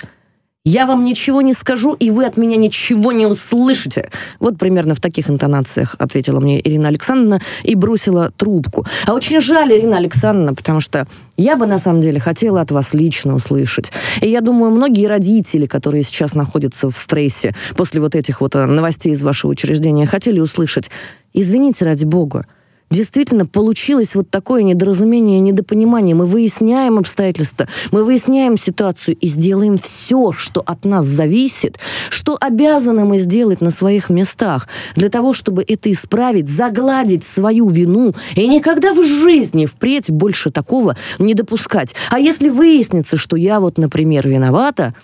Я 0.69 0.85
вам 0.85 1.05
ничего 1.05 1.43
не 1.43 1.55
скажу, 1.55 1.95
и 1.95 2.11
вы 2.11 2.27
от 2.27 2.37
меня 2.37 2.57
ничего 2.57 3.13
не 3.13 3.25
услышите. 3.27 4.11
Вот 4.41 4.59
примерно 4.59 4.97
в 4.97 5.01
таких 5.01 5.31
интонациях 5.31 5.95
ответила 6.01 6.41
мне 6.41 6.61
Ирина 6.61 6.89
Александровна 6.89 7.41
и 7.63 7.77
бросила 7.77 8.33
трубку. 8.37 8.85
А 9.07 9.13
очень 9.13 9.41
жаль, 9.41 9.73
Ирина 9.73 9.97
Александровна, 9.99 10.55
потому 10.55 10.81
что 10.81 11.07
я 11.37 11.55
бы 11.55 11.69
на 11.69 11.79
самом 11.79 12.01
деле 12.01 12.19
хотела 12.19 12.61
от 12.63 12.73
вас 12.73 12.95
лично 12.95 13.37
услышать. 13.37 13.93
И 14.21 14.29
я 14.29 14.41
думаю, 14.41 14.73
многие 14.73 15.07
родители, 15.07 15.67
которые 15.67 16.03
сейчас 16.03 16.35
находятся 16.35 16.91
в 16.91 16.97
стрессе 16.97 17.55
после 17.77 18.01
вот 18.01 18.17
этих 18.17 18.41
вот 18.41 18.57
э, 18.57 18.67
новостей 18.67 19.13
из 19.13 19.23
вашего 19.23 19.53
учреждения, 19.53 20.05
хотели 20.05 20.41
услышать. 20.41 20.91
Извините 21.33 21.85
ради 21.85 22.05
бога, 22.05 22.45
действительно 22.91 23.47
получилось 23.47 24.15
вот 24.15 24.31
такое 24.31 24.63
недоразумение, 24.63 25.41
недопонимание. 25.41 26.15
Мы 26.15 26.27
выясняем 26.27 26.99
обстоятельства, 26.99 27.69
мы 27.93 28.05
выясняем 28.05 28.59
ситуацию 28.59 29.17
и 29.17 29.27
сделаем 29.29 29.79
все, 29.79 30.33
что 30.33 30.61
от 30.61 30.85
нас 30.85 31.05
зависит, 31.05 31.79
что 32.11 32.37
обязаны 32.41 33.05
мы 33.05 33.19
сделать 33.19 33.61
на 33.61 33.71
своих 33.71 34.11
местах 34.11 34.69
для 34.95 35.09
того, 35.09 35.33
чтобы 35.33 35.65
это 35.67 35.91
исправить, 35.91 36.49
загладить 36.49 37.25
свою 37.25 37.69
вину 37.69 38.15
и 38.35 38.47
никогда 38.47 38.93
в 38.93 39.05
жизни 39.05 39.67
впредь 39.67 40.11
больше 40.11 40.51
такого 40.51 40.97
не 41.19 41.35
допускать. 41.35 41.95
А 42.11 42.19
если 42.19 42.49
выяснится, 42.49 43.17
что 43.17 43.37
я 43.37 43.61
вот, 43.61 43.79
например, 43.79 44.29
виновата, 44.29 44.95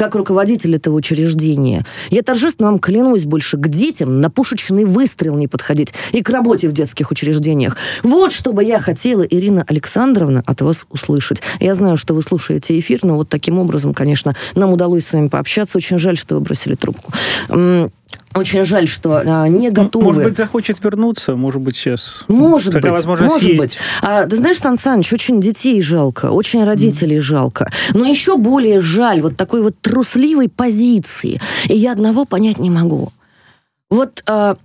как 0.00 0.14
руководитель 0.14 0.76
этого 0.76 0.94
учреждения. 0.94 1.84
Я 2.08 2.22
торжественно 2.22 2.70
вам 2.70 2.78
клянусь 2.78 3.26
больше 3.26 3.58
к 3.58 3.68
детям 3.68 4.22
на 4.22 4.30
пушечный 4.30 4.86
выстрел 4.86 5.36
не 5.36 5.46
подходить 5.46 5.92
и 6.12 6.22
к 6.22 6.30
работе 6.30 6.70
в 6.70 6.72
детских 6.72 7.10
учреждениях. 7.10 7.76
Вот 8.02 8.32
что 8.32 8.54
бы 8.54 8.64
я 8.64 8.78
хотела, 8.78 9.20
Ирина 9.20 9.62
Александровна, 9.68 10.42
от 10.46 10.62
вас 10.62 10.86
услышать. 10.88 11.42
Я 11.60 11.74
знаю, 11.74 11.98
что 11.98 12.14
вы 12.14 12.22
слушаете 12.22 12.78
эфир, 12.78 13.00
но 13.02 13.16
вот 13.16 13.28
таким 13.28 13.58
образом, 13.58 13.92
конечно, 13.92 14.34
нам 14.54 14.72
удалось 14.72 15.04
с 15.04 15.12
вами 15.12 15.28
пообщаться. 15.28 15.76
Очень 15.76 15.98
жаль, 15.98 16.16
что 16.16 16.36
вы 16.36 16.40
бросили 16.40 16.76
трубку. 16.76 17.12
Очень 18.34 18.64
жаль, 18.64 18.86
что 18.86 19.22
а, 19.24 19.48
не 19.48 19.70
готовы. 19.70 20.04
Может 20.04 20.22
быть, 20.22 20.36
захочет 20.36 20.82
вернуться, 20.84 21.34
может 21.34 21.60
быть, 21.60 21.76
сейчас. 21.76 22.24
Может 22.28 22.74
Такая 22.74 22.94
быть, 22.94 23.04
может 23.04 23.42
есть. 23.42 23.58
быть. 23.58 23.78
А, 24.02 24.26
ты 24.26 24.36
знаешь, 24.36 24.58
Сан 24.58 24.78
Саныч, 24.78 25.12
очень 25.12 25.40
детей 25.40 25.82
жалко, 25.82 26.30
очень 26.30 26.62
родителей 26.62 27.16
mm. 27.16 27.22
жалко. 27.22 27.70
Но 27.92 28.06
еще 28.06 28.36
более 28.36 28.80
жаль 28.80 29.20
вот 29.20 29.36
такой 29.36 29.62
вот 29.62 29.74
трусливой 29.80 30.48
позиции. 30.48 31.40
И 31.66 31.76
я 31.76 31.92
одного 31.92 32.24
понять 32.24 32.58
не 32.58 32.70
могу. 32.70 33.12
Вот... 33.88 34.22
А, 34.26 34.56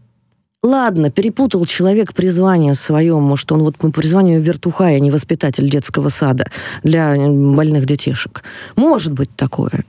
Ладно, 0.66 1.11
перепутал 1.11 1.63
человек 1.68 2.16
призвание 2.16 2.74
свое. 2.74 3.20
Может, 3.20 3.51
он 3.51 3.61
вот 3.61 3.78
по 3.78 3.91
призванию 3.91 4.41
вертухай, 4.41 4.95
а 4.95 4.99
не 4.99 5.11
воспитатель 5.11 5.70
детского 5.70 6.09
сада 6.09 6.47
для 6.82 7.16
больных 7.16 7.86
детишек. 7.86 8.41
Может 8.76 9.13
быть 9.13 9.30
такое. 9.36 9.86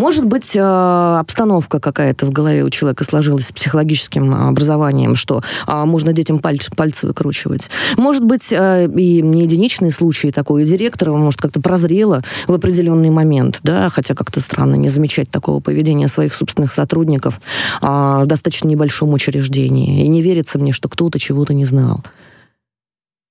Может 0.00 0.24
быть, 0.24 0.56
э, 0.56 0.60
обстановка 0.60 1.78
какая-то 1.78 2.24
в 2.24 2.30
голове 2.30 2.64
у 2.64 2.70
человека 2.70 3.04
сложилась 3.04 3.48
с 3.48 3.52
психологическим 3.52 4.32
образованием, 4.48 5.14
что 5.14 5.42
а, 5.66 5.84
можно 5.84 6.14
детям 6.14 6.38
пальцы, 6.38 6.70
пальцы 6.74 7.06
выкручивать. 7.06 7.68
Может 7.98 8.24
быть, 8.24 8.50
э, 8.50 8.86
и 8.96 9.20
не 9.20 9.42
единичные 9.42 9.90
случаи 9.90 10.28
такой. 10.28 10.62
И 10.62 10.64
директора, 10.64 11.12
может, 11.12 11.38
как-то 11.38 11.60
прозрело 11.60 12.24
в 12.46 12.54
определенный 12.54 13.10
момент, 13.10 13.60
да, 13.62 13.90
хотя 13.90 14.14
как-то 14.14 14.40
странно 14.40 14.74
не 14.74 14.88
замечать 14.88 15.30
такого 15.30 15.60
поведения 15.60 16.08
своих 16.08 16.32
собственных 16.32 16.72
сотрудников 16.72 17.38
а, 17.82 18.24
в 18.24 18.26
достаточно 18.26 18.68
небольшом 18.68 19.12
учреждении. 19.12 20.02
И 20.02 20.08
не 20.08 20.22
верится 20.22 20.58
мне, 20.58 20.72
что 20.72 20.88
кто-то 20.88 21.18
чего-то 21.18 21.52
не 21.52 21.66
знал. 21.66 22.02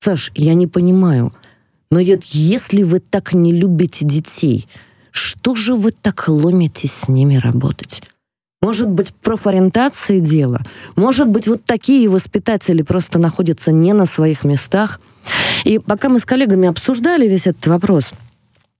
Саш, 0.03 0.31
я 0.35 0.53
не 0.53 0.67
понимаю, 0.67 1.33
Но 1.89 1.99
если 1.99 2.83
вы 2.83 2.99
так 2.99 3.33
не 3.33 3.53
любите 3.53 4.05
детей, 4.05 4.67
что 5.41 5.55
же 5.55 5.73
вы 5.73 5.91
так 5.91 6.27
ломитесь 6.27 6.91
с 6.91 7.07
ними 7.07 7.37
работать? 7.37 8.03
Может 8.61 8.89
быть, 8.89 9.13
профориентации 9.13 10.19
дело? 10.19 10.59
Может 10.97 11.29
быть, 11.29 11.47
вот 11.47 11.63
такие 11.63 12.09
воспитатели 12.09 12.81
просто 12.81 13.19
находятся 13.19 13.71
не 13.71 13.93
на 13.93 14.05
своих 14.05 14.43
местах? 14.43 14.99
И 15.63 15.79
пока 15.79 16.09
мы 16.09 16.19
с 16.19 16.25
коллегами 16.25 16.67
обсуждали 16.67 17.25
весь 17.25 17.47
этот 17.47 17.65
вопрос– 17.67 18.11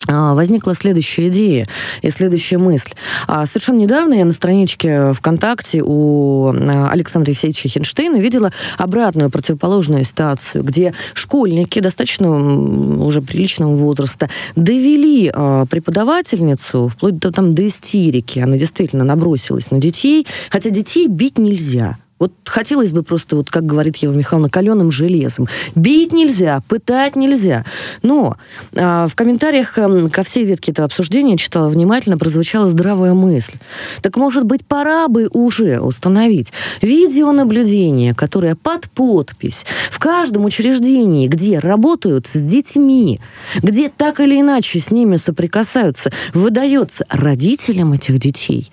возникла 0.08 0.74
следующая 0.74 1.28
идея 1.28 1.68
и 2.02 2.10
следующая 2.10 2.58
мысль. 2.58 2.92
А, 3.28 3.46
совершенно 3.46 3.78
недавно 3.78 4.14
я 4.14 4.26
на 4.26 4.32
страничке 4.32 5.14
ВКонтакте 5.14 5.82
у 5.84 6.52
а, 6.52 6.90
Александра 6.90 7.32
Евсеевича 7.32 7.70
Хинштейна 7.70 8.18
видела 8.18 8.52
обратную 8.78 9.30
противоположную 9.30 10.04
ситуацию, 10.04 10.64
где 10.64 10.94
школьники 11.14 11.80
достаточно 11.80 12.30
уже 12.32 13.22
приличного 13.22 13.76
возраста 13.76 14.30
довели 14.56 15.30
преподавательницу 15.30 16.88
вплоть 16.88 17.20
до, 17.20 17.32
там, 17.32 17.54
до 17.54 17.68
истерики. 17.68 18.40
Она 18.40 18.58
действительно 18.58 19.04
набросилась 19.04 19.72
на 19.72 19.80
детей, 19.80 20.26
хотя 20.50 20.70
детей 20.70 21.08
бить 21.08 21.38
нельзя. 21.38 21.98
Вот 22.20 22.34
хотелось 22.46 22.92
бы 22.92 23.02
просто, 23.02 23.38
вот 23.38 23.50
как 23.50 23.66
говорит 23.66 23.96
Ева 23.98 24.14
Михайловна, 24.14 24.50
каленым 24.50 24.92
железом. 24.92 25.48
Бить 25.76 26.12
нельзя, 26.12 26.62
пытать 26.68 27.16
нельзя. 27.16 27.66
Но 28.04 28.36
а, 28.76 29.08
в 29.08 29.16
комментариях 29.16 29.78
а, 29.78 30.10
ко 30.10 30.24
всей 30.24 30.44
ветке 30.44 30.72
этого 30.72 30.86
обсуждения 30.86 31.38
читала 31.38 31.70
внимательно, 31.70 32.18
прозвучала 32.18 32.68
здравая 32.68 33.14
мысль. 33.14 33.54
Так, 34.02 34.18
может 34.18 34.44
быть, 34.44 34.66
пора 34.66 35.08
бы 35.08 35.30
уже 35.32 35.80
установить 35.80 36.52
видеонаблюдение, 36.82 38.14
которое 38.14 38.56
под 38.56 38.90
подпись 38.92 39.66
в 39.90 40.00
каждом 40.00 40.44
учреждении, 40.46 41.28
где 41.28 41.60
работают 41.60 42.28
с 42.28 42.38
детьми, 42.38 43.22
где 43.62 43.90
так 43.90 44.20
или 44.20 44.42
иначе 44.42 44.80
с 44.80 44.92
ними 44.92 45.16
соприкасаются, 45.16 46.12
выдается 46.34 47.06
родителям 47.10 47.94
этих 47.94 48.20
детей 48.20 48.72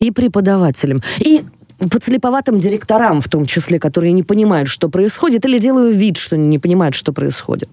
и 0.00 0.10
преподавателям. 0.10 1.02
И 1.18 1.44
подслеповатым 1.78 2.58
директорам, 2.58 3.20
в 3.20 3.28
том 3.28 3.46
числе, 3.46 3.78
которые 3.78 4.12
не 4.12 4.22
понимают, 4.22 4.68
что 4.68 4.88
происходит, 4.88 5.44
или 5.44 5.58
делают 5.58 5.94
вид, 5.94 6.16
что 6.16 6.36
не 6.36 6.58
понимают, 6.58 6.94
что 6.94 7.12
происходит. 7.12 7.68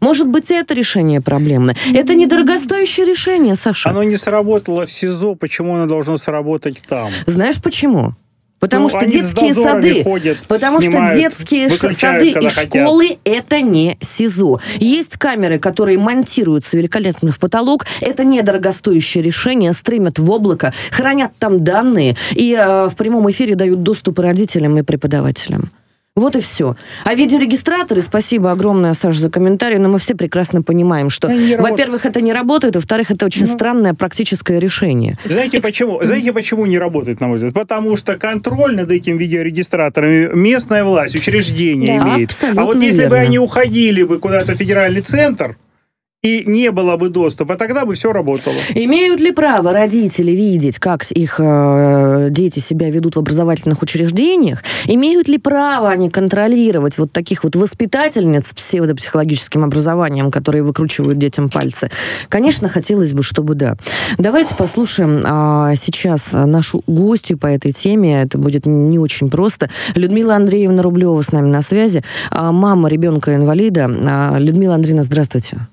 Может 0.00 0.28
быть, 0.28 0.50
это 0.50 0.74
решение 0.74 1.20
проблемы. 1.20 1.74
Это 1.92 2.14
недорогостоящее 2.14 3.06
решение, 3.06 3.54
Саша. 3.54 3.90
Оно 3.90 4.02
не 4.02 4.16
сработало 4.16 4.86
в 4.86 4.92
СИЗО, 4.92 5.34
почему 5.34 5.74
оно 5.76 5.86
должно 5.86 6.16
сработать 6.16 6.82
там? 6.86 7.10
Знаешь 7.26 7.62
почему? 7.62 8.14
Потому 8.64 8.84
ну, 8.84 8.88
что 8.88 9.04
детские 9.04 9.52
сады, 9.52 10.02
ходят, 10.02 10.38
потому 10.48 10.80
снимают, 10.80 11.34
что 11.34 11.44
детские 11.44 11.68
сады 11.68 12.30
и 12.30 12.48
школы 12.48 13.08
хотят. 13.08 13.20
это 13.24 13.60
не 13.60 13.98
СИЗО. 14.00 14.58
Есть 14.76 15.18
камеры, 15.18 15.58
которые 15.58 15.98
монтируются 15.98 16.78
великолепно 16.78 17.30
в 17.30 17.38
потолок. 17.38 17.84
Это 18.00 18.24
недорогостоящее 18.24 19.22
решение. 19.22 19.74
Стримят 19.74 20.18
в 20.18 20.30
облако, 20.30 20.72
хранят 20.90 21.32
там 21.38 21.62
данные 21.62 22.16
и 22.30 22.54
э, 22.58 22.88
в 22.88 22.96
прямом 22.96 23.30
эфире 23.30 23.54
дают 23.54 23.82
доступ 23.82 24.18
родителям 24.18 24.78
и 24.78 24.82
преподавателям. 24.82 25.70
Вот 26.16 26.36
и 26.36 26.40
все. 26.40 26.76
А 27.02 27.12
видеорегистраторы, 27.12 28.00
спасибо 28.00 28.52
огромное, 28.52 28.94
Саша, 28.94 29.18
за 29.18 29.30
комментарий, 29.30 29.78
но 29.78 29.88
мы 29.88 29.98
все 29.98 30.14
прекрасно 30.14 30.62
понимаем, 30.62 31.10
что, 31.10 31.26
во-первых, 31.58 32.06
это 32.06 32.20
не 32.20 32.32
работает, 32.32 32.76
во-вторых, 32.76 33.10
это 33.10 33.26
очень 33.26 33.46
ну, 33.46 33.52
странное 33.52 33.94
практическое 33.94 34.60
решение. 34.60 35.18
Знаете 35.24 35.60
почему? 35.60 36.00
Знаете, 36.04 36.32
почему 36.32 36.66
не 36.66 36.78
работает, 36.78 37.18
на 37.18 37.26
мой 37.26 37.38
взгляд? 37.38 37.54
Потому 37.54 37.96
что 37.96 38.16
контроль 38.16 38.76
над 38.76 38.92
этим 38.92 39.16
видеорегистраторами 39.16 40.32
местная 40.36 40.84
власть, 40.84 41.16
учреждение 41.16 41.98
да, 41.98 42.14
имеет. 42.14 42.38
А 42.56 42.62
вот 42.62 42.80
если 42.80 43.00
верно. 43.00 43.10
бы 43.10 43.16
они 43.16 43.40
уходили 43.40 44.04
бы 44.04 44.20
куда-то 44.20 44.54
в 44.54 44.56
федеральный 44.56 45.00
центр, 45.00 45.56
и 46.24 46.42
не 46.46 46.72
было 46.72 46.96
бы 46.96 47.10
доступа, 47.10 47.56
тогда 47.56 47.84
бы 47.84 47.94
все 47.94 48.12
работало. 48.12 48.56
Имеют 48.74 49.20
ли 49.20 49.30
право 49.30 49.72
родители 49.72 50.32
видеть, 50.32 50.78
как 50.78 51.04
их 51.10 51.36
э, 51.38 52.28
дети 52.30 52.60
себя 52.60 52.90
ведут 52.90 53.16
в 53.16 53.18
образовательных 53.18 53.82
учреждениях? 53.82 54.64
Имеют 54.86 55.28
ли 55.28 55.36
право 55.36 55.90
они 55.90 56.08
контролировать 56.08 56.96
вот 56.96 57.12
таких 57.12 57.44
вот 57.44 57.56
воспитательниц 57.56 58.48
с 58.48 58.94
психологическим 58.94 59.64
образованием, 59.64 60.30
которые 60.30 60.62
выкручивают 60.62 61.18
детям 61.18 61.50
пальцы? 61.50 61.90
Конечно, 62.30 62.70
хотелось 62.70 63.12
бы, 63.12 63.22
чтобы 63.22 63.54
да. 63.54 63.76
Давайте 64.16 64.54
послушаем 64.54 65.22
э, 65.24 65.74
сейчас 65.76 66.28
нашу 66.32 66.82
гостью 66.86 67.36
по 67.36 67.48
этой 67.48 67.72
теме. 67.72 68.22
Это 68.22 68.38
будет 68.38 68.64
не 68.64 68.98
очень 68.98 69.28
просто. 69.28 69.68
Людмила 69.94 70.36
Андреевна 70.36 70.82
Рублева 70.82 71.20
с 71.20 71.32
нами 71.32 71.50
на 71.50 71.60
связи. 71.60 72.02
Э, 72.30 72.50
мама 72.50 72.88
ребенка-инвалида. 72.88 73.90
Э, 73.90 74.38
Людмила 74.38 74.74
Андреевна, 74.76 75.02
здравствуйте. 75.02 75.68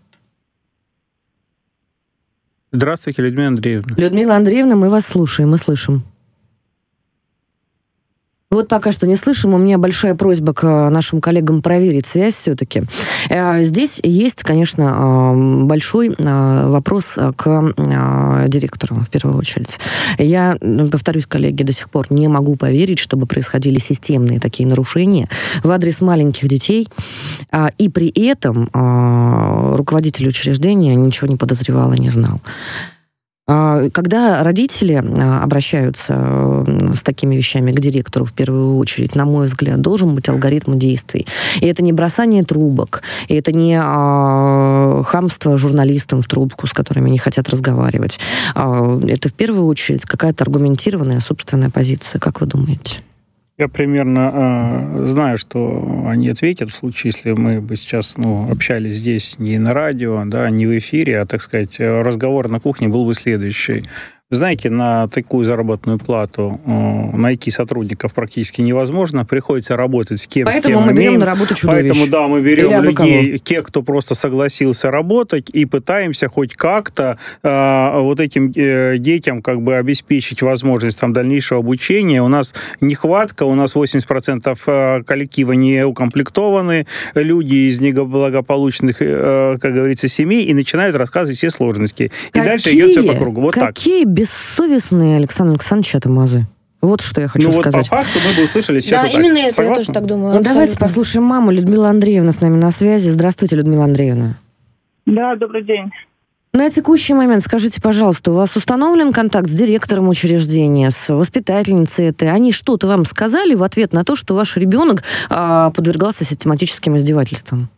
Здравствуйте, 2.74 3.22
Людмила 3.22 3.50
Андреевна. 3.50 3.96
Людмила 3.98 4.36
Андреевна, 4.38 4.78
мы 4.78 4.90
вас 4.90 5.06
слушаем, 5.06 5.50
мы 5.50 5.58
слышим. 5.58 6.04
Вот 8.52 8.68
пока 8.68 8.92
что 8.92 9.08
не 9.08 9.16
слышим. 9.16 9.54
У 9.54 9.58
меня 9.58 9.78
большая 9.78 10.14
просьба 10.14 10.54
к 10.54 10.90
нашим 10.90 11.22
коллегам 11.22 11.62
проверить 11.62 12.06
связь 12.06 12.36
все-таки. 12.36 12.84
Э, 13.30 13.64
здесь 13.64 14.02
есть, 14.04 14.44
конечно, 14.44 15.34
э, 15.34 15.64
большой 15.64 16.10
э, 16.10 16.68
вопрос 16.68 17.18
к 17.38 17.74
директору 18.50 18.98
в 18.98 19.10
первую 19.10 19.38
очередь. 19.38 19.80
Я, 20.18 20.58
повторюсь, 20.92 21.28
коллеги, 21.28 21.64
до 21.64 21.72
сих 21.72 21.90
пор 21.90 22.08
не 22.10 22.28
могу 22.28 22.58
поверить, 22.58 23.00
чтобы 23.00 23.26
происходили 23.26 23.80
системные 23.80 24.42
такие 24.42 24.68
нарушения 24.68 25.30
в 25.64 25.72
адрес 25.72 26.02
маленьких 26.02 26.50
детей. 26.50 26.90
И 27.78 27.88
при 27.88 28.10
этом 28.10 28.70
руководитель 29.76 30.28
учреждения 30.28 30.96
ничего 30.96 31.28
не 31.28 31.38
подозревал 31.38 31.94
и 31.94 32.00
не 32.00 32.10
знал. 32.10 32.42
А, 33.54 33.90
когда 33.90 34.44
родители 34.44 34.94
а, 34.94 35.44
обращаются 35.44 36.64
с 36.96 37.02
такими 37.02 37.36
вещами 37.36 37.72
к 37.72 37.80
директору 37.82 38.24
в 38.24 38.32
первую 38.32 38.78
очередь, 38.78 39.14
на 39.14 39.26
мой 39.26 39.48
взгляд, 39.48 39.82
должен 39.82 40.16
быть 40.16 40.30
алгоритм 40.30 40.80
действий. 40.80 41.28
И 41.60 41.66
это 41.66 41.84
не 41.84 41.92
бросание 41.92 42.44
трубок, 42.44 43.02
и 43.28 43.36
это 43.36 43.52
не 43.52 43.78
а, 43.78 45.04
хамство 45.04 45.58
журналистам 45.58 46.22
в 46.22 46.28
трубку, 46.28 46.66
с 46.66 46.72
которыми 46.72 47.10
не 47.10 47.18
хотят 47.18 47.50
разговаривать. 47.50 48.20
Это 48.56 49.30
в 49.30 49.34
первую 49.34 49.66
очередь 49.66 50.06
какая-то 50.06 50.46
аргументированная 50.46 51.20
собственная 51.20 51.70
позиция. 51.70 52.20
Как 52.20 52.40
вы 52.40 52.48
думаете? 52.48 53.02
Я 53.58 53.68
примерно 53.68 54.32
э, 54.34 55.06
знаю, 55.06 55.38
что 55.38 56.06
они 56.08 56.30
ответят 56.30 56.72
в 56.72 56.76
случае, 56.76 57.14
если 57.14 57.32
мы 57.32 57.62
бы 57.62 57.76
сейчас 57.76 58.18
ну, 58.18 58.50
общались 58.50 58.96
здесь 58.96 59.38
не 59.38 59.60
на 59.60 59.74
радио, 59.74 60.24
да, 60.26 60.50
не 60.50 60.66
в 60.66 60.78
эфире, 60.78 61.20
а, 61.20 61.26
так 61.26 61.42
сказать, 61.42 61.80
разговор 61.80 62.48
на 62.48 62.60
кухне 62.60 62.88
был 62.88 63.06
бы 63.06 63.14
следующий. 63.14 63.84
Знаете, 64.32 64.70
на 64.70 65.10
такую 65.10 65.44
заработную 65.44 66.00
плату 66.00 66.62
э, 66.66 67.18
найти 67.18 67.52
сотрудников 67.52 68.14
практически 68.14 68.62
невозможно. 68.62 69.26
Приходится 69.26 69.76
работать 69.76 70.22
с 70.22 70.28
кем 70.28 70.46
Поэтому 70.46 70.76
с 70.76 70.78
кем 70.78 70.88
мы 70.88 70.94
берем 70.94 71.20
на 71.20 71.26
работу 71.26 71.54
чудовищ. 71.54 71.90
Поэтому, 71.90 72.08
да, 72.08 72.28
мы 72.28 72.40
берем 72.40 72.82
людей, 72.82 73.40
тех, 73.40 73.66
кто 73.66 73.82
просто 73.82 74.16
согласился 74.16 74.90
работать, 74.90 75.50
и 75.50 75.66
пытаемся 75.66 76.30
хоть 76.30 76.56
как-то 76.56 77.18
э, 77.44 78.00
вот 78.00 78.22
этим 78.22 78.54
э, 78.56 79.00
детям 79.00 79.42
как 79.42 79.62
бы 79.62 79.76
обеспечить 79.76 80.42
возможность 80.42 80.98
там 80.98 81.12
дальнейшего 81.12 81.60
обучения. 81.60 82.24
У 82.24 82.30
нас 82.30 82.54
нехватка, 82.80 83.44
у 83.44 83.56
нас 83.56 83.76
80% 83.76 84.58
э, 84.66 85.04
коллектива 85.04 85.52
не 85.52 85.86
укомплектованы, 85.86 86.88
люди 87.16 87.70
из 87.70 87.82
неблагополучных, 87.82 89.02
э, 89.02 89.58
как 89.60 89.74
говорится, 89.74 90.08
семей, 90.08 90.46
и 90.46 90.54
начинают 90.54 90.96
рассказывать 90.96 91.38
все 91.38 91.50
сложности. 91.50 92.04
И 92.04 92.10
какие, 92.32 92.46
дальше 92.46 92.72
идет 92.72 92.92
все 92.92 93.04
по 93.04 93.14
кругу. 93.14 93.42
Вот 93.42 93.56
какие 93.56 94.06
так 94.06 94.21
бессовестные 94.22 95.18
Александр 95.18 95.54
Александрович 95.54 95.96
Атамазы. 95.96 96.46
Вот 96.80 97.02
что 97.02 97.22
я 97.22 97.28
хочу 97.28 97.48
ну, 97.48 97.60
сказать. 97.60 97.90
Вот 97.90 97.98
по 97.98 98.04
факту 98.04 98.20
мы 98.28 98.36
бы 98.36 98.44
услышали 98.44 98.80
сейчас 98.80 99.02
Да, 99.02 99.08
вот 99.08 99.16
именно 99.16 99.36
так. 99.36 99.46
это, 99.46 99.56
Согласна? 99.56 99.80
я 99.80 99.86
тоже 99.86 99.94
так 99.94 100.06
думаю. 100.06 100.36
Ну, 100.36 100.44
давайте 100.44 100.78
послушаем 100.78 101.26
маму. 101.26 101.50
Людмила 101.52 101.90
Андреевна 101.90 102.32
с 102.32 102.40
нами 102.40 102.56
на 102.58 102.70
связи. 102.70 103.10
Здравствуйте, 103.10 103.56
Людмила 103.56 103.86
Андреевна. 103.86 104.38
Да, 105.08 105.36
добрый 105.36 105.64
день. 105.64 105.92
На 106.54 106.70
текущий 106.70 107.16
момент 107.16 107.44
скажите, 107.44 107.82
пожалуйста, 107.82 108.32
у 108.32 108.36
вас 108.36 108.56
установлен 108.56 109.12
контакт 109.12 109.48
с 109.48 109.54
директором 109.54 110.08
учреждения, 110.08 110.92
с 110.92 111.12
воспитательницей 111.12 112.10
этой? 112.10 112.30
Они 112.32 112.52
что-то 112.52 112.88
вам 112.88 113.06
сказали 113.06 113.56
в 113.56 113.64
ответ 113.64 113.94
на 113.94 114.04
то, 114.04 114.16
что 114.16 114.36
ваш 114.36 114.56
ребенок 114.58 115.04
а, 115.30 115.72
подвергался 115.72 116.26
систематическим 116.26 116.96
издевательствам? 116.98 117.70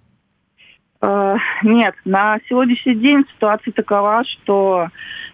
А, 1.06 1.36
нет, 1.64 1.96
на 2.06 2.40
сегодняшний 2.48 2.96
день 2.96 3.26
ситуация 3.34 3.74
такова, 3.74 4.24
что 4.24 4.88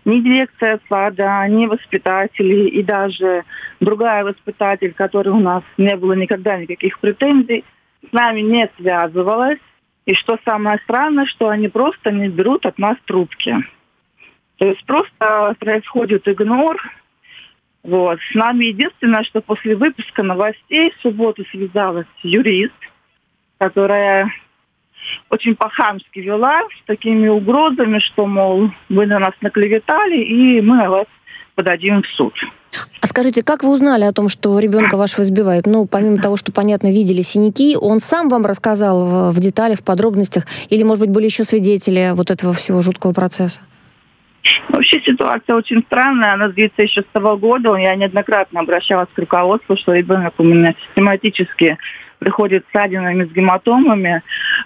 ни 0.04 0.20
дирекция 0.20 0.80
сада, 0.90 1.46
ни 1.48 1.68
воспитатели 1.68 2.70
и 2.70 2.82
даже 2.82 3.44
другая 3.80 4.24
воспитатель, 4.24 4.94
которой 4.94 5.30
у 5.30 5.40
нас 5.40 5.62
не 5.78 5.96
было 5.96 6.14
никогда 6.14 6.58
никаких 6.58 7.00
претензий, 7.00 7.64
с 8.10 8.12
нами 8.12 8.42
не 8.42 8.68
связывалась. 8.78 9.60
И 10.08 10.16
что 10.16 10.40
самое 10.44 10.80
странное, 10.86 11.28
что 11.28 11.50
они 11.50 11.68
просто 11.68 12.10
не 12.10 12.30
берут 12.30 12.66
от 12.66 12.80
нас 12.80 12.98
трубки. 13.06 13.56
То 14.58 14.66
есть 14.66 14.84
просто 14.88 15.56
происходит 15.60 16.28
игнор. 16.28 16.78
Вот. 17.84 18.18
С 18.32 18.34
нами 18.34 18.66
единственное, 18.66 19.24
что 19.24 19.40
после 19.42 19.76
выпуска 19.76 20.24
новостей 20.24 20.92
в 20.98 21.02
субботу 21.04 21.46
связалась 21.52 22.08
юрист, 22.24 22.74
которая 23.60 24.32
очень 25.30 25.56
по-хамски 25.56 26.20
вела, 26.20 26.62
с 26.82 26.86
такими 26.86 27.28
угрозами, 27.28 28.00
что, 28.00 28.26
мол, 28.26 28.72
вы 28.90 29.06
на 29.06 29.20
нас 29.20 29.34
наклеветали, 29.42 30.18
и 30.18 30.62
мы 30.62 30.78
на 30.78 30.90
вас 30.90 31.06
подадим 31.56 32.04
в 32.04 32.08
суд. 32.08 32.34
А 33.02 33.08
скажите, 33.08 33.44
как 33.44 33.64
вы 33.64 33.74
узнали 33.74 34.04
о 34.04 34.12
том, 34.12 34.30
что 34.30 34.60
ребенка 34.60 34.96
вашего 34.98 35.24
избивают? 35.24 35.66
Ну, 35.66 35.88
помимо 35.88 36.18
того, 36.18 36.38
что, 36.38 36.52
понятно, 36.52 36.88
видели 36.88 37.22
синяки, 37.22 37.76
он 37.80 38.00
сам 38.00 38.30
вам 38.30 38.46
рассказал 38.46 39.32
в 39.32 39.40
деталях, 39.40 39.80
в 39.80 39.84
подробностях? 39.84 40.46
Или, 40.70 40.84
может 40.84 41.02
быть, 41.02 41.12
были 41.12 41.26
еще 41.26 41.44
свидетели 41.44 42.12
вот 42.14 42.32
этого 42.32 42.54
всего 42.54 42.82
жуткого 42.82 43.14
процесса? 43.14 43.62
Вообще 44.70 45.02
ситуация 45.02 45.56
очень 45.56 45.82
странная, 45.86 46.34
она 46.34 46.48
длится 46.48 46.82
еще 46.82 47.02
с 47.02 47.06
того 47.12 47.38
года. 47.38 47.76
Я 47.76 47.96
неоднократно 47.96 48.62
обращалась 48.62 49.10
к 49.14 49.20
руководству, 49.20 49.76
что 49.76 49.94
ребенок 49.94 50.34
у 50.38 50.44
меня 50.44 50.76
систематически 50.88 51.78
приходит 52.20 52.66
с 52.68 52.72
ссадинами, 52.72 53.26
с 53.26 53.32
гематомами. 53.32 54.22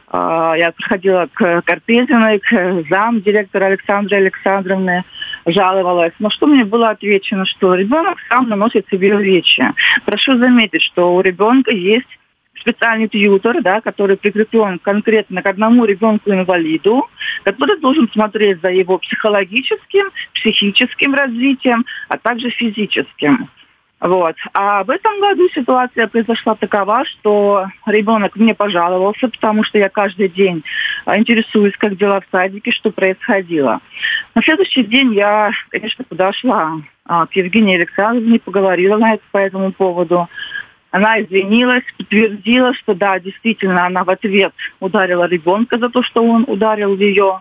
А, 0.07 0.55
я 0.57 0.71
приходила 0.71 1.27
к 1.31 1.61
Карпезиной, 1.61 2.39
к 2.39 2.83
зам 2.89 3.21
директора 3.21 3.65
Александры 3.65 4.17
Александровны, 4.17 5.03
жаловалась. 5.45 6.13
Но 6.19 6.29
что 6.29 6.47
мне 6.47 6.65
было 6.65 6.89
отвечено, 6.89 7.45
что 7.45 7.75
ребенок 7.75 8.17
сам 8.27 8.49
наносит 8.49 8.87
себе 8.89 9.15
увечья. 9.15 9.73
Прошу 10.05 10.37
заметить, 10.37 10.81
что 10.81 11.15
у 11.15 11.21
ребенка 11.21 11.71
есть 11.71 12.07
специальный 12.59 13.07
тьютер, 13.07 13.61
да, 13.61 13.81
который 13.81 14.17
прикреплен 14.17 14.79
конкретно 14.79 15.41
к 15.41 15.47
одному 15.47 15.85
ребенку-инвалиду, 15.85 17.07
который 17.43 17.79
должен 17.79 18.09
смотреть 18.11 18.61
за 18.61 18.69
его 18.69 18.97
психологическим, 18.99 20.05
психическим 20.33 21.13
развитием, 21.13 21.85
а 22.09 22.17
также 22.17 22.49
физическим. 22.51 23.49
Вот. 24.03 24.35
А 24.53 24.83
в 24.83 24.89
этом 24.89 25.21
году 25.21 25.47
ситуация 25.55 26.07
произошла 26.07 26.55
такова, 26.55 27.05
что 27.05 27.67
ребенок 27.85 28.35
мне 28.35 28.53
пожаловался, 28.53 29.29
потому 29.29 29.63
что 29.63 29.77
я 29.77 29.87
каждый 29.87 30.27
день 30.27 30.61
а, 31.05 31.17
интересуюсь, 31.17 31.77
как 31.77 31.95
дела 31.95 32.19
в 32.19 32.25
садике, 32.29 32.71
что 32.71 32.91
происходило. 32.91 33.79
На 34.35 34.43
следующий 34.43 34.83
день 34.83 35.13
я, 35.13 35.51
конечно, 35.69 36.03
подошла 36.03 36.81
а, 37.05 37.27
к 37.27 37.35
Евгении 37.37 37.77
Александровне, 37.77 38.41
поговорила 38.41 38.97
на 38.97 39.13
это 39.13 39.23
по 39.31 39.37
этому 39.37 39.71
поводу. 39.71 40.27
Она 40.91 41.21
извинилась, 41.21 41.85
подтвердила, 41.97 42.73
что 42.73 42.95
да, 42.95 43.17
действительно, 43.21 43.85
она 43.85 44.03
в 44.03 44.09
ответ 44.09 44.53
ударила 44.81 45.29
ребенка 45.29 45.77
за 45.77 45.87
то, 45.87 46.03
что 46.03 46.21
он 46.25 46.43
ударил 46.45 46.93
ее. 46.97 47.39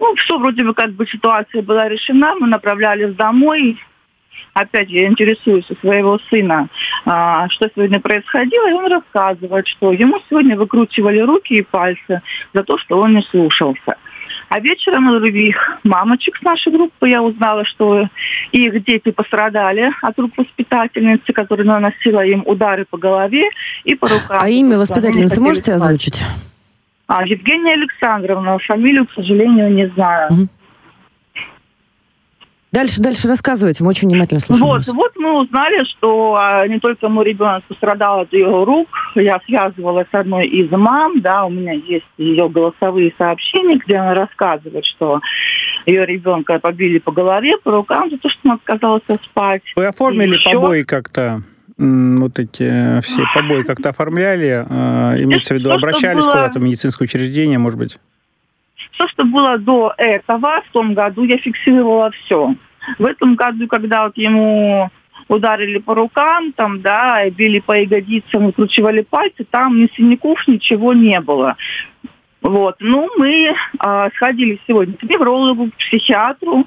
Ну, 0.00 0.14
все 0.16 0.36
вроде 0.40 0.64
бы 0.64 0.74
как 0.74 0.90
бы 0.90 1.06
ситуация 1.06 1.62
была 1.62 1.88
решена, 1.88 2.34
мы 2.34 2.48
направлялись 2.48 3.14
домой, 3.14 3.78
опять 4.54 4.90
я 4.90 5.06
интересуюсь 5.06 5.70
у 5.70 5.74
своего 5.76 6.18
сына, 6.30 6.68
а, 7.04 7.48
что 7.48 7.70
сегодня 7.74 8.00
происходило, 8.00 8.68
и 8.68 8.72
он 8.72 8.86
рассказывает, 8.90 9.66
что 9.68 9.92
ему 9.92 10.18
сегодня 10.28 10.56
выкручивали 10.56 11.20
руки 11.20 11.54
и 11.54 11.62
пальцы 11.62 12.22
за 12.52 12.62
то, 12.62 12.78
что 12.78 12.98
он 12.98 13.14
не 13.14 13.22
слушался. 13.22 13.96
А 14.48 14.60
вечером 14.60 15.08
у 15.08 15.18
других 15.18 15.56
мамочек 15.82 16.36
с 16.36 16.42
нашей 16.42 16.72
группы 16.72 17.08
я 17.08 17.22
узнала, 17.22 17.64
что 17.64 18.08
их 18.52 18.84
дети 18.84 19.10
пострадали 19.10 19.90
от 20.02 20.18
рук 20.18 20.32
воспитательницы, 20.36 21.32
которая 21.32 21.66
наносила 21.66 22.24
им 22.24 22.42
удары 22.44 22.84
по 22.88 22.98
голове 22.98 23.48
и 23.84 23.94
по 23.94 24.06
рукам. 24.08 24.38
А 24.42 24.48
имя 24.48 24.78
воспитательницы 24.78 25.40
можете 25.40 25.72
озвучить? 25.72 26.22
А, 27.06 27.26
Евгения 27.26 27.72
Александровна. 27.72 28.58
Фамилию, 28.58 29.06
к 29.06 29.12
сожалению, 29.12 29.72
не 29.72 29.86
знаю. 29.88 30.28
Угу. 30.30 30.48
Дальше, 32.72 33.02
дальше 33.02 33.28
рассказывайте, 33.28 33.84
мы 33.84 33.90
очень 33.90 34.08
внимательно 34.08 34.40
слушаем 34.40 34.66
Вот, 34.66 34.78
вас. 34.78 34.88
вот 34.88 35.12
мы 35.16 35.40
узнали, 35.40 35.84
что 35.84 36.36
а, 36.36 36.66
не 36.66 36.80
только 36.80 37.10
мой 37.10 37.26
ребенок 37.26 37.64
пострадал 37.64 38.20
от 38.20 38.32
ее 38.32 38.64
рук, 38.64 38.88
я 39.14 39.38
связывалась 39.44 40.06
с 40.10 40.14
одной 40.14 40.46
из 40.46 40.70
мам, 40.70 41.20
да, 41.20 41.44
у 41.44 41.50
меня 41.50 41.74
есть 41.74 42.06
ее 42.16 42.48
голосовые 42.48 43.12
сообщения, 43.18 43.76
где 43.76 43.96
она 43.96 44.14
рассказывает, 44.14 44.86
что 44.86 45.20
ее 45.84 46.06
ребенка 46.06 46.58
побили 46.60 46.98
по 46.98 47.12
голове, 47.12 47.58
по 47.58 47.72
рукам 47.72 48.08
за 48.08 48.16
то, 48.16 48.30
что 48.30 48.40
он 48.44 48.52
отказался 48.52 49.18
спать. 49.22 49.62
Вы 49.76 49.84
оформили 49.84 50.36
еще... 50.36 50.52
побои 50.52 50.82
как-то? 50.82 51.42
вот 51.78 52.38
эти 52.38 53.00
все 53.00 53.24
побои 53.34 53.62
как-то 53.62 53.88
оформляли, 53.88 54.64
э, 54.68 55.22
имеется 55.22 55.54
в 55.54 55.56
виду, 55.58 55.72
обращались 55.72 56.24
было... 56.24 56.30
куда-то 56.30 56.58
в 56.60 56.62
медицинское 56.62 57.04
учреждение, 57.04 57.58
может 57.58 57.78
быть? 57.78 57.98
Все, 58.92 59.08
что 59.08 59.24
было 59.24 59.58
до 59.58 59.92
этого, 59.96 60.62
в 60.68 60.72
том 60.72 60.94
году 60.94 61.24
я 61.24 61.38
фиксировала 61.38 62.10
все. 62.10 62.54
В 62.98 63.04
этом 63.04 63.34
году, 63.34 63.66
когда 63.68 64.04
вот 64.04 64.16
ему 64.16 64.90
ударили 65.28 65.78
по 65.78 65.94
рукам, 65.94 66.52
там, 66.52 66.80
да, 66.80 67.28
били 67.30 67.60
по 67.60 67.72
ягодицам, 67.72 68.46
выкручивали 68.46 69.02
пальцы, 69.02 69.44
там 69.50 69.80
ни 69.80 69.88
синяков, 69.96 70.46
ничего 70.46 70.92
не 70.92 71.20
было. 71.20 71.56
Вот. 72.42 72.76
Ну, 72.80 73.08
мы 73.16 73.54
э, 73.54 74.10
сходили 74.16 74.60
сегодня 74.66 74.94
к 74.96 75.02
неврологу, 75.04 75.70
к 75.70 75.76
психиатру, 75.76 76.60
э, 76.60 76.64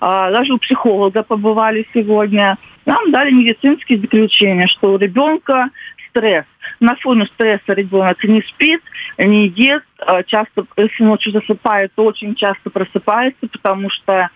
даже 0.00 0.52
у 0.52 0.58
психолога 0.58 1.22
побывали 1.22 1.86
сегодня. 1.94 2.58
Нам 2.84 3.10
дали 3.10 3.32
медицинские 3.32 3.98
заключения, 3.98 4.66
что 4.66 4.92
у 4.92 4.98
ребенка 4.98 5.70
стресс. 6.14 6.44
На 6.80 6.96
фоне 6.96 7.26
стресса 7.26 7.72
ребенок 7.72 8.22
не 8.24 8.42
спит, 8.42 8.80
не 9.18 9.48
ест, 9.48 9.84
часто, 10.26 10.64
если 10.76 11.04
ночью 11.04 11.32
засыпает, 11.32 11.92
то 11.94 12.04
очень 12.04 12.34
часто 12.34 12.70
просыпается, 12.70 13.46
потому 13.48 13.90
что, 13.90 14.28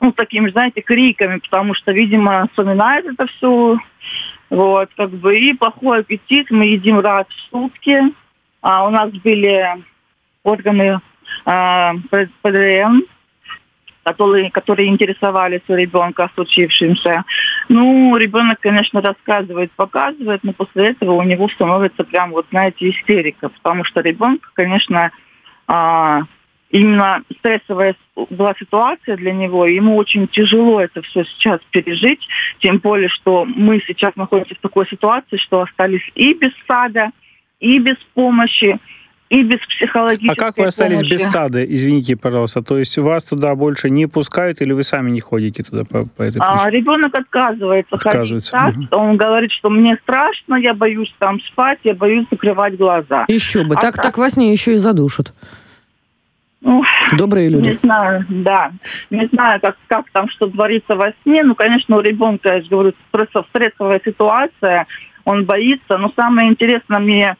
ну, 0.00 0.12
такими, 0.12 0.50
знаете, 0.50 0.80
криками, 0.80 1.38
потому 1.38 1.74
что, 1.74 1.92
видимо, 1.92 2.48
вспоминает 2.48 3.06
это 3.06 3.26
все. 3.26 3.78
Вот, 4.50 4.88
как 4.96 5.10
бы, 5.10 5.38
и 5.38 5.52
плохой 5.52 6.00
аппетит, 6.00 6.50
мы 6.50 6.66
едим 6.66 7.00
раз 7.00 7.26
в 7.28 7.50
сутки. 7.50 8.00
А 8.62 8.86
у 8.86 8.90
нас 8.90 9.10
были 9.12 9.84
органы 10.42 11.00
а, 11.44 11.94
ПДМ, 12.42 13.02
которые, 14.08 14.50
которые 14.50 14.88
интересовались 14.88 15.60
у 15.68 15.74
ребенка 15.74 16.30
случившимся. 16.34 17.24
Ну, 17.68 18.16
ребенок, 18.16 18.58
конечно, 18.58 19.02
рассказывает, 19.02 19.70
показывает, 19.72 20.42
но 20.44 20.54
после 20.54 20.88
этого 20.88 21.12
у 21.12 21.22
него 21.22 21.46
становится 21.50 22.04
прям, 22.04 22.30
вот, 22.30 22.46
знаете, 22.48 22.88
истерика, 22.88 23.50
потому 23.50 23.84
что 23.84 24.00
ребенок, 24.00 24.50
конечно, 24.54 25.10
а, 25.66 26.22
именно 26.70 27.22
стрессовая 27.38 27.96
была 28.30 28.54
ситуация 28.58 29.18
для 29.18 29.34
него, 29.34 29.66
ему 29.66 29.96
очень 29.96 30.26
тяжело 30.28 30.80
это 30.80 31.02
все 31.02 31.24
сейчас 31.24 31.60
пережить, 31.70 32.26
тем 32.60 32.78
более, 32.78 33.10
что 33.10 33.44
мы 33.44 33.82
сейчас 33.86 34.16
находимся 34.16 34.54
в 34.54 34.62
такой 34.62 34.88
ситуации, 34.88 35.36
что 35.36 35.60
остались 35.60 36.10
и 36.14 36.32
без 36.32 36.52
сада, 36.66 37.10
и 37.60 37.78
без 37.78 37.96
помощи, 38.14 38.78
и 39.30 39.42
без 39.42 39.58
психологической 39.60 40.30
А 40.30 40.34
как 40.34 40.56
вы 40.56 40.66
остались 40.66 41.00
помощи. 41.00 41.12
без 41.12 41.30
сада, 41.30 41.64
извините, 41.64 42.16
пожалуйста? 42.16 42.62
То 42.62 42.78
есть 42.78 42.96
вас 42.96 43.24
туда 43.24 43.54
больше 43.54 43.90
не 43.90 44.06
пускают 44.06 44.60
или 44.62 44.72
вы 44.72 44.84
сами 44.84 45.10
не 45.10 45.20
ходите 45.20 45.62
туда 45.62 45.84
по, 45.84 46.06
по 46.06 46.22
этой 46.22 46.40
причине? 46.40 46.60
А, 46.64 46.70
ребенок 46.70 47.14
отказывается, 47.14 47.94
отказывается. 47.94 48.56
ходить 48.56 48.88
угу. 48.90 48.96
Он 48.96 49.16
говорит, 49.16 49.52
что 49.52 49.68
мне 49.68 49.96
страшно, 50.02 50.54
я 50.54 50.72
боюсь 50.72 51.14
там 51.18 51.40
спать, 51.40 51.78
я 51.84 51.94
боюсь 51.94 52.26
закрывать 52.30 52.76
глаза. 52.76 53.26
Еще 53.28 53.64
бы, 53.64 53.74
а 53.74 53.80
так, 53.80 53.96
так, 53.96 54.04
так 54.04 54.18
во 54.18 54.30
сне 54.30 54.50
еще 54.50 54.74
и 54.74 54.76
задушат. 54.76 55.32
Ну, 56.60 56.82
Добрые 57.16 57.48
люди. 57.48 57.68
Не 57.68 57.74
знаю, 57.74 58.24
да. 58.28 58.72
Не 59.10 59.26
знаю, 59.26 59.60
как, 59.60 59.76
как 59.86 60.10
там, 60.10 60.28
что 60.28 60.48
творится 60.48 60.96
во 60.96 61.12
сне. 61.22 61.44
Ну, 61.44 61.54
конечно, 61.54 61.96
у 61.96 62.00
ребенка, 62.00 62.54
я 62.54 62.62
же 62.62 62.68
говорю, 62.68 62.94
стрессовая 63.50 64.00
ситуация, 64.04 64.86
он 65.24 65.44
боится. 65.44 65.98
Но 65.98 66.12
самое 66.16 66.48
интересное 66.50 66.98
мне 66.98 67.36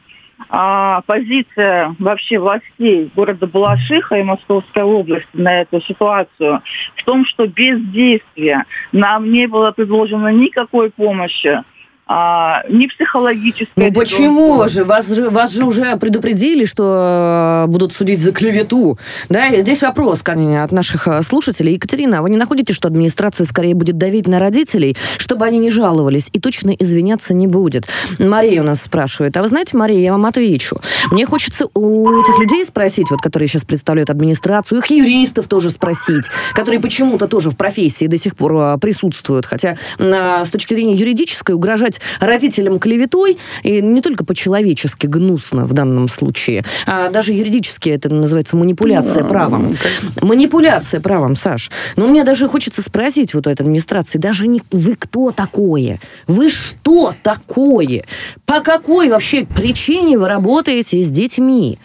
а, 0.47 1.01
позиция 1.01 1.95
вообще 1.99 2.39
властей 2.39 3.11
города 3.15 3.45
Балашиха 3.47 4.15
и 4.15 4.23
Московской 4.23 4.83
области 4.83 5.27
на 5.33 5.61
эту 5.61 5.81
ситуацию 5.81 6.61
в 6.95 7.03
том, 7.03 7.25
что 7.25 7.47
без 7.47 7.81
действия 7.89 8.65
нам 8.91 9.31
не 9.31 9.47
было 9.47 9.71
предложено 9.71 10.29
никакой 10.29 10.91
помощи 10.91 11.63
а, 12.11 12.63
не 12.67 12.87
психологически. 12.87 13.71
Ну 13.75 13.93
почему 13.93 14.67
же? 14.67 14.83
Вас, 14.83 15.07
же? 15.07 15.29
вас 15.29 15.53
же 15.53 15.63
уже 15.63 15.95
предупредили, 15.97 16.65
что 16.65 17.65
э, 17.65 17.67
будут 17.67 17.93
судить 17.93 18.19
за 18.19 18.31
клевету. 18.31 18.97
Да, 19.29 19.45
и 19.49 19.61
здесь 19.61 19.83
вопрос 19.83 20.23
конечно, 20.23 20.63
от 20.63 20.71
наших 20.71 21.07
э, 21.07 21.21
слушателей. 21.21 21.73
Екатерина, 21.73 22.23
вы 22.23 22.31
не 22.31 22.37
находите, 22.37 22.73
что 22.73 22.87
администрация 22.87 23.45
скорее 23.45 23.75
будет 23.75 23.99
давить 23.99 24.27
на 24.27 24.39
родителей, 24.39 24.97
чтобы 25.17 25.45
они 25.45 25.59
не 25.59 25.69
жаловались 25.69 26.31
и 26.33 26.39
точно 26.39 26.71
извиняться 26.71 27.35
не 27.35 27.45
будет? 27.45 27.87
Мария 28.17 28.63
у 28.63 28.65
нас 28.65 28.81
спрашивает. 28.81 29.37
А 29.37 29.43
вы 29.43 29.47
знаете, 29.47 29.77
Мария, 29.77 30.01
я 30.01 30.11
вам 30.13 30.25
отвечу. 30.25 30.81
Мне 31.11 31.27
хочется 31.27 31.67
у 31.75 32.21
этих 32.21 32.39
людей 32.39 32.65
спросить, 32.65 33.11
вот, 33.11 33.21
которые 33.21 33.47
сейчас 33.47 33.65
представляют 33.65 34.09
администрацию, 34.09 34.79
их 34.79 34.87
юристов 34.89 35.47
тоже 35.47 35.69
спросить, 35.69 36.25
которые 36.55 36.79
почему-то 36.79 37.27
тоже 37.27 37.51
в 37.51 37.55
профессии 37.55 38.07
до 38.07 38.17
сих 38.17 38.35
пор 38.35 38.55
э, 38.55 38.77
присутствуют. 38.81 39.45
Хотя 39.45 39.77
с 39.99 40.49
точки 40.49 40.73
зрения 40.73 40.95
юридической 40.95 41.53
угрожать 41.53 41.98
родителям 42.19 42.79
клеветой, 42.79 43.37
и 43.63 43.81
не 43.81 44.01
только 44.01 44.25
по-человечески 44.25 45.07
гнусно 45.07 45.65
в 45.65 45.73
данном 45.73 46.09
случае, 46.09 46.63
а 46.85 47.09
даже 47.09 47.33
юридически 47.33 47.89
это 47.89 48.09
называется 48.09 48.57
манипуляция 48.57 49.23
правом. 49.23 49.75
Манипуляция 50.21 50.99
правом, 50.99 51.35
Саш. 51.35 51.71
Но 51.95 52.07
мне 52.07 52.23
даже 52.23 52.47
хочется 52.47 52.81
спросить 52.81 53.33
вот 53.33 53.47
у 53.47 53.49
этой 53.49 53.61
администрации, 53.61 54.17
даже 54.17 54.47
не 54.47 54.61
вы 54.71 54.95
кто 54.95 55.31
такое? 55.31 55.99
Вы 56.27 56.49
что 56.49 57.13
такое? 57.23 58.03
По 58.45 58.61
какой 58.61 59.09
вообще 59.09 59.45
причине 59.45 60.17
вы 60.17 60.27
работаете 60.27 61.01
с 61.01 61.09
детьми? 61.09 61.79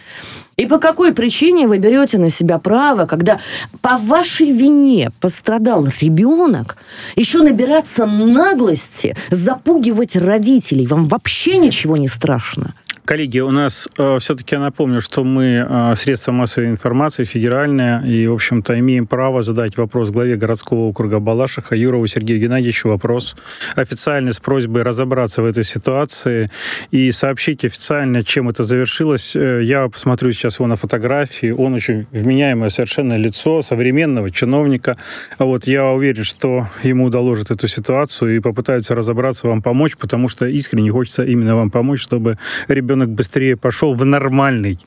И 0.57 0.67
по 0.67 0.77
какой 0.77 1.13
причине 1.13 1.67
вы 1.67 1.79
берете 1.79 2.17
на 2.17 2.29
себя 2.29 2.59
право, 2.59 3.05
когда 3.05 3.39
по 3.81 3.97
вашей 3.97 4.51
вине 4.51 5.11
пострадал 5.19 5.85
ребенок, 5.99 6.77
еще 7.17 7.41
набираться 7.41 8.05
наглости, 8.05 9.17
запугивать 9.31 10.15
родителей? 10.15 10.87
Вам 10.87 11.05
вообще 11.07 11.57
ничего 11.57 11.97
не 11.97 12.07
страшно? 12.07 12.73
Коллеги, 13.05 13.37
у 13.39 13.51
нас 13.51 13.87
э, 13.99 14.17
все-таки 14.19 14.55
я 14.55 14.59
напомню, 14.59 14.99
что 14.99 15.23
мы 15.23 15.63
э, 15.69 15.93
средства 15.95 16.31
массовой 16.31 16.69
информации 16.69 17.23
федеральные, 17.23 18.01
и, 18.03 18.25
в 18.25 18.33
общем-то, 18.33 18.79
имеем 18.79 19.05
право 19.05 19.43
задать 19.43 19.77
вопрос 19.77 20.09
главе 20.09 20.37
городского 20.37 20.87
округа 20.87 21.19
Балашиха 21.19 21.75
Юрову 21.75 22.07
Сергею 22.07 22.39
Геннадьевичу 22.39 22.89
вопрос 22.89 23.35
официальный 23.75 24.33
с 24.33 24.39
просьбой 24.39 24.81
разобраться 24.81 25.43
в 25.43 25.45
этой 25.45 25.63
ситуации 25.63 26.49
и 26.89 27.11
сообщить 27.11 27.63
официально, 27.63 28.23
чем 28.23 28.49
это 28.49 28.63
завершилось. 28.63 29.35
Э, 29.35 29.61
я 29.61 29.87
посмотрю 29.87 30.31
сейчас 30.31 30.57
его 30.57 30.65
на 30.65 30.75
фотографии. 30.75 31.51
Он 31.51 31.75
очень 31.75 32.07
вменяемое 32.11 32.69
совершенно 32.69 33.13
лицо 33.13 33.61
современного 33.61 34.31
чиновника. 34.31 34.97
Вот 35.37 35.67
я 35.67 35.91
уверен, 35.91 36.23
что 36.23 36.69
ему 36.81 37.11
доложат 37.11 37.51
эту 37.51 37.67
ситуацию 37.67 38.35
и 38.35 38.39
попытаются 38.39 38.95
разобраться, 38.95 39.47
вам 39.47 39.61
помочь, 39.61 39.95
потому 39.95 40.27
что 40.27 40.47
искренне 40.47 40.91
хочется 40.91 41.23
именно 41.23 41.55
вам 41.55 41.69
помочь, 41.69 42.01
чтобы 42.01 42.39
ребенок 42.67 42.94
ребенок 42.95 43.09
быстрее 43.09 43.57
пошел 43.57 43.93
в 43.93 44.05
нормальный 44.05 44.79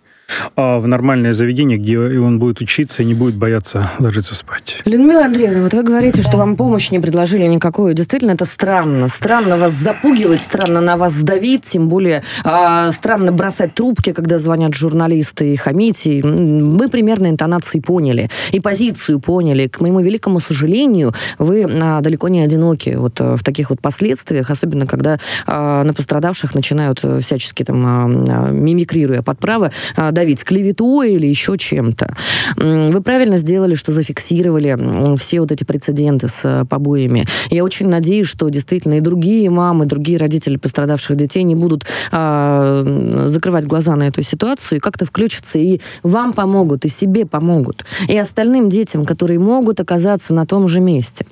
в 0.57 0.87
нормальное 0.87 1.33
заведение, 1.33 1.79
где 1.79 1.99
он 1.99 2.39
будет 2.39 2.61
учиться 2.61 3.03
и 3.03 3.07
не 3.07 3.15
будет 3.15 3.37
бояться 3.37 3.91
ложиться 3.99 4.35
спать. 4.35 4.83
Людмила 4.85 5.25
Андреевна, 5.25 5.63
вот 5.63 5.75
вы 5.75 5.83
говорите, 5.83 6.23
что 6.23 6.37
вам 6.37 6.57
помощь 6.57 6.91
не 6.91 6.99
предложили 6.99 7.47
никакую. 7.47 7.95
Действительно, 7.95 8.33
это 8.33 8.45
странно. 8.45 9.09
Странно 9.09 9.57
вас 9.57 9.73
запугивать, 9.73 10.41
странно 10.41 10.81
на 10.81 10.97
вас 10.97 11.15
давить, 11.23 11.65
тем 11.65 11.89
более 11.89 12.23
э, 12.45 12.91
странно 12.93 13.33
бросать 13.33 13.75
трубки, 13.75 14.13
когда 14.13 14.39
звонят 14.39 14.75
журналисты 14.75 15.53
и 15.53 15.57
хамить. 15.57 16.07
Мы 16.07 16.89
примерно 16.89 17.29
интонации 17.29 17.81
поняли, 17.81 18.31
и 18.51 18.61
позицию 18.61 19.21
поняли. 19.21 19.69
К 19.69 19.81
моему 19.81 20.01
великому 20.01 20.41
сожалению, 20.41 21.13
вы 21.39 21.63
э, 21.63 22.01
далеко 22.01 22.29
не 22.29 22.41
одиноки 22.41 22.97
вот 22.97 23.21
э, 23.21 23.37
в 23.37 23.45
таких 23.45 23.71
вот 23.71 23.81
последствиях, 23.81 24.51
особенно 24.51 24.87
когда 24.87 25.19
э, 25.47 25.83
на 25.83 25.93
пострадавших 25.93 26.55
начинают 26.55 27.05
всячески 27.21 27.63
там 27.65 28.27
э, 28.27 28.53
мимикрируя 28.53 29.23
под 29.23 29.39
право 29.39 29.71
э, 29.97 30.11
давить 30.19 30.43
клеветой 30.43 31.13
или 31.13 31.29
еще 31.29 31.57
чем-то. 31.57 32.13
Вы 32.57 33.01
правильно 33.03 33.37
сделали, 33.37 33.77
что 33.77 33.93
зафиксировали 33.93 35.17
все 35.17 35.41
вот 35.41 35.53
эти 35.53 35.63
прецеденты 35.63 36.27
с 36.27 36.41
э, 36.43 36.65
побоями. 36.65 37.25
Я 37.51 37.63
очень 37.63 37.87
надеюсь, 37.87 38.27
что 38.27 38.49
действительно 38.49 38.95
и 38.95 39.01
другие 39.01 39.49
мамы, 39.49 39.87
другие 39.87 40.19
родители 40.19 40.57
пострадавших 40.57 41.17
детей 41.17 41.45
не 41.45 41.55
будут 41.55 41.87
а, 42.11 42.83
закрывать 43.27 43.67
глаза 43.67 43.95
на 43.95 44.09
эту 44.09 44.25
ситуацию 44.25 44.79
и 44.79 44.81
как-то 44.81 45.07
включатся 45.07 45.59
и 45.61 45.81
вам 46.03 46.33
помогут, 46.33 46.85
и 46.85 46.89
себе 46.89 47.25
помогут, 47.25 47.85
и 48.09 48.19
остальным 48.19 48.71
детям, 48.71 49.05
которые 49.05 49.39
могут 49.39 49.79
оказаться 49.79 50.35
на 50.35 50.47
том 50.47 50.67
же 50.67 50.81
месте. 50.81 51.27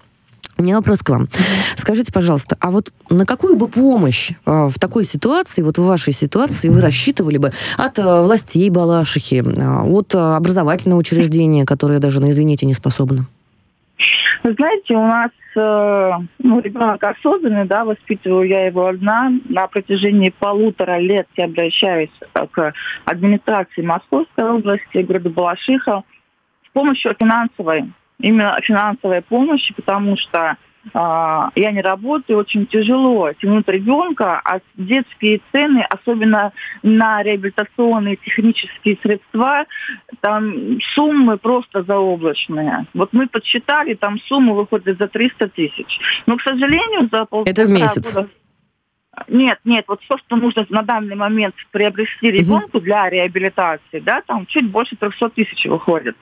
У 0.59 0.63
меня 0.63 0.77
вопрос 0.77 1.03
к 1.03 1.11
вам. 1.11 1.27
Скажите, 1.77 2.13
пожалуйста, 2.13 2.57
а 2.61 2.71
вот 2.71 2.87
на 3.11 3.27
какую 3.27 3.57
бы 3.57 3.69
помощь 3.69 4.31
э, 4.31 4.35
в 4.45 4.79
такой 4.79 5.05
ситуации, 5.05 5.63
вот 5.63 5.77
в 5.77 5.85
вашей 5.85 6.15
ситуации, 6.15 6.69
вы 6.69 6.81
рассчитывали 6.81 7.37
бы 7.37 7.51
от 7.77 7.99
э, 7.99 8.03
властей 8.23 8.71
Балашихи, 8.71 9.43
э, 9.45 9.83
от 9.83 10.15
э, 10.15 10.19
образовательного 10.19 11.01
учреждения, 11.01 11.67
которое 11.67 11.99
даже, 11.99 12.21
ну, 12.21 12.31
извините, 12.31 12.65
не 12.65 12.73
способно? 12.73 13.27
Вы 14.45 14.55
знаете, 14.55 14.95
у 14.95 15.07
нас 15.07 15.31
э, 15.57 16.11
ну, 16.39 16.61
ребенок 16.61 17.03
осознанный, 17.03 17.67
да, 17.67 17.85
воспитываю 17.85 18.49
я 18.49 18.67
его 18.67 18.87
одна. 18.87 19.33
На 19.49 19.67
протяжении 19.67 20.31
полутора 20.31 20.99
лет 20.99 21.27
я 21.37 21.47
обращаюсь 21.47 22.11
э, 22.35 22.47
к 22.51 22.73
администрации 23.05 23.83
Московской 23.83 24.45
области, 24.45 24.99
города 24.99 25.29
Балашиха 25.29 26.03
с 26.67 26.73
помощью 26.73 27.15
финансовой 27.19 27.91
именно 28.21 28.59
финансовой 28.63 29.23
помощи, 29.23 29.75
потому 29.75 30.17
что 30.17 30.57
э, 30.85 30.89
я 30.95 31.73
не 31.73 31.81
работаю, 31.81 32.39
очень 32.39 32.67
тяжело 32.67 33.33
тянуть 33.35 33.69
ребенка, 33.69 34.41
а 34.45 34.61
детские 34.75 35.41
цены, 35.53 35.85
особенно 35.89 36.53
на 36.83 37.23
реабилитационные 37.23 38.17
технические 38.17 38.99
средства, 39.03 39.65
там 40.21 40.81
суммы 40.95 41.37
просто 41.39 41.83
заоблачные. 41.83 42.87
Вот 42.95 43.13
мы 43.13 43.29
подсчитали, 43.29 43.95
там 43.95 44.19
суммы 44.27 44.55
выходят 44.55 44.99
за 44.99 45.09
300 45.09 45.49
тысяч. 45.49 45.99
Но, 46.27 46.37
к 46.37 46.43
сожалению, 46.43 47.09
за 47.11 47.25
полтора 47.27 47.53
Это 47.53 47.65
в 47.65 47.71
месяц? 47.71 48.15
Года 48.15 48.29
нет, 49.29 49.59
нет, 49.65 49.85
вот 49.89 50.01
то, 50.07 50.19
что 50.19 50.37
нужно 50.37 50.67
на 50.69 50.83
данный 50.83 51.17
момент 51.17 51.55
приобрести 51.73 52.31
ребенку 52.31 52.81
для 52.81 53.09
реабилитации, 53.09 54.01
да, 54.01 54.23
там 54.27 54.47
чуть 54.47 54.71
больше 54.71 54.97
300 54.97 55.31
тысяч 55.31 55.65
выходит. 55.67 56.17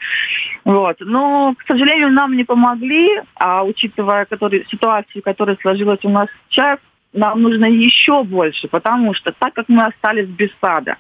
Вот. 0.64 0.97
Но, 1.01 1.55
к 1.59 1.66
сожалению, 1.66 2.11
нам 2.11 2.36
не 2.36 2.45
помогли, 2.45 3.20
а 3.34 3.64
учитывая 3.64 4.24
который, 4.24 4.66
ситуацию, 4.70 5.22
которая 5.22 5.57
сложилась 5.61 6.05
у 6.05 6.09
нас 6.09 6.28
сейчас, 6.49 6.78
нам 7.12 7.42
нужно 7.42 7.66
еще 7.66 8.22
больше, 8.24 8.68
потому 8.68 9.14
что 9.14 9.32
так 9.32 9.55
как 9.55 9.68
мы 9.68 9.84
остались 9.84 10.28
без 10.28 10.51
сада, 10.61 10.97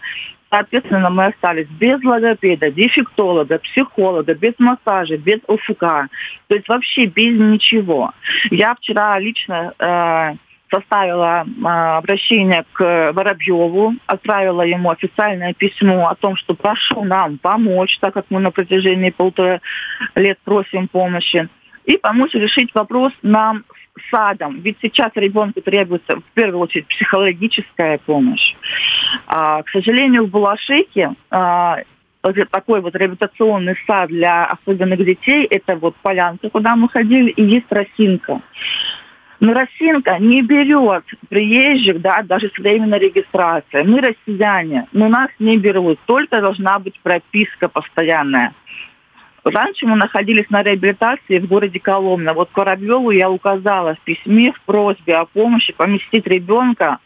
соответственно, 0.50 1.10
мы 1.10 1.26
остались 1.26 1.66
без 1.68 2.02
логопеда, 2.04 2.70
дефектолога, 2.70 3.58
психолога, 3.58 4.34
без 4.34 4.54
массажа, 4.58 5.16
без 5.16 5.40
УФК, 5.48 5.80
то 5.80 6.54
есть 6.54 6.68
вообще 6.68 7.06
без 7.06 7.38
ничего. 7.38 8.12
Я 8.50 8.74
вчера 8.76 9.18
лично 9.18 9.74
э, 9.78 10.34
составила 10.70 11.46
а, 11.64 11.98
обращение 11.98 12.64
к 12.72 13.12
Воробьеву, 13.12 13.94
отправила 14.06 14.62
ему 14.62 14.90
официальное 14.90 15.54
письмо 15.54 16.08
о 16.08 16.14
том, 16.14 16.36
что 16.36 16.54
прошу 16.54 17.04
нам 17.04 17.38
помочь, 17.38 17.98
так 18.00 18.14
как 18.14 18.26
мы 18.30 18.40
на 18.40 18.50
протяжении 18.50 19.10
полутора 19.10 19.60
лет 20.14 20.38
просим 20.44 20.88
помощи, 20.88 21.48
и 21.84 21.96
помочь 21.98 22.32
решить 22.34 22.74
вопрос 22.74 23.12
нам 23.22 23.64
с 23.96 24.10
садом. 24.10 24.60
Ведь 24.60 24.78
сейчас 24.80 25.12
ребенку 25.14 25.60
требуется 25.60 26.16
в 26.16 26.24
первую 26.34 26.60
очередь 26.60 26.86
психологическая 26.88 27.98
помощь. 27.98 28.54
А, 29.26 29.62
к 29.62 29.68
сожалению, 29.70 30.26
в 30.26 30.30
Балашихе 30.30 31.12
а, 31.30 31.78
такой 32.50 32.80
вот 32.80 32.94
реабилитационный 32.94 33.76
сад 33.86 34.08
для 34.08 34.46
особенных 34.46 35.04
детей, 35.04 35.44
это 35.44 35.76
вот 35.76 35.94
полянка, 35.96 36.48
куда 36.48 36.74
мы 36.74 36.88
ходили, 36.88 37.30
и 37.30 37.42
есть 37.44 37.70
росинка. 37.70 38.40
Но 39.44 39.52
Росинка 39.52 40.16
не 40.18 40.40
берет 40.40 41.04
приезжих, 41.28 42.00
да, 42.00 42.22
даже 42.22 42.48
с 42.48 42.58
временной 42.58 42.98
регистрацией. 42.98 43.86
Мы 43.86 44.00
россияне, 44.00 44.86
но 44.92 45.10
нас 45.10 45.28
не 45.38 45.58
берут. 45.58 45.98
Только 46.06 46.40
должна 46.40 46.78
быть 46.78 46.98
прописка 47.00 47.68
постоянная. 47.68 48.54
Раньше 49.44 49.86
мы 49.86 49.96
находились 49.96 50.48
на 50.48 50.62
реабилитации 50.62 51.40
в 51.40 51.46
городе 51.46 51.78
Коломна. 51.78 52.32
Вот 52.32 52.48
Коробьеву 52.52 53.10
я 53.10 53.28
указала 53.28 53.96
в 53.96 54.00
письме 54.00 54.50
в 54.52 54.62
просьбе 54.62 55.16
о 55.16 55.26
помощи 55.26 55.74
поместить 55.74 56.26
ребенка 56.26 56.96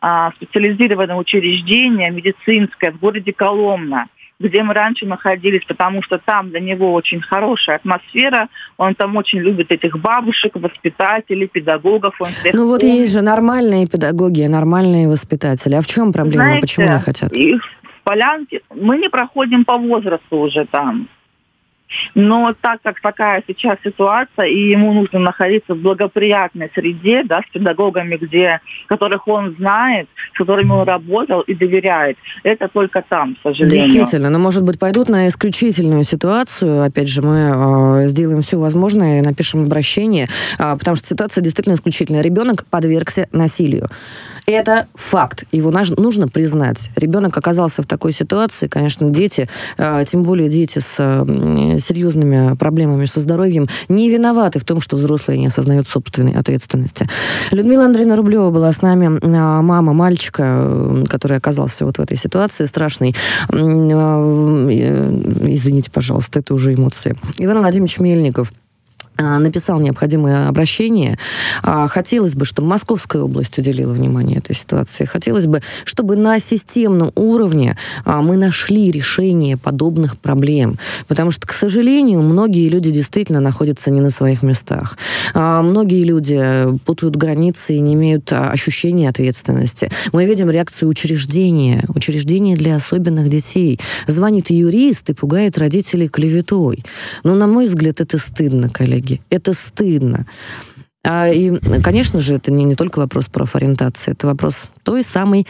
а, 0.00 0.32
в 0.32 0.34
специализированное 0.34 1.14
учреждение 1.14 2.10
медицинское 2.10 2.90
в 2.90 2.98
городе 2.98 3.32
Коломна 3.32 4.08
где 4.38 4.62
мы 4.62 4.74
раньше 4.74 5.06
находились, 5.06 5.64
потому 5.66 6.02
что 6.02 6.18
там 6.18 6.50
для 6.50 6.60
него 6.60 6.92
очень 6.92 7.20
хорошая 7.20 7.76
атмосфера, 7.76 8.48
он 8.76 8.94
там 8.94 9.16
очень 9.16 9.38
любит 9.38 9.70
этих 9.70 9.98
бабушек, 9.98 10.52
воспитателей, 10.54 11.48
педагогов. 11.48 12.14
Он 12.20 12.28
всех 12.28 12.54
ну 12.54 12.66
вот 12.68 12.82
есть 12.82 13.12
же 13.12 13.22
нормальные 13.22 13.86
педагоги, 13.86 14.42
нормальные 14.46 15.08
воспитатели. 15.08 15.74
А 15.74 15.80
в 15.80 15.86
чем 15.86 16.12
проблема? 16.12 16.44
Знаете, 16.44 16.60
Почему 16.60 16.88
не 16.88 16.98
хотят? 16.98 17.32
Их 17.32 17.62
в 17.62 18.02
полянке 18.04 18.60
мы 18.74 18.98
не 18.98 19.08
проходим 19.08 19.64
по 19.64 19.76
возрасту 19.78 20.36
уже 20.38 20.66
там. 20.66 21.08
Но 22.14 22.54
так 22.60 22.80
как 22.82 23.00
такая 23.00 23.42
сейчас 23.46 23.78
ситуация, 23.84 24.46
и 24.46 24.70
ему 24.70 24.92
нужно 24.92 25.18
находиться 25.18 25.74
в 25.74 25.78
благоприятной 25.78 26.70
среде, 26.74 27.22
да, 27.24 27.40
с 27.40 27.52
педагогами, 27.52 28.16
где, 28.16 28.60
которых 28.86 29.28
он 29.28 29.54
знает, 29.56 30.08
с 30.34 30.38
которыми 30.38 30.70
он 30.70 30.86
работал 30.86 31.40
и 31.42 31.54
доверяет, 31.54 32.16
это 32.42 32.68
только 32.68 33.04
там, 33.08 33.36
к 33.36 33.38
сожалению. 33.42 33.90
Действительно, 33.90 34.30
но, 34.30 34.38
может 34.38 34.62
быть, 34.62 34.78
пойдут 34.78 35.08
на 35.08 35.28
исключительную 35.28 36.04
ситуацию. 36.04 36.82
Опять 36.82 37.08
же, 37.08 37.22
мы 37.22 38.04
э, 38.04 38.08
сделаем 38.08 38.42
все 38.42 38.58
возможное 38.58 39.20
и 39.20 39.22
напишем 39.22 39.62
обращение, 39.64 40.28
э, 40.58 40.76
потому 40.78 40.96
что 40.96 41.06
ситуация 41.06 41.42
действительно 41.42 41.74
исключительная. 41.74 42.22
Ребенок 42.22 42.66
подвергся 42.70 43.28
насилию. 43.32 43.88
Это 44.46 44.86
факт. 44.94 45.44
Его 45.50 45.72
нужно 45.98 46.28
признать. 46.28 46.90
Ребенок 46.94 47.36
оказался 47.36 47.82
в 47.82 47.86
такой 47.86 48.12
ситуации. 48.12 48.68
Конечно, 48.68 49.10
дети, 49.10 49.48
э, 49.76 50.04
тем 50.06 50.22
более 50.22 50.48
дети 50.48 50.78
с 50.78 50.94
э, 50.98 51.80
серьезными 51.80 52.54
проблемами 52.54 53.06
со 53.06 53.18
здоровьем, 53.18 53.66
не 53.88 54.08
виноваты 54.08 54.60
в 54.60 54.64
том, 54.64 54.80
что 54.80 54.94
взрослые 54.94 55.40
не 55.40 55.48
осознают 55.48 55.88
собственной 55.88 56.34
ответственности. 56.34 57.08
Людмила 57.50 57.86
Андреевна 57.86 58.14
Рублева 58.14 58.50
была 58.50 58.70
с 58.70 58.82
нами, 58.82 59.18
э, 59.20 59.62
мама 59.62 59.92
мальчика, 59.92 61.04
который 61.08 61.38
оказался 61.38 61.84
вот 61.84 61.98
в 61.98 62.00
этой 62.00 62.16
ситуации 62.16 62.66
страшной. 62.66 63.16
Извините, 65.48 65.90
пожалуйста, 65.90 66.38
это 66.38 66.54
уже 66.54 66.72
эмоции. 66.72 67.16
Иван 67.38 67.58
Владимирович 67.58 67.98
Мельников, 67.98 68.52
а, 68.52 68.65
написал 69.18 69.80
необходимое 69.80 70.48
обращение. 70.48 71.18
А, 71.62 71.88
хотелось 71.88 72.34
бы, 72.34 72.44
чтобы 72.44 72.68
Московская 72.68 73.22
область 73.22 73.58
уделила 73.58 73.92
внимание 73.92 74.38
этой 74.38 74.54
ситуации. 74.54 75.04
Хотелось 75.04 75.46
бы, 75.46 75.62
чтобы 75.84 76.16
на 76.16 76.38
системном 76.38 77.12
уровне 77.14 77.76
а, 78.04 78.22
мы 78.22 78.36
нашли 78.36 78.90
решение 78.90 79.56
подобных 79.56 80.18
проблем. 80.18 80.78
Потому 81.08 81.30
что, 81.30 81.46
к 81.46 81.52
сожалению, 81.52 82.22
многие 82.22 82.68
люди 82.68 82.90
действительно 82.90 83.40
находятся 83.40 83.90
не 83.90 84.00
на 84.00 84.10
своих 84.10 84.42
местах. 84.42 84.98
Многие 85.34 86.04
люди 86.04 86.78
путают 86.84 87.16
границы 87.16 87.74
и 87.74 87.80
не 87.80 87.94
имеют 87.94 88.32
ощущения 88.32 89.08
ответственности. 89.08 89.90
Мы 90.12 90.26
видим 90.26 90.50
реакцию 90.50 90.88
учреждения. 90.88 91.84
Учреждения 91.88 92.56
для 92.56 92.76
особенных 92.76 93.28
детей. 93.28 93.78
Звонит 94.06 94.50
юрист 94.50 95.10
и 95.10 95.14
пугает 95.14 95.58
родителей 95.58 96.08
клеветой. 96.08 96.84
Но, 97.24 97.34
на 97.34 97.46
мой 97.46 97.66
взгляд, 97.66 98.00
это 98.00 98.18
стыдно, 98.18 98.68
коллеги 98.68 99.05
коллеги. 99.06 99.22
Это 99.30 99.52
стыдно. 99.52 100.26
А, 101.08 101.28
и, 101.28 101.60
конечно 101.82 102.18
же, 102.18 102.34
это 102.34 102.50
не, 102.50 102.64
не 102.64 102.74
только 102.74 102.98
вопрос 102.98 103.28
профориентации, 103.28 104.10
это 104.10 104.26
вопрос 104.26 104.72
той 104.82 105.04
самой 105.04 105.46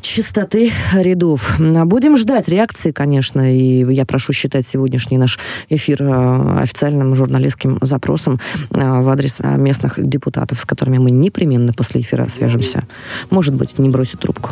чистоты 0.00 0.70
рядов. 0.92 1.56
Будем 1.58 2.16
ждать 2.16 2.48
реакции, 2.48 2.92
конечно, 2.92 3.52
и 3.52 3.92
я 3.92 4.06
прошу 4.06 4.32
считать 4.32 4.64
сегодняшний 4.64 5.18
наш 5.18 5.40
эфир 5.68 5.98
а, 6.02 6.60
официальным 6.60 7.12
журналистским 7.16 7.78
запросом 7.82 8.38
а, 8.70 9.02
в 9.02 9.08
адрес 9.08 9.40
местных 9.40 9.98
депутатов, 10.00 10.60
с 10.60 10.64
которыми 10.64 10.98
мы 10.98 11.10
непременно 11.10 11.72
после 11.72 12.00
эфира 12.00 12.28
свяжемся. 12.28 12.84
Может 13.30 13.56
быть, 13.56 13.76
не 13.80 13.88
бросит 13.88 14.20
трубку. 14.20 14.50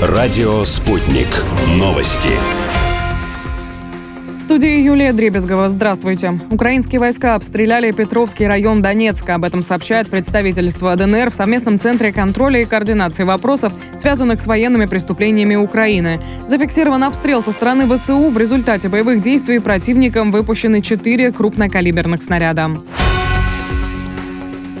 Радио 0.00 0.64
«Спутник». 0.64 1.28
Новости 1.76 2.30
студии 4.52 4.82
Юлия 4.82 5.14
Дребезгова. 5.14 5.70
Здравствуйте. 5.70 6.38
Украинские 6.50 7.00
войска 7.00 7.36
обстреляли 7.36 7.90
Петровский 7.90 8.46
район 8.46 8.82
Донецка. 8.82 9.36
Об 9.36 9.44
этом 9.44 9.62
сообщает 9.62 10.10
представительство 10.10 10.94
ДНР 10.94 11.30
в 11.30 11.34
совместном 11.34 11.80
центре 11.80 12.12
контроля 12.12 12.60
и 12.60 12.66
координации 12.66 13.24
вопросов, 13.24 13.72
связанных 13.96 14.42
с 14.42 14.46
военными 14.46 14.84
преступлениями 14.84 15.54
Украины. 15.54 16.20
Зафиксирован 16.48 17.02
обстрел 17.02 17.42
со 17.42 17.50
стороны 17.50 17.88
ВСУ. 17.96 18.28
В 18.28 18.36
результате 18.36 18.90
боевых 18.90 19.22
действий 19.22 19.58
противником 19.58 20.30
выпущены 20.30 20.82
четыре 20.82 21.32
крупнокалиберных 21.32 22.22
снаряда. 22.22 22.72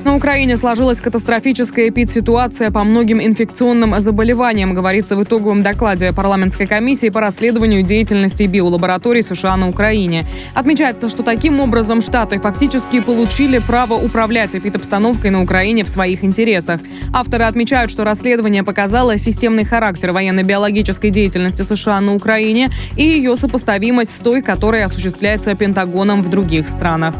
На 0.04 0.16
Украине 0.16 0.56
сложилась 0.56 1.00
катастрофическая 1.00 1.88
эпидситуация 1.88 2.72
по 2.72 2.82
многим 2.82 3.22
инфекционным 3.22 3.98
заболеваниям, 4.00 4.74
говорится 4.74 5.16
в 5.16 5.22
итоговом 5.22 5.62
докладе 5.62 6.12
парламентской 6.12 6.66
комиссии 6.66 7.08
по 7.08 7.20
расследованию 7.20 7.84
деятельности 7.84 8.42
биолабораторий 8.42 9.22
США 9.22 9.56
на 9.56 9.68
Украине. 9.68 10.24
Отмечается, 10.54 11.08
что 11.08 11.22
таким 11.22 11.60
образом 11.60 12.00
Штаты 12.00 12.40
фактически 12.40 13.00
получили 13.00 13.58
право 13.58 13.94
управлять 13.94 14.56
эпидобстановкой 14.56 15.30
на 15.30 15.40
Украине 15.40 15.84
в 15.84 15.88
своих 15.88 16.24
интересах. 16.24 16.80
Авторы 17.12 17.44
отмечают, 17.44 17.92
что 17.92 18.02
расследование 18.02 18.64
показало 18.64 19.18
системный 19.18 19.64
характер 19.64 20.10
военно-биологической 20.10 21.10
деятельности 21.10 21.62
США 21.62 22.00
на 22.00 22.14
Украине 22.14 22.70
и 22.96 23.04
ее 23.04 23.36
сопоставимость 23.36 24.16
с 24.16 24.18
той, 24.18 24.42
которая 24.42 24.86
осуществляется 24.86 25.54
Пентагоном 25.54 26.22
в 26.22 26.28
других 26.28 26.66
странах. 26.66 27.14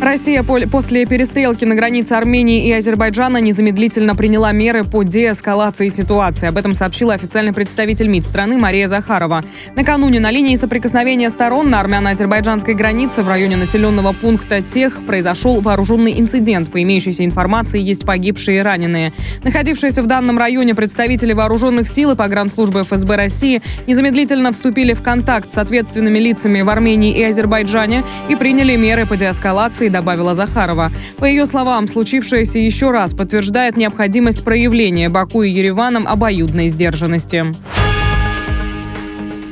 Россия 0.00 0.42
после 0.42 1.06
перестрелки 1.06 1.64
на 1.64 1.74
границе 1.74 2.12
Армении 2.12 2.66
и 2.66 2.72
Азербайджана 2.72 3.38
незамедлительно 3.38 4.14
приняла 4.14 4.52
меры 4.52 4.84
по 4.84 5.02
деэскалации 5.02 5.88
ситуации. 5.88 6.46
Об 6.48 6.58
этом 6.58 6.74
сообщила 6.74 7.14
официальный 7.14 7.52
представитель 7.52 8.06
МИД 8.06 8.24
страны 8.24 8.58
Мария 8.58 8.88
Захарова. 8.88 9.42
Накануне 9.74 10.20
на 10.20 10.30
линии 10.30 10.54
соприкосновения 10.56 11.30
сторон 11.30 11.70
на 11.70 11.80
армяно-азербайджанской 11.80 12.74
границе 12.74 13.22
в 13.22 13.28
районе 13.28 13.56
населенного 13.56 14.12
пункта 14.12 14.60
Тех 14.60 15.04
произошел 15.06 15.60
вооруженный 15.60 16.20
инцидент. 16.20 16.70
По 16.70 16.82
имеющейся 16.82 17.24
информации 17.24 17.80
есть 17.80 18.04
погибшие 18.04 18.58
и 18.58 18.60
раненые. 18.60 19.12
Находившиеся 19.42 20.02
в 20.02 20.06
данном 20.06 20.38
районе 20.38 20.74
представители 20.74 21.32
вооруженных 21.32 21.88
сил 21.88 22.12
и 22.12 22.16
погранслужбы 22.16 22.84
ФСБ 22.84 23.16
России 23.16 23.62
незамедлительно 23.86 24.52
вступили 24.52 24.92
в 24.92 25.02
контакт 25.02 25.52
с 25.54 25.58
ответственными 25.58 26.18
лицами 26.18 26.60
в 26.60 26.68
Армении 26.68 27.16
и 27.16 27.24
Азербайджане 27.24 28.04
и 28.28 28.36
приняли 28.36 28.76
меры 28.76 29.06
по 29.06 29.16
деэскалации 29.16 29.85
полиции, 29.86 29.88
добавила 29.88 30.34
Захарова. 30.34 30.90
По 31.18 31.24
ее 31.24 31.46
словам, 31.46 31.88
случившееся 31.88 32.58
еще 32.58 32.90
раз 32.90 33.14
подтверждает 33.14 33.76
необходимость 33.76 34.44
проявления 34.44 35.08
Баку 35.08 35.42
и 35.42 35.50
Ереваном 35.50 36.06
обоюдной 36.06 36.68
сдержанности. 36.68 37.44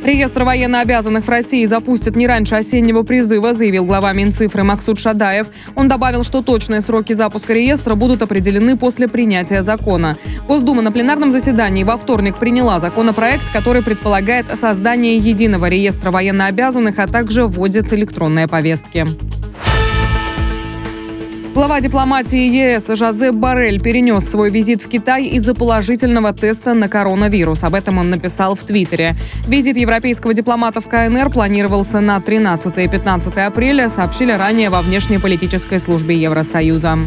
Реестр 0.05 0.45
военнообязанных 0.45 1.25
в 1.25 1.31
России 1.31 1.65
запустят 1.65 2.15
не 2.15 2.27
раньше 2.27 2.57
осеннего 2.57 3.05
призыва, 3.05 3.55
заявил 3.55 3.87
глава 3.87 4.13
Минцифры 4.13 4.63
Максут 4.63 4.99
Шадаев. 4.99 5.47
Он 5.77 5.89
добавил, 5.89 6.25
что 6.25 6.43
точные 6.43 6.83
сроки 6.83 7.15
запуска 7.15 7.55
реестра 7.55 7.95
будут 7.95 8.21
определены 8.21 8.77
после 8.77 9.09
принятия 9.09 9.63
закона. 9.63 10.19
Госдума 10.47 10.83
на 10.83 10.93
пленарном 10.93 11.33
заседании 11.33 11.85
во 11.85 11.97
вторник 11.97 12.37
приняла 12.39 12.81
законопроект, 12.81 13.51
который 13.51 13.81
предполагает 13.81 14.47
создание 14.61 15.17
единого 15.17 15.71
реестра 15.71 16.11
военнообязанных, 16.11 16.99
а 16.99 17.07
также 17.07 17.45
вводит 17.45 17.91
электронные 17.95 18.47
повестки. 18.47 19.07
Глава 21.55 21.81
дипломатии 21.81 22.51
ЕС 22.51 22.89
Жозеп 22.89 23.37
Барель 23.37 23.81
перенес 23.81 24.29
свой 24.29 24.51
визит 24.51 24.83
в 24.83 24.89
Китай 24.89 25.27
из-за 25.27 25.55
положительного 25.55 26.33
теста 26.33 26.75
на 26.75 26.89
коронавирус. 26.89 27.63
Об 27.63 27.77
этом 27.77 27.99
он 27.99 28.11
написал 28.11 28.57
в 28.57 28.65
Твиттере. 28.65 29.15
Визит 29.47 29.77
европейского 29.77 30.35
дипломата 30.35 30.81
в 30.81 30.89
КНР 30.89 31.31
планировался 31.31 32.01
на 32.01 32.21
13 32.21 32.77
и 32.79 32.89
15 32.89 33.37
апреля, 33.37 33.89
сообщили 33.89 34.33
ранее 34.33 34.69
во 34.69 34.83
внешнеполитической 34.83 35.79
службе 35.79 36.17
Евросоюза. 36.17 36.99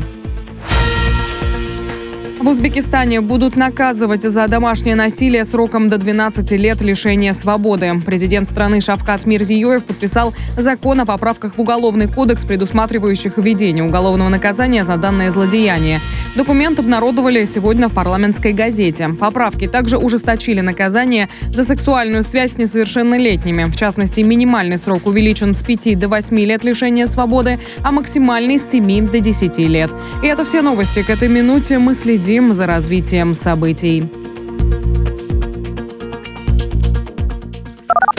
В 2.47 2.51
Узбекистане 2.51 3.19
будут 3.19 3.57
наказывать 3.57 4.23
за 4.23 4.47
домашнее 4.47 4.95
насилие 4.95 5.43
сроком 5.43 5.89
до 5.89 5.97
12 5.97 6.49
лет 6.51 6.81
лишения 6.81 7.33
свободы. 7.33 7.91
Президент 8.05 8.47
страны 8.47 8.79
Шавкат 8.79 9.25
Мирзиёев 9.25 9.83
подписал 9.83 10.33
закон 10.57 11.01
о 11.01 11.05
поправках 11.05 11.57
в 11.57 11.59
Уголовный 11.59 12.07
кодекс, 12.07 12.45
предусматривающих 12.45 13.37
введение 13.37 13.83
уголовного 13.83 14.29
наказания 14.29 14.85
за 14.85 14.95
данное 14.95 15.29
злодеяние. 15.29 15.99
Документ 16.37 16.79
обнародовали 16.79 17.43
сегодня 17.43 17.89
в 17.89 17.93
парламентской 17.93 18.53
газете. 18.53 19.09
Поправки 19.19 19.67
также 19.67 19.97
ужесточили 19.97 20.61
наказание 20.61 21.27
за 21.53 21.65
сексуальную 21.65 22.23
связь 22.23 22.53
с 22.53 22.57
несовершеннолетними. 22.57 23.65
В 23.65 23.75
частности, 23.75 24.21
минимальный 24.21 24.77
срок 24.77 25.05
увеличен 25.05 25.53
с 25.53 25.61
5 25.63 25.99
до 25.99 26.07
8 26.07 26.39
лет 26.39 26.63
лишения 26.63 27.07
свободы, 27.07 27.59
а 27.83 27.91
максимальный 27.91 28.57
с 28.57 28.71
7 28.71 29.09
до 29.09 29.19
10 29.19 29.57
лет. 29.57 29.91
И 30.23 30.27
это 30.27 30.45
все 30.45 30.61
новости 30.61 31.03
к 31.03 31.09
этой 31.09 31.27
минуте. 31.27 31.77
Мы 31.77 31.93
следим 31.93 32.36
следим 32.37 32.53
за 32.53 32.67
развитием 32.67 33.33
событий. 33.33 34.03